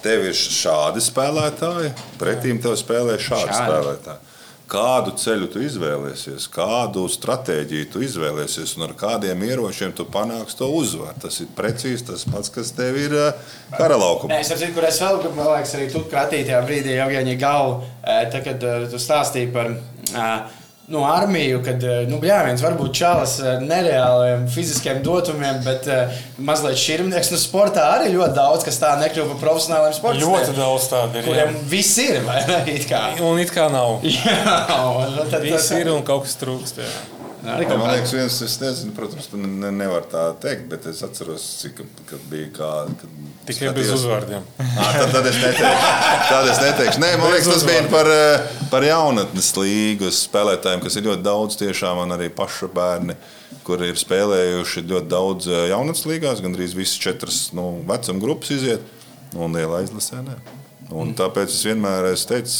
[0.05, 1.91] tev ir šādi spēlētāji,
[2.21, 3.59] pretīm tev spēlē šādi Šādi.
[3.61, 4.31] spēlētāji.
[4.75, 10.70] Kādu ceļu tu izvēlēsies, kādu stratēģiju tu izvēlēsies un ar kādiem ieročiem tu panāksi to
[10.75, 11.14] uzvaru.
[11.22, 14.41] Tas ir precīzi tas pats, kas tev ir eh, kara laukumā.
[14.43, 17.62] Es saprotu, kur es vēl, man liekas, arī tu kratīji tajā brīdī, jau
[18.03, 20.61] eh, tad, kad eh, tu stāstīji par eh,
[20.93, 21.80] nu, armiju, kad
[22.11, 26.12] nu, bļāviens varbūt čalas ar nereāliem fiziskiem dotumiem, bet uh,
[26.45, 30.35] mazliet šķirmnieks nu, sportā arī ļoti daudz, kas tā nekļuva par profesionāliem sportistiem.
[30.35, 31.28] Ļoti daudz tādu ir.
[31.30, 31.64] Kuriem jā.
[31.72, 32.61] viss ir, vai ne?
[32.74, 33.03] It kā.
[33.24, 34.05] Un it kā nav.
[34.14, 36.85] Jā, un tad Viss ir un kaut kas trūkst.
[36.85, 37.14] jā.
[37.45, 41.45] Kaut man liekas, viens, es nezinu, protams, tu ne, nevar tā teikt, bet es atceros,
[41.61, 42.70] cik kad bija kā.
[43.01, 43.11] Kad
[43.51, 44.47] Tikai bez skatījos- uzvārdiem.
[44.64, 45.92] À, tad, tad es neteikšu.
[46.30, 47.03] Tad es neteikšu.
[47.05, 51.61] Nē, man liekas, tas bija par, eh, par jaunatnes līgas spēlētājiem, kas ir ļoti daudz
[51.61, 53.18] tiešām man arī paša bērni,
[53.68, 58.80] kur ir spēlējuši ļoti daudz eh, jaunatnes līgās, gandrīz visas četras nu, vecuma grupas iziet,
[59.36, 60.24] un lielā izlasē.
[60.24, 60.40] Nē.
[60.95, 62.59] Un tāpēc es vienmēr esmu teicis,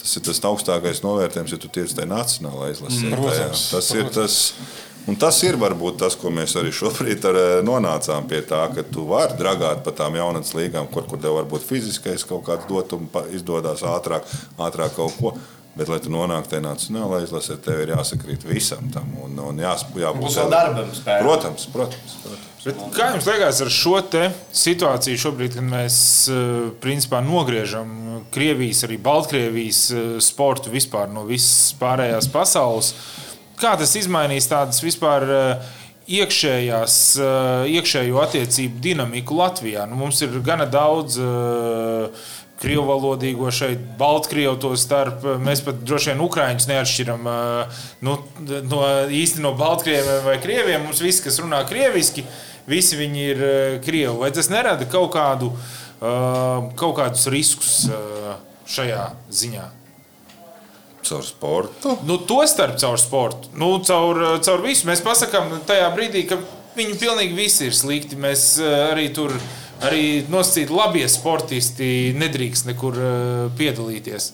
[0.00, 3.02] tas ir tas augstākais novērtējums, ja tu tiec tajā nacionālajā izlasē.
[3.06, 4.38] Mm, protams, tas ir tas.
[5.08, 8.82] Un tas ir varbūt tas, ko mēs arī šobrīd ar, eh, nonācām pie tā, ka
[8.84, 13.08] tu vari dragāt pa tām jaunatnes līgām, kur, kur tev varbūt fiziskais kaut kāds dotums
[13.10, 14.28] pa- izdodas ātrāk,
[14.58, 15.32] ātrāk kaut ko.
[15.76, 19.08] Bet, lai tu nonāktu tajā nacionālajā izlasē, tev ir jāsakrīt visam tam.
[19.24, 21.22] Un, un jās, jābūt Būs vēl darbam spēlēt.
[21.24, 22.16] Protams, protams.
[22.24, 22.49] protams.
[22.60, 23.94] Bet kā jums liekas ar šo
[24.52, 25.96] situāciju šobrīd, kad mēs
[26.28, 26.48] eh,
[26.82, 32.92] principā nogriežam Krievijas, arī Baltkrievijas eh, sportu vispār no visas pārējās pasaules?
[33.60, 35.70] Kā tas izmainīs tādas vispār eh,
[36.20, 36.94] iekšējās,
[37.70, 39.84] iekšējo attiecību dinamiku Latvijā?
[39.86, 42.30] Nu, mums ir gana daudz eh,
[42.60, 45.24] krievu valodīgo šeit, Baltkrievu to starp.
[45.40, 48.16] Mēs pat droši vien Ukrāņus neatšķiram eh, nu,
[48.68, 48.82] no
[49.20, 50.84] īsti no Baltkrieviem vai Krieviem.
[50.88, 52.26] Mums visi, kas runā krieviski,
[52.70, 54.16] visi viņi ir eh, krievi.
[54.22, 55.50] Vai tas nerada kaut, kādu,
[56.00, 58.32] eh, kaut kādus riskus eh,
[58.70, 59.04] šajā
[59.42, 59.66] ziņā?
[61.10, 61.96] Caur sportu.
[62.06, 64.86] Nu, to starp caur sportu, nu, caur, caur visu.
[64.86, 66.38] Mēs pasakām tajā brīdī, ka
[66.76, 68.18] viņi pilnīgi visi ir slikti.
[68.20, 69.32] Mēs arī tur
[69.80, 73.00] arī nosacīti labie sportisti nedrīkst nekur
[73.58, 74.28] piedalīties.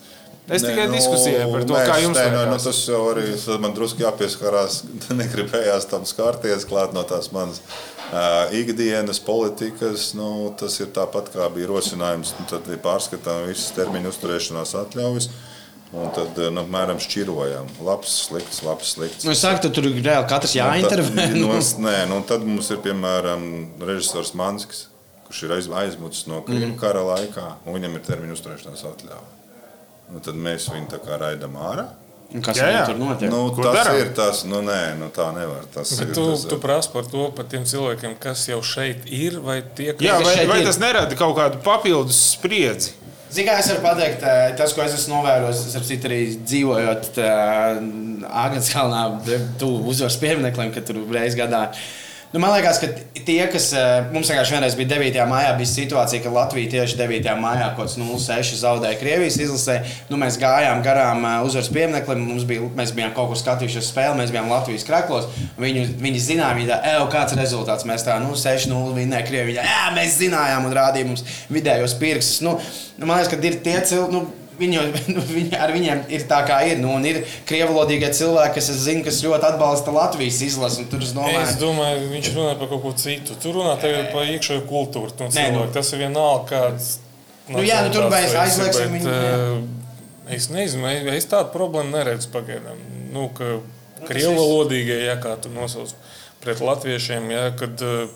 [0.47, 3.01] Es Nē, tikai nu, diskusijai par to, nē, kā jums nē, nu, nu, tas jau
[3.11, 4.77] arī tad man drusku jāpieskarās.
[5.21, 7.59] Negribējās tam skarties klāt no tās manas
[8.13, 10.13] uh, ikdienas politikas.
[10.15, 12.31] Nu, tas ir tāpat kā bija rosinājums.
[12.39, 15.27] Nu, tad ir pārskatām visas termiņu uzturēšanās atļaujas.
[15.97, 17.67] Un tad, nu, apmēram, šķirojam.
[17.87, 19.27] Labs, slikts, labs, slikts.
[19.27, 21.27] Nu, saku, tu tur reāli katrs jāintervē.
[21.35, 23.47] Nu, Nu, tad- nē, nu, tad mums ir piemēram
[23.87, 24.87] režisors Manskis,
[25.27, 29.33] kurš ir aiz- aizmucis no Krievijas kara laikā, un viņam ir termiņu uzturēšanās atļauja.
[30.13, 31.89] Nu, tad mēs viņu tā kā raidām ārā.
[32.35, 32.83] Un Kas Jā, jā.
[32.89, 33.31] tur notiek?
[33.31, 33.99] Nu, Ko tas darām?
[34.03, 35.63] ir tas, nu, nē, nu, tā nevar.
[35.73, 39.07] Tas Bet ir tu, tas, tu prasi par to, par tiem cilvēkiem, kas jau šeit
[39.07, 40.67] ir, vai tie, kas Jā, vai, šeit vai ir?
[40.67, 42.97] tas nerada kaut kādu papildus spriedzi?
[43.31, 47.19] Zini, kā es varu pateikt, eh, tas, ko es esmu novērojis, ap citu arī dzīvojot
[48.27, 49.03] Agnēs Kalnā,
[49.61, 51.67] tuvu uzvaras piemineklim, kad tur reizes gadā.
[52.33, 52.89] Nu, man liekas, ka
[53.27, 55.19] tie, kas eh, mums vienkārši vienreiz bija 9.
[55.31, 57.29] maijā, bija situācija, ka Latvija tieši 9.
[57.43, 59.77] maijā kaut kāds 0,6 zaudēja Krievijas izlasē.
[60.11, 64.35] Nu, mēs gājām garām eh, uzvaras piemineklim, bija, mēs bijām kaut kur skatījušies spēli, mēs
[64.35, 65.29] bijām Latvijas kreklos.
[65.61, 67.87] Viņi, viņi zināja, viņi tā, ej, kāds ir rezultāts.
[67.89, 69.67] Mēs tā, nu, 6-0 vinnēja Krievija.
[69.67, 71.23] Jā, mēs zinājām un rādījām mums
[71.53, 72.43] vidējos pirkstus.
[72.47, 72.59] Nu,
[73.05, 74.19] man liekas, ka ir tie cilvēki.
[74.19, 74.83] Nu, Viņi,
[75.13, 76.79] nu, viņi, ar viņiem ir tā, kā ir.
[76.81, 80.87] Nu, ir krievalodīgie cilvēki, kas, zinu, kas ļoti atbalsta Latvijas izlasi.
[80.91, 83.37] Tur es Es domāju, domāju, viņš runā par kaut ko citu.
[83.43, 83.77] Tur runā
[84.13, 85.13] par iekšējo kultūru.
[85.21, 85.67] No Nē, nu.
[85.75, 86.93] Tas ir vienalga, kāds.
[87.49, 89.85] Nu jā, nu tur mēs aizliegsim viņu, eh,
[90.27, 92.81] Es nezinu, es- tādu problēmu neredzu pagaidām.
[93.13, 93.61] Nu, ka
[94.09, 95.93] viss- valodīgie, ja kā tu nosauc
[96.41, 98.09] pret latviešiem, ja, kad eh,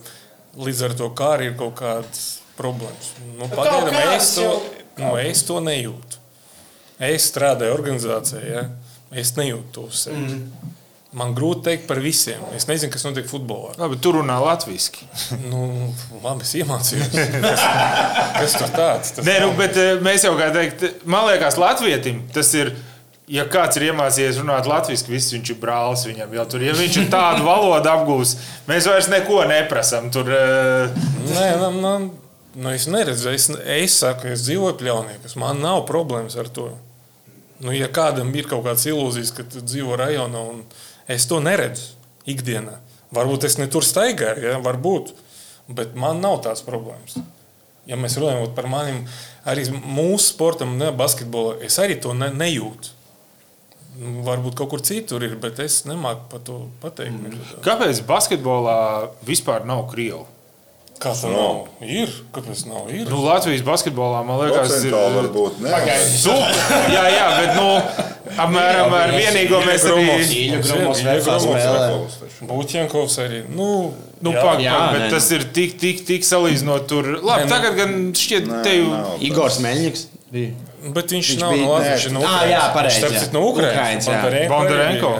[0.59, 3.12] līdz ar to kā arī ir kaut kādas problēmas.
[3.38, 4.62] Nu, pagaidām es to,
[4.99, 6.09] nu, es to nejūtu.
[7.01, 8.66] Es strādāju organizācijā, ja?
[9.16, 10.20] es nejūtu to sevi.
[10.20, 10.76] Mm.
[11.16, 12.42] Man grūti pateikt par visiem.
[12.55, 13.72] Es nezinu, kas notiek futbolā.
[13.80, 15.09] Labi, tur runā latviešu.
[15.51, 15.90] Nu,
[16.22, 17.16] labi, es iemācījos.
[18.38, 19.16] kas tur tāds?
[19.16, 22.70] Tas Nē, nu, bet eh, mēs jau kā teikt, man liekas, Latvijam tas ir
[23.30, 26.34] ja kāds ir iemācījies runāt latviešu, viss viņš ir brālis viņam.
[26.38, 28.36] Jau tur, ja viņš ir tādu valodu apgūs,
[28.70, 30.11] mēs vairs neko neprasām.
[30.14, 31.03] Tur, uh...
[31.30, 32.07] Nē, man, man,
[32.55, 36.72] nu, es neredzu, es, es saku, es dzīvoju pļauniekos, man nav problēmas ar to.
[37.61, 40.62] Nu, ja kādam ir kaut kādas ilūzijas, ka dzīvo rajonā, un
[41.11, 41.92] es to neredzu
[42.30, 42.78] ikdienā,
[43.12, 44.61] varbūt es ne tur staigāju, ja?
[44.64, 45.12] varbūt,
[45.68, 47.18] bet man nav tādas problēmas.
[47.88, 49.02] Ja mēs runājam par maniem,
[49.48, 52.96] arī mūsu sportam, ne basketbolā, es arī to ne, nejūtu.
[54.00, 57.16] Nu, varbūt kaut kur citur ir, bet es nemāku par to pateikt.
[57.16, 57.40] Mm.
[57.64, 58.76] Kāpēc basketbolā
[59.26, 60.24] vispār nav krievu?
[61.01, 61.62] Kā tā nav?
[61.80, 62.11] Ir.
[62.34, 62.88] Kāpēc nav?
[62.92, 63.07] Ir.
[63.09, 64.92] Nu, Latvijas basketbolā man liekas, tas ir.
[64.92, 65.62] Varbūt,
[66.92, 67.68] jā, jā, bet nu,
[68.44, 69.86] apmēram ar vienīgo mēs
[72.51, 73.40] Būtjankovs arī.
[73.48, 73.68] Nu,
[74.20, 75.09] nu, jā, pak, jā, pak, bet ne.
[75.14, 77.09] tas ir tik, tik, tik salīdzinot tur.
[77.16, 78.92] Labi, ne, tagad gan šķiet, tev.
[79.24, 80.05] Igors Meļņiks.
[80.30, 81.96] Bet viņš, viņš nav no Latvijas.
[81.96, 82.44] Viņš ir no Ukrainas.
[82.44, 83.03] Ah, jā, pareizi.
[83.07, 84.11] Viņš ir no Ukrainas.
[84.53, 85.16] Bondarenko.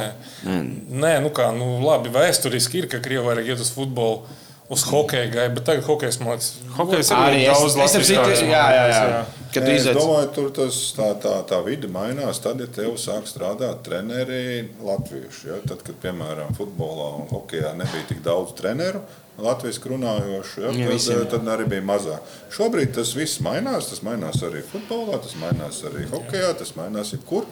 [1.01, 4.39] Nē, nu kā, nu labi, vēsturiski ir, ka Krievi vajag iet uz futbolu
[4.71, 8.11] uz hokeja gāja, bet tagad hokejs man liekas, hokejs arī ir daudz labāks.
[8.47, 9.23] Jā, jā, jā.
[9.51, 12.39] Kad Nē, es domāju, tur tas, tā, tā, tā vide mainās.
[12.45, 15.59] Tad, ja tev sāk strādāt treneri latvieši, ja?
[15.67, 19.03] tad, kad piemēram futbolā un hokejā nebija tik daudz treneru,
[19.43, 22.39] latviešu runājošu, ja, tad, visiem, tad arī bija mazāk.
[22.55, 23.91] Šobrīd tas viss mainās.
[23.91, 27.51] Tas mainās arī futbolā, tas mainās arī hokejā, tas mainās jebkur.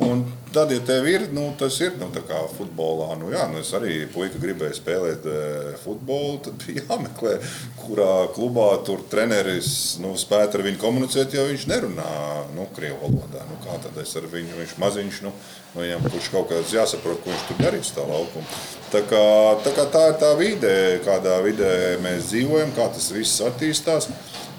[0.00, 0.20] Un
[0.52, 4.04] tad, ja tev ir, nu, tas ir nu, kā futbolā, nu, jā, nu, es arī
[4.12, 5.38] puika gribēju spēlēt e,
[5.82, 6.38] futbolu.
[6.44, 7.34] Tad bija jāmeklē,
[7.80, 9.70] kurā klubā tur treneris
[10.02, 12.12] nu, spētu ar viņu komunicēt, jo viņš nerunā
[12.54, 13.42] nu, krievu valodā.
[13.50, 15.34] Nu, kā tad es ar viņu, viņš maziņš, nu,
[15.74, 18.62] nu, viņam, kurš kaut kāds jāsaprot, ko viņš tur darīs tā laukuma.
[18.92, 19.24] Tā, kā,
[19.66, 20.76] tā, kā tā ir tā vide,
[21.06, 21.72] kādā vidē
[22.04, 24.12] mēs dzīvojam, kā tas viss attīstās.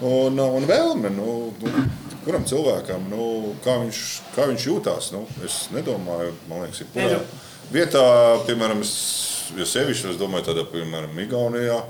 [0.05, 1.87] Un, un vēlme, nu, nu,
[2.25, 3.29] kuram cilvēkam, nu,
[3.65, 4.03] kā, viņš,
[4.35, 5.13] kā viņš jūtās.
[5.15, 7.23] Nu, es nedomāju, man liekas, ir kurā
[7.73, 8.03] vietā,
[8.47, 8.93] piemēram, es,
[9.57, 11.81] ja sevišķi, es domāju, tādā, piemēram, Igaunijā.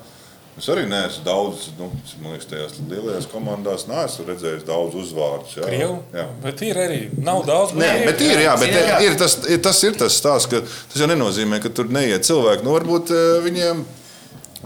[0.59, 1.85] Es arī neesmu daudz, nu,
[2.19, 5.53] man liekas, tajās lielajās komandās neesmu redzējis daudz uzvārdus.
[5.61, 6.01] Krievu?
[6.11, 6.97] Jā, bet ir arī.
[7.23, 7.77] Nav daudz.
[7.79, 10.99] Nē, bet ir, jā, bet ir, ir tas, ir, tas ir tas stāsts, ka tas
[10.99, 12.67] jau nenozīmē, ka tur neiet cilvēki.
[12.67, 13.85] Nu, varbūt eh, viņiem.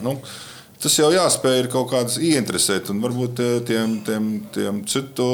[0.01, 0.16] Nu,
[0.84, 2.89] tas jau jāspēj kaut kādas ieinteresēt.
[2.91, 5.27] Un varbūt eh, tiem, tiem, tiem citu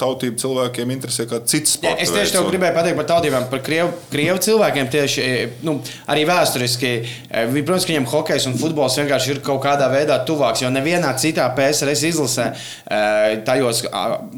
[0.00, 2.02] tautību cilvēkiem interesē kāds cits sports.
[2.02, 4.90] Es tieši to gribēju pateikt par tautībām, par krievu, krievu cilvēkiem.
[4.92, 5.76] Tieši, eh, nu,
[6.10, 6.92] arī vēsturiski,
[7.30, 10.64] eh, protams, ka viņiem hokejs un futbols vienkārši ir kaut kādā veidā tuvāks.
[10.64, 12.46] Jo nevienā citā PSRS izlasē
[13.46, 13.82] tajos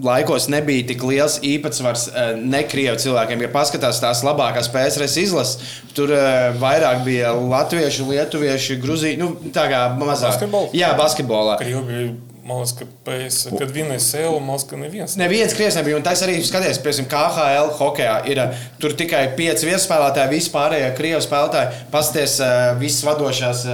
[0.02, 3.42] laikos nebija tik liels īpatsvars nekrievu cilvēkiem.
[3.44, 5.58] Ja paskatās tās labākās PSRS izlases,
[5.96, 6.12] tur
[6.60, 10.34] vairāk bija latviešu, lietuviešu, gruzīņu, nu, tā kā mazāk.
[10.34, 10.57] Basketball?
[10.58, 10.78] Basketbolu?
[10.78, 11.56] Jā, basketbolā.
[11.60, 12.00] Krievi,
[12.48, 15.16] man liekas, ka pēc, kad vienojas sēlu, man liekas, ka neviens.
[15.20, 15.98] Neviens krievs nebija.
[15.98, 18.42] Un tas arī skaties, piemēram, KHL hokeja ir
[18.82, 21.86] tur tikai pieci viespēlētāji, visi pārējie krievu spēlētāji.
[21.94, 22.40] Pasties
[22.80, 23.64] visas vadošās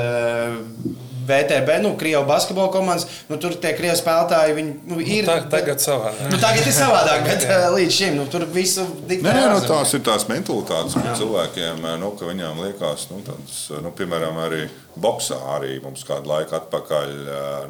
[1.25, 5.25] VTB, nu, Krievijas basketbola komandas, nu, tur tie krievi spēlētāji viņi, nu, ir.
[5.25, 6.27] Nu, tagad savādāk.
[6.33, 7.47] Nu, tagad ir savādāk, bet
[7.79, 9.33] līdz šim nu, tur visu diktē.
[9.33, 13.93] Nē, nu, tās ir tās mentalitātes, ka cilvēkiem, nu, ka viņām liekas, nu, tādas, nu,
[13.97, 14.67] piemēram, arī
[15.01, 17.13] boxā arī mums kādu laiku atpakaļ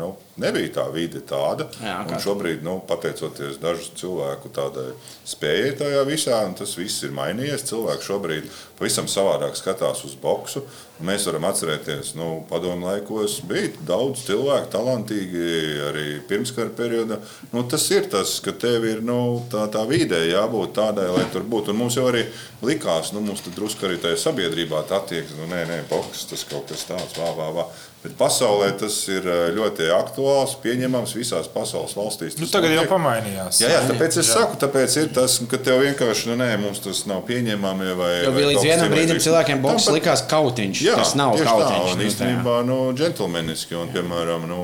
[0.00, 1.66] nu, nebija tā vide tāda.
[1.82, 1.98] Jā.
[2.22, 4.90] Šobrīd, nu, pateicoties dažu cilvēku tādai
[5.28, 7.66] spējai tajā visā, tas viss ir mainījies.
[7.70, 8.48] Cilvēki šobrīd
[8.78, 10.64] pavisam savādāk skatās uz boxu.
[11.04, 15.46] Mēs varam atcerēties, ka nu, padomu laikos bija daudz cilvēku, talantīgi
[15.88, 17.18] arī pirmskara periodā.
[17.50, 19.18] Nu, tas ir tas, ka tev ir nu,
[19.50, 21.74] tā, tā vide jābūt tādai, lai tur būtu.
[21.74, 22.22] Un mums jau arī
[22.62, 26.70] likās, nu, mums drusku arī tajā sabiedrībā tā attieksme, nu, nē, nē, boks, tas kaut
[26.70, 27.70] kas tāds, war, war, war.
[28.04, 32.34] Bet pasaulē tas ir eh, ļoti aktuāls, pieņemams visās pasaules valstīs.
[32.36, 33.62] Nu, tagad jau pamainījās.
[33.62, 34.42] Jā, jā, tāpēc es jā.
[34.42, 37.88] saku, tāpēc ir tas, ka tev vienkārši nu, nē, mums tas nav pieņemami.
[37.96, 39.96] Vai, jo vai līdz vienam brīdim cilvēkiem boks pat...
[39.96, 40.82] likās kautiņš.
[40.84, 41.80] Jā, tas nav kautiņš.
[41.80, 44.60] Tā, un īstenībā, nu, džentlmeniski, un, piemēram, nu,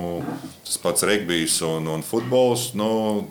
[0.68, 2.90] tas pats regbijs un, un futbols, nu,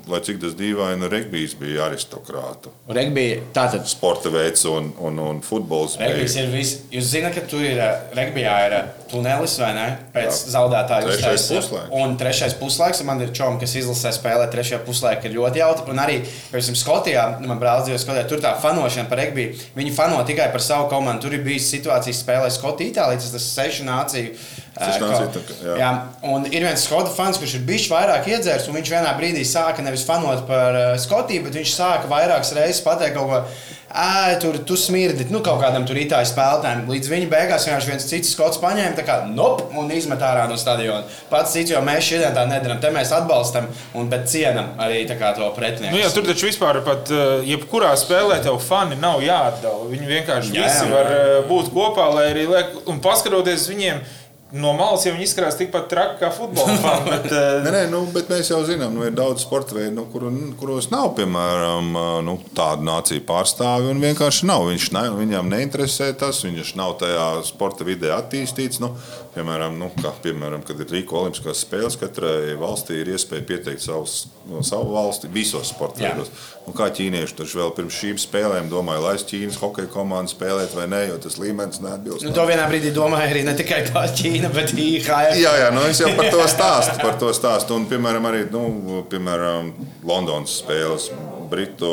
[0.09, 2.73] lai cik tas dīvaini, regbijs bija aristokrātu.
[2.97, 3.85] Regbija, tātad.
[3.93, 5.99] Sporta veids un, un, un futbols.
[6.01, 6.49] Regbijs bija...
[6.49, 6.81] ir viss.
[6.97, 7.77] Jūs zināt, ka tur ir
[8.17, 8.79] regbijā ir
[9.13, 9.89] tunelis vai ne?
[10.13, 10.51] Pēc Jā.
[10.55, 11.81] zaudētāju uztaisījuma.
[11.99, 15.87] Un trešais puslaiks, man ir čoms, kas izlasē spēlē trešajā puslaikā, ir ļoti jautri.
[15.93, 16.19] Un arī,
[16.51, 19.57] piemēram, Skotijā, nu, man brālis dzīvo Skotijā, tur tā fanošana par regbiju.
[19.77, 21.27] Viņi fano tikai par savu komandu.
[21.27, 24.33] Tur ir bijis situācijas spēlē Skotija, Itālija, tas ir sešu nāciju
[24.79, 25.75] Ka- jā.
[25.81, 25.89] jā.
[26.31, 29.83] Un ir viens skotu fans, kurš ir bijis vairāk iedzērs, un viņš vienā brīdī sāka
[29.83, 33.43] nevis fanot par uh, Skotiju, bet viņš sāka vairākas reizes pateikt kaut ko.
[33.89, 36.83] Ē, tur tu smirdi, nu, kaut kādam tur itāļu spēlētājam.
[36.93, 40.59] Līdz viņa beigās vienkārši viens cits skots paņēma, tā kā nop, un izmet ārā no
[40.61, 41.07] stadiona.
[41.31, 42.77] Pats cits, jo mēs šodien tā nedaram.
[42.83, 43.65] Te mēs atbalstam,
[43.97, 45.95] un bet cienam arī to pretinieku.
[45.95, 47.09] Nu, jā, tur taču vispār pat
[47.49, 49.89] jebkurā spēlē tev fani nav jāatdala.
[49.89, 50.93] Viņi vienkārši Jā, visi jā.
[50.93, 54.05] var uh, būt kopā, lai arī liek, un paskatoties uz viņiem.
[54.49, 57.05] No malas jau viņi izskatās tikpat traki kā futbola fani.
[57.11, 59.93] Bet, uh, Nē, nē, nu, bet mēs jau zinām, ka nu, ir daudz sporta veidu,
[59.99, 60.25] nu, kur,
[60.57, 61.91] kuros nav piemēram
[62.25, 63.93] nu, tāda nācija pārstāvja.
[64.01, 64.65] Vienkārši nav.
[64.71, 68.81] Viņš ne, viņam neinteresē tas, viņš nav tajā sporta vidē attīstīts.
[68.81, 68.95] Nu,
[69.35, 74.23] piemēram, nu, kā, piemēram, kad ir Rīgas Olimpiskās spēles, katrai valstī ir iespēja pieteikt savus,
[74.49, 76.33] no savu valsti visos sporta veidos.
[76.65, 80.77] Nu, kā ķīnieši tur vēl pirms šīm spēlēm domāja, lai es Ķīnas hokeja komandu spēlētu
[80.77, 82.25] vai nē, jo tas līmenis neatbilst.
[82.27, 85.35] Nu, to vienā brīdī domāja arī ne tikai par Ķīnu, bet arī IHF.
[85.39, 86.95] Jā, jā, nu es jau par to stāstu.
[87.01, 87.75] Par to stāstu.
[87.75, 89.73] Un, piemēram, arī nu, piemēram,
[90.07, 91.09] Londonas spēles.
[91.49, 91.89] Britu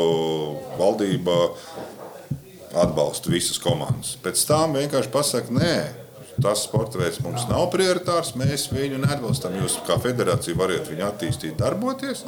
[0.77, 1.35] valdība
[2.77, 4.15] atbalsta visas komandas.
[4.23, 5.73] Pēc tam vienkārši pasakā, nē,
[6.43, 8.35] tas sporta veids mums nav prioritārs.
[8.39, 9.57] Mēs viņu neatbalstam.
[9.61, 12.23] Jūs kā federācija varat viņu attīstīt, darboties.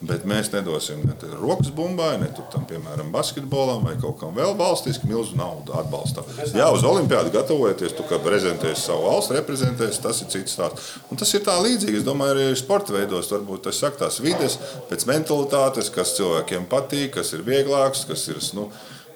[0.00, 5.08] Bet mēs nedosim ne rokas bumbai, ne tam, piemēram, basketbolam vai kaut kam vēl valstiski
[5.10, 6.24] milzu naudu atbalstam.
[6.56, 10.94] Jā, uz olimpiādu gatavoties, tu prezentēsi savu valsts, reprezentēsi, tas ir cits stāsts.
[11.12, 14.56] Un tas ir tā līdzīgi, es domāju, arī sporta veidos, varbūt tas saka tās vides,
[14.88, 18.70] pēc mentalitātes, kas cilvēkiem patīk, kas ir vieglāks, kas ir, nu,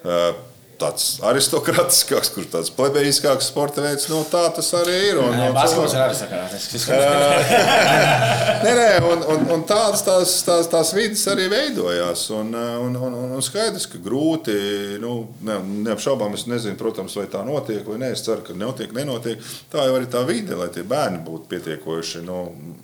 [0.05, 0.35] ā,
[0.79, 5.19] tāds aristokrātiskāks, kurš tāds plebejiskāks sporta veids, nu tā tas arī ir.
[5.21, 6.53] Un, un Basketbols ir arī sakarāts.
[8.65, 12.25] Nē, nē, un, un, un tādas tās, tās, tās vidas arī veidojās.
[12.35, 14.55] Un, un, un, un skaidrs, ka grūti,
[15.01, 15.13] nu,
[15.45, 18.11] ne, neapšaubām, es nezinu, protams, vai tā notiek vai nē.
[18.15, 19.41] Es ceru, ka notiek, nenotiek.
[19.71, 22.39] Tā jau arī tā vide, lai tie bērni būtu pietiekoši nu,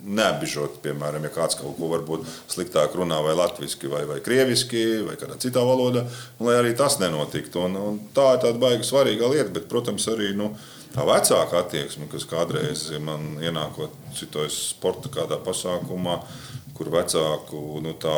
[0.06, 0.82] neapbižoti.
[0.86, 5.38] Piemēram, ja kāds kaut ko varbūt sliktāk runā vai latviešu, vai, vai krieviski, vai kādā
[5.42, 6.04] citā valodā,
[6.38, 7.66] un lai arī tas nenotiktu.
[7.66, 10.32] Un, un tā ir tāda baigta svarīga lieta, bet, protams, arī.
[10.38, 10.52] Nu,
[10.92, 16.18] Tā vecāka attieksme, kas kādreiz man ienākot citos sporta kādā pasākumā,
[16.76, 18.16] kur vecāku nu, tā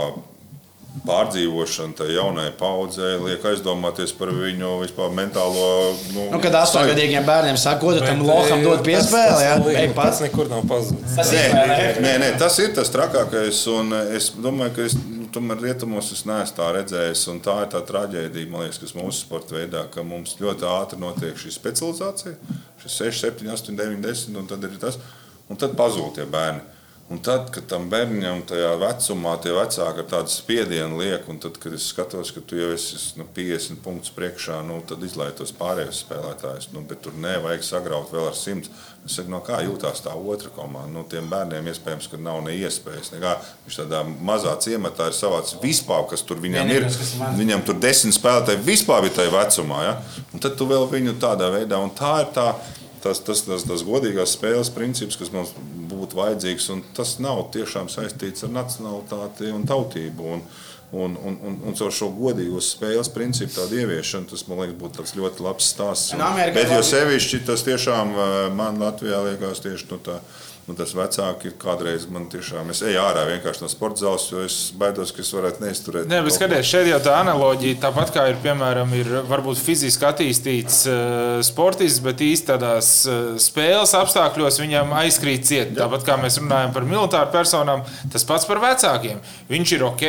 [1.02, 5.66] pārdzīvošana tai jaunai paudzei liek aizdomāties par viņu vispār mentālo.
[6.14, 10.20] Nu, Nu, kad astoņgadīgiem bērniem saka, ko tam loham dod piespēli, jā, ej Tas pats.
[10.24, 11.16] nekur nav pazudis.
[11.16, 11.88] Tas Nē, ne?
[12.06, 13.64] nē, nē, tas ir tas trakākais.
[13.74, 17.26] un Es domāju, ka es, nu, tomēr rietumos es neesmu tā redzējis.
[17.32, 20.98] un Tā ir tā traģēdija, man liekas, kas mūsu sporta veidā, ka mums ļoti ātri
[21.02, 22.34] notiek šī specializācija.
[22.82, 24.98] Šis 6, 7, 8, 9, 10, un tad ir tas.
[25.50, 26.60] Un tad pazūd tie bērni.
[27.12, 31.58] Un tad, kad tam bērnam tajā vecumā tie vecāki ar tādu spiedienu liek, un tad,
[31.60, 35.52] kad es skatos, ka tu jau esi nu, 50 punktus priekšā, nu, tad izlaiž tos
[35.58, 36.70] pārējos spēlētājus.
[36.72, 38.72] Nu, bet tur nevajag sagraut vēl ar 100.
[39.04, 40.88] Es saku, no kā jūtās tā otra komanda.
[40.94, 43.12] Nu, tiem bērniem iespējams, ka nav ne iespējas.
[43.12, 43.34] Nekā.
[43.66, 46.88] Viņš tādā mazā ciematā ir savāds vispār, kas tur viņam ir.
[46.88, 47.28] Ir.
[47.36, 49.82] Viņam tur desmit spēlētāji vispār ir tajā vecumā.
[49.90, 49.94] Ja?
[50.32, 52.48] Un tad tu vēl viņu tādā veidā, un tā ir tā.
[53.04, 55.50] Tas, tas, tas, tas godīgās spēles princips, kas mums
[56.04, 60.30] būtu vajadzīgs, un tas nav tiešām saistīts ar nacionalitāti un tautību.
[60.36, 60.46] Un,
[60.94, 65.06] un, un, un, un caur šo godīgo spēles principu tādu ieviešanu, tas man liekas, būtu
[65.18, 66.14] ļoti labs stāsts.
[66.14, 66.22] Un
[66.54, 70.20] Bet jo sevišķi tas tiešām eh, man Latvijā liekas tieši nu, tā.
[70.64, 72.70] Nu, tas vecāki ir kādreiz man tiešām.
[72.72, 76.08] Es eju ārā vienkārši no sporta zāles, jo es baidos, ka es varētu neizturēt.
[76.08, 80.78] Nē, bet skaties, šeit jau tā analoģija, tāpat kā ir, piemēram, ir varbūt fiziski attīstīts
[80.88, 85.76] uh, sportists, bet īstenībā tādās uh, spēles apstākļos viņam aizkrīt ciet.
[85.76, 89.20] Tāpat kā mēs runājam par militāru personām, tas pats par vecākiem.
[89.52, 90.04] Viņš ir ok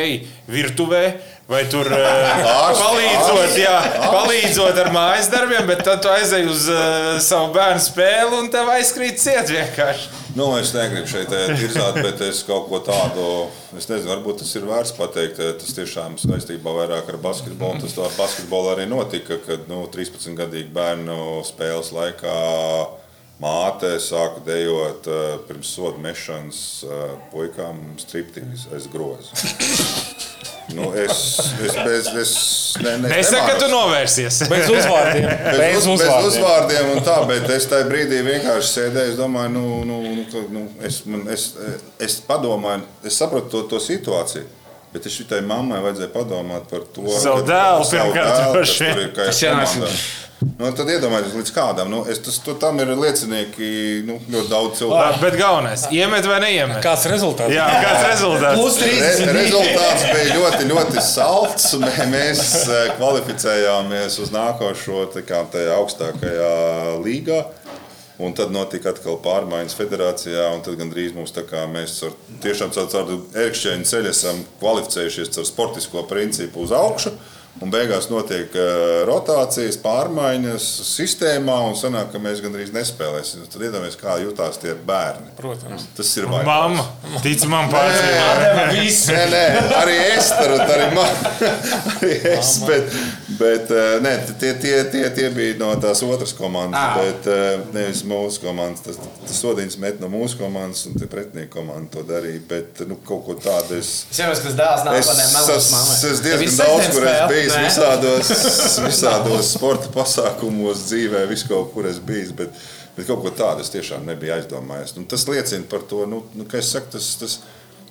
[0.56, 1.04] virtuvē.
[1.46, 2.40] Vai tur uh,
[2.74, 3.74] palīdzot, jā,
[4.10, 8.66] palīdzot ar mājas darbiem, bet tad tu aizej uz uh, savu bērnu spēli un tev
[8.74, 10.08] aizkrīt ciet vienkārši.
[10.36, 13.28] Nu, es negribu šeit tirzāt, bet es kaut ko tādu,
[13.78, 15.38] es nezinu, varbūt tas ir vērts pateikt.
[15.40, 17.78] eh, Tas tiešām saistībā vairāk ar basketbolu.
[17.80, 22.36] Tas tā ar basketbolu arī notika, kad nu, 13-gadīgu bērnu spēles laikā
[23.42, 29.32] māte sāka dejot eh, pirms sodu mešanas eh, puikām striptīzi aiz groza.
[30.74, 32.30] Nu, es, es, es, es,
[32.82, 34.40] ne, ne, Es saku, ka tu novērsies.
[34.50, 35.28] Bez uzvārdiem.
[35.30, 36.26] Bez, Bez uz, bez uzvārdiem.
[36.32, 39.12] uzvārdiem un tā, bet es tajā brīdī vienkārši sēdēju.
[39.12, 41.44] Es domāju, nu, nu, nu, ka, nu, es, man, es,
[42.02, 44.42] es padomāju, es saprotu to, to situāciju.
[44.90, 47.14] Bet es šitai mammai vajadzēja padomāt par to, vien.
[49.06, 49.14] ir,
[49.46, 49.94] jānāk- komandā.
[50.36, 51.88] Nu, tad iedomājieties, līdz kādam.
[51.88, 53.68] Nu, es, tas, tam ir liecinieki
[54.04, 55.20] nu, ļoti daudz cilvēku.
[55.22, 56.80] bet galvenais, iemet vai neiemet?
[56.84, 57.54] Kāds rezultāts?
[57.56, 58.60] Jā, kāds rezultāts?
[58.60, 59.32] Plus Re, 30.
[59.36, 61.70] rezultāts bija ļoti, ļoti salds.
[61.80, 65.40] Mē- Mēs eh, kvalificējāmies uz nākošo kā,
[65.78, 66.52] augstākajā
[67.04, 67.44] līgā.
[68.16, 72.14] Un tad notika atkal pārmaiņas federācijā, un tad gandrīz mums tā kā mēs ar,
[72.44, 77.12] tiešām caur tādu ērkšķēņu ceļu esam kvalificējušies ar sportisko principu uz augšu.
[77.64, 83.46] Un beigās notiek uh, rotācijas, pārmaiņas sistēmā, un sanāk, ka mēs gandrīz nespēlēsim.
[83.48, 85.30] Tad iedomājieties, kā jutās tie bērni.
[85.38, 85.86] Protams.
[85.96, 86.44] Tas ir baigās.
[86.50, 86.84] Mamma,
[87.24, 88.98] tic man pārsteigts.
[89.08, 89.44] Nē, nē,
[89.80, 91.22] arī es tur arī man,
[91.94, 92.92] arī es, bet,
[93.40, 94.12] bet eh, nē,
[94.42, 96.98] tie, tie, tie, tie bija no tās otras komandas, Ah.
[97.00, 98.84] bet eh, nevis mūsu komandas.
[98.84, 102.44] Tas, tas sodiņš met no mūsu komandas, un tie pretinieku komanda to darīja.
[102.52, 104.04] Bet nu, kaut ko tādu es.
[104.12, 105.96] Es jau esmu, kas dēls Es nākotnē melos esmu mammai.
[105.96, 107.66] es Tev diezgan daudz, kur es biju Nē?
[107.68, 108.32] visādos,
[108.88, 112.34] visādos sporta pasākumos, dzīvē, vis kaut kur es biju.
[112.38, 112.64] Bet,
[112.96, 114.96] bet kaut ko tādu es tiešām nebiju aizdomājies.
[114.98, 117.12] Nu, tas liecina par to, nu, nu, ka es saku, tas.
[117.20, 117.38] tas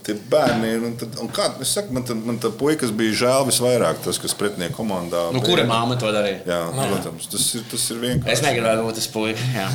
[0.05, 0.83] Tie bērni ir.
[0.85, 4.19] Un, tad, un kā, es saku, man tā, man tā puikas bija žēl visvairāk, tas,
[4.21, 5.23] kas pretinieku komandā.
[5.33, 6.43] Nu, kura māma to darīja?
[6.45, 8.33] Jā, protams, tas ir, tas ir vienkārši.
[8.35, 9.09] Es negribēju būt tas
[9.55, 9.65] jā.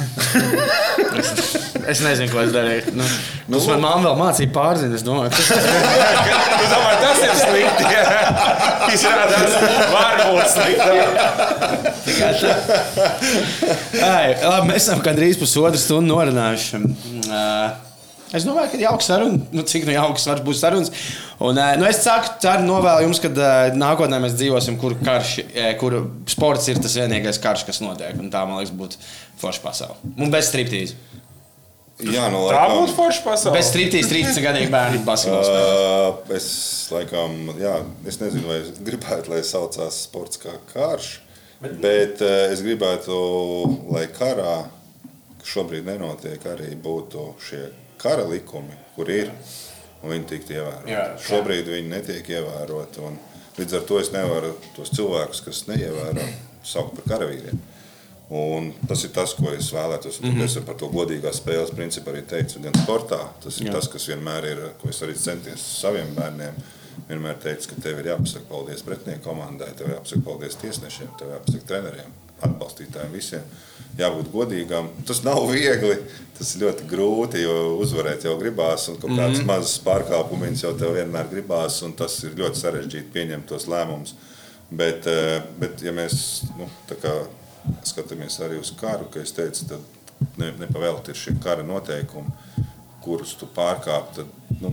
[1.19, 1.29] es,
[1.97, 2.95] es nezinu, ko es darīju.
[2.95, 3.09] Nu,
[3.51, 4.95] nu, man mamma vēl mācīja pārzīt.
[5.01, 7.85] Es domāju, kas Tu domā, tas ir slikti.
[8.95, 9.53] Izrādās,
[9.97, 10.95] var būt slikti.
[13.99, 16.85] Ai, labi, mēs esam gandrīz pusotru stundu norunājuši.
[17.27, 17.90] Uh,
[18.37, 20.93] Es domāju, ka jauks saruna, nu, cik nu jauks var būt sarunas.
[21.43, 25.33] Un, uh, nu, es saku, ceru, novēlu jums, ka uh, nākotnē mēs dzīvosim, kur, karš,
[25.51, 25.97] eh, kur
[26.31, 28.15] sports ir tas vienīgais karš, kas notiek.
[28.23, 29.01] Un tā, man liekas, būtu
[29.43, 29.99] forša pasaule.
[30.15, 30.95] Un bez striptīza.
[32.01, 33.57] Jā, nu, Tā laikam- būtu forša pasaule.
[33.59, 35.51] Bez striptīza 13 gadīgi bērnu basketbols.
[35.51, 36.47] Uh, es
[36.95, 37.75] laikam, jā,
[38.09, 41.11] es nezinu, vai es gribētu, lai saucās sports kā karš,
[41.61, 43.19] bet, bet uh, es gribētu,
[43.93, 44.55] lai karā,
[45.43, 47.67] kas šobrīd nenotiek, arī būtu šie
[48.01, 49.33] kara likumi, kur ir,
[50.03, 50.89] un viņi tiktu ievēroti.
[50.89, 51.27] Ievēroti, jā.
[51.29, 53.11] Šobrīd viņi netiek ievēroti,
[53.59, 56.25] līdz ar to es nevaru tos cilvēkus, kas neievēro,
[56.65, 57.61] saukt par karavīriem.
[58.31, 60.21] Un tas ir tas, ko es vēlētos.
[60.23, 60.45] Mm -hmm.
[60.45, 63.19] Es par to godīgās spēles principu arī teicu, gan sportā.
[63.43, 63.71] Tas ir Jā.
[63.71, 63.73] Jā.
[63.73, 66.55] tas, kas vienmēr ir, ko es arī centies saviem bērniem.
[67.09, 71.67] Vienmēr teicu, ka tev ir jāpasaka paldies pretinieku komandai, tev jāpasaka paldies tiesnešiem, tev jāpasaka
[71.67, 73.43] treneriem, atbalstītājiem, visiem.
[73.99, 74.89] Jābūt godīgam.
[75.07, 75.97] Tas nav viegli,
[76.39, 79.51] tas ir ļoti grūti, jo uzvarēt jau gribās, un kaut kādas mm -hmm.
[79.51, 84.15] mazas pārkāpumus jau tev vienmēr gribās, un tas ir ļoti sarežģīti pieņemt tos lēmumus.
[84.71, 86.69] Bet, eh, bet ja mēs nu,
[87.85, 89.81] skatāmies arī uz karu, kā es teicu, tad
[90.39, 92.31] ne, nepavēlti ir šie kara noteikumi,
[93.05, 94.15] kurus tu pārkāp.
[94.15, 94.27] Tad,
[94.61, 94.73] nu,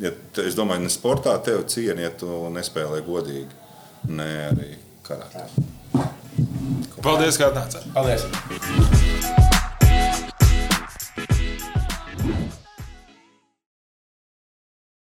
[0.00, 0.12] ja,
[0.46, 3.50] es domāju, ne sportā tev cieni, ja tu nespēlē godīgi,
[4.08, 4.70] ne arī
[5.06, 5.48] karā.
[7.04, 7.84] Paldies, ka atnācāt.
[7.94, 9.53] Paldies!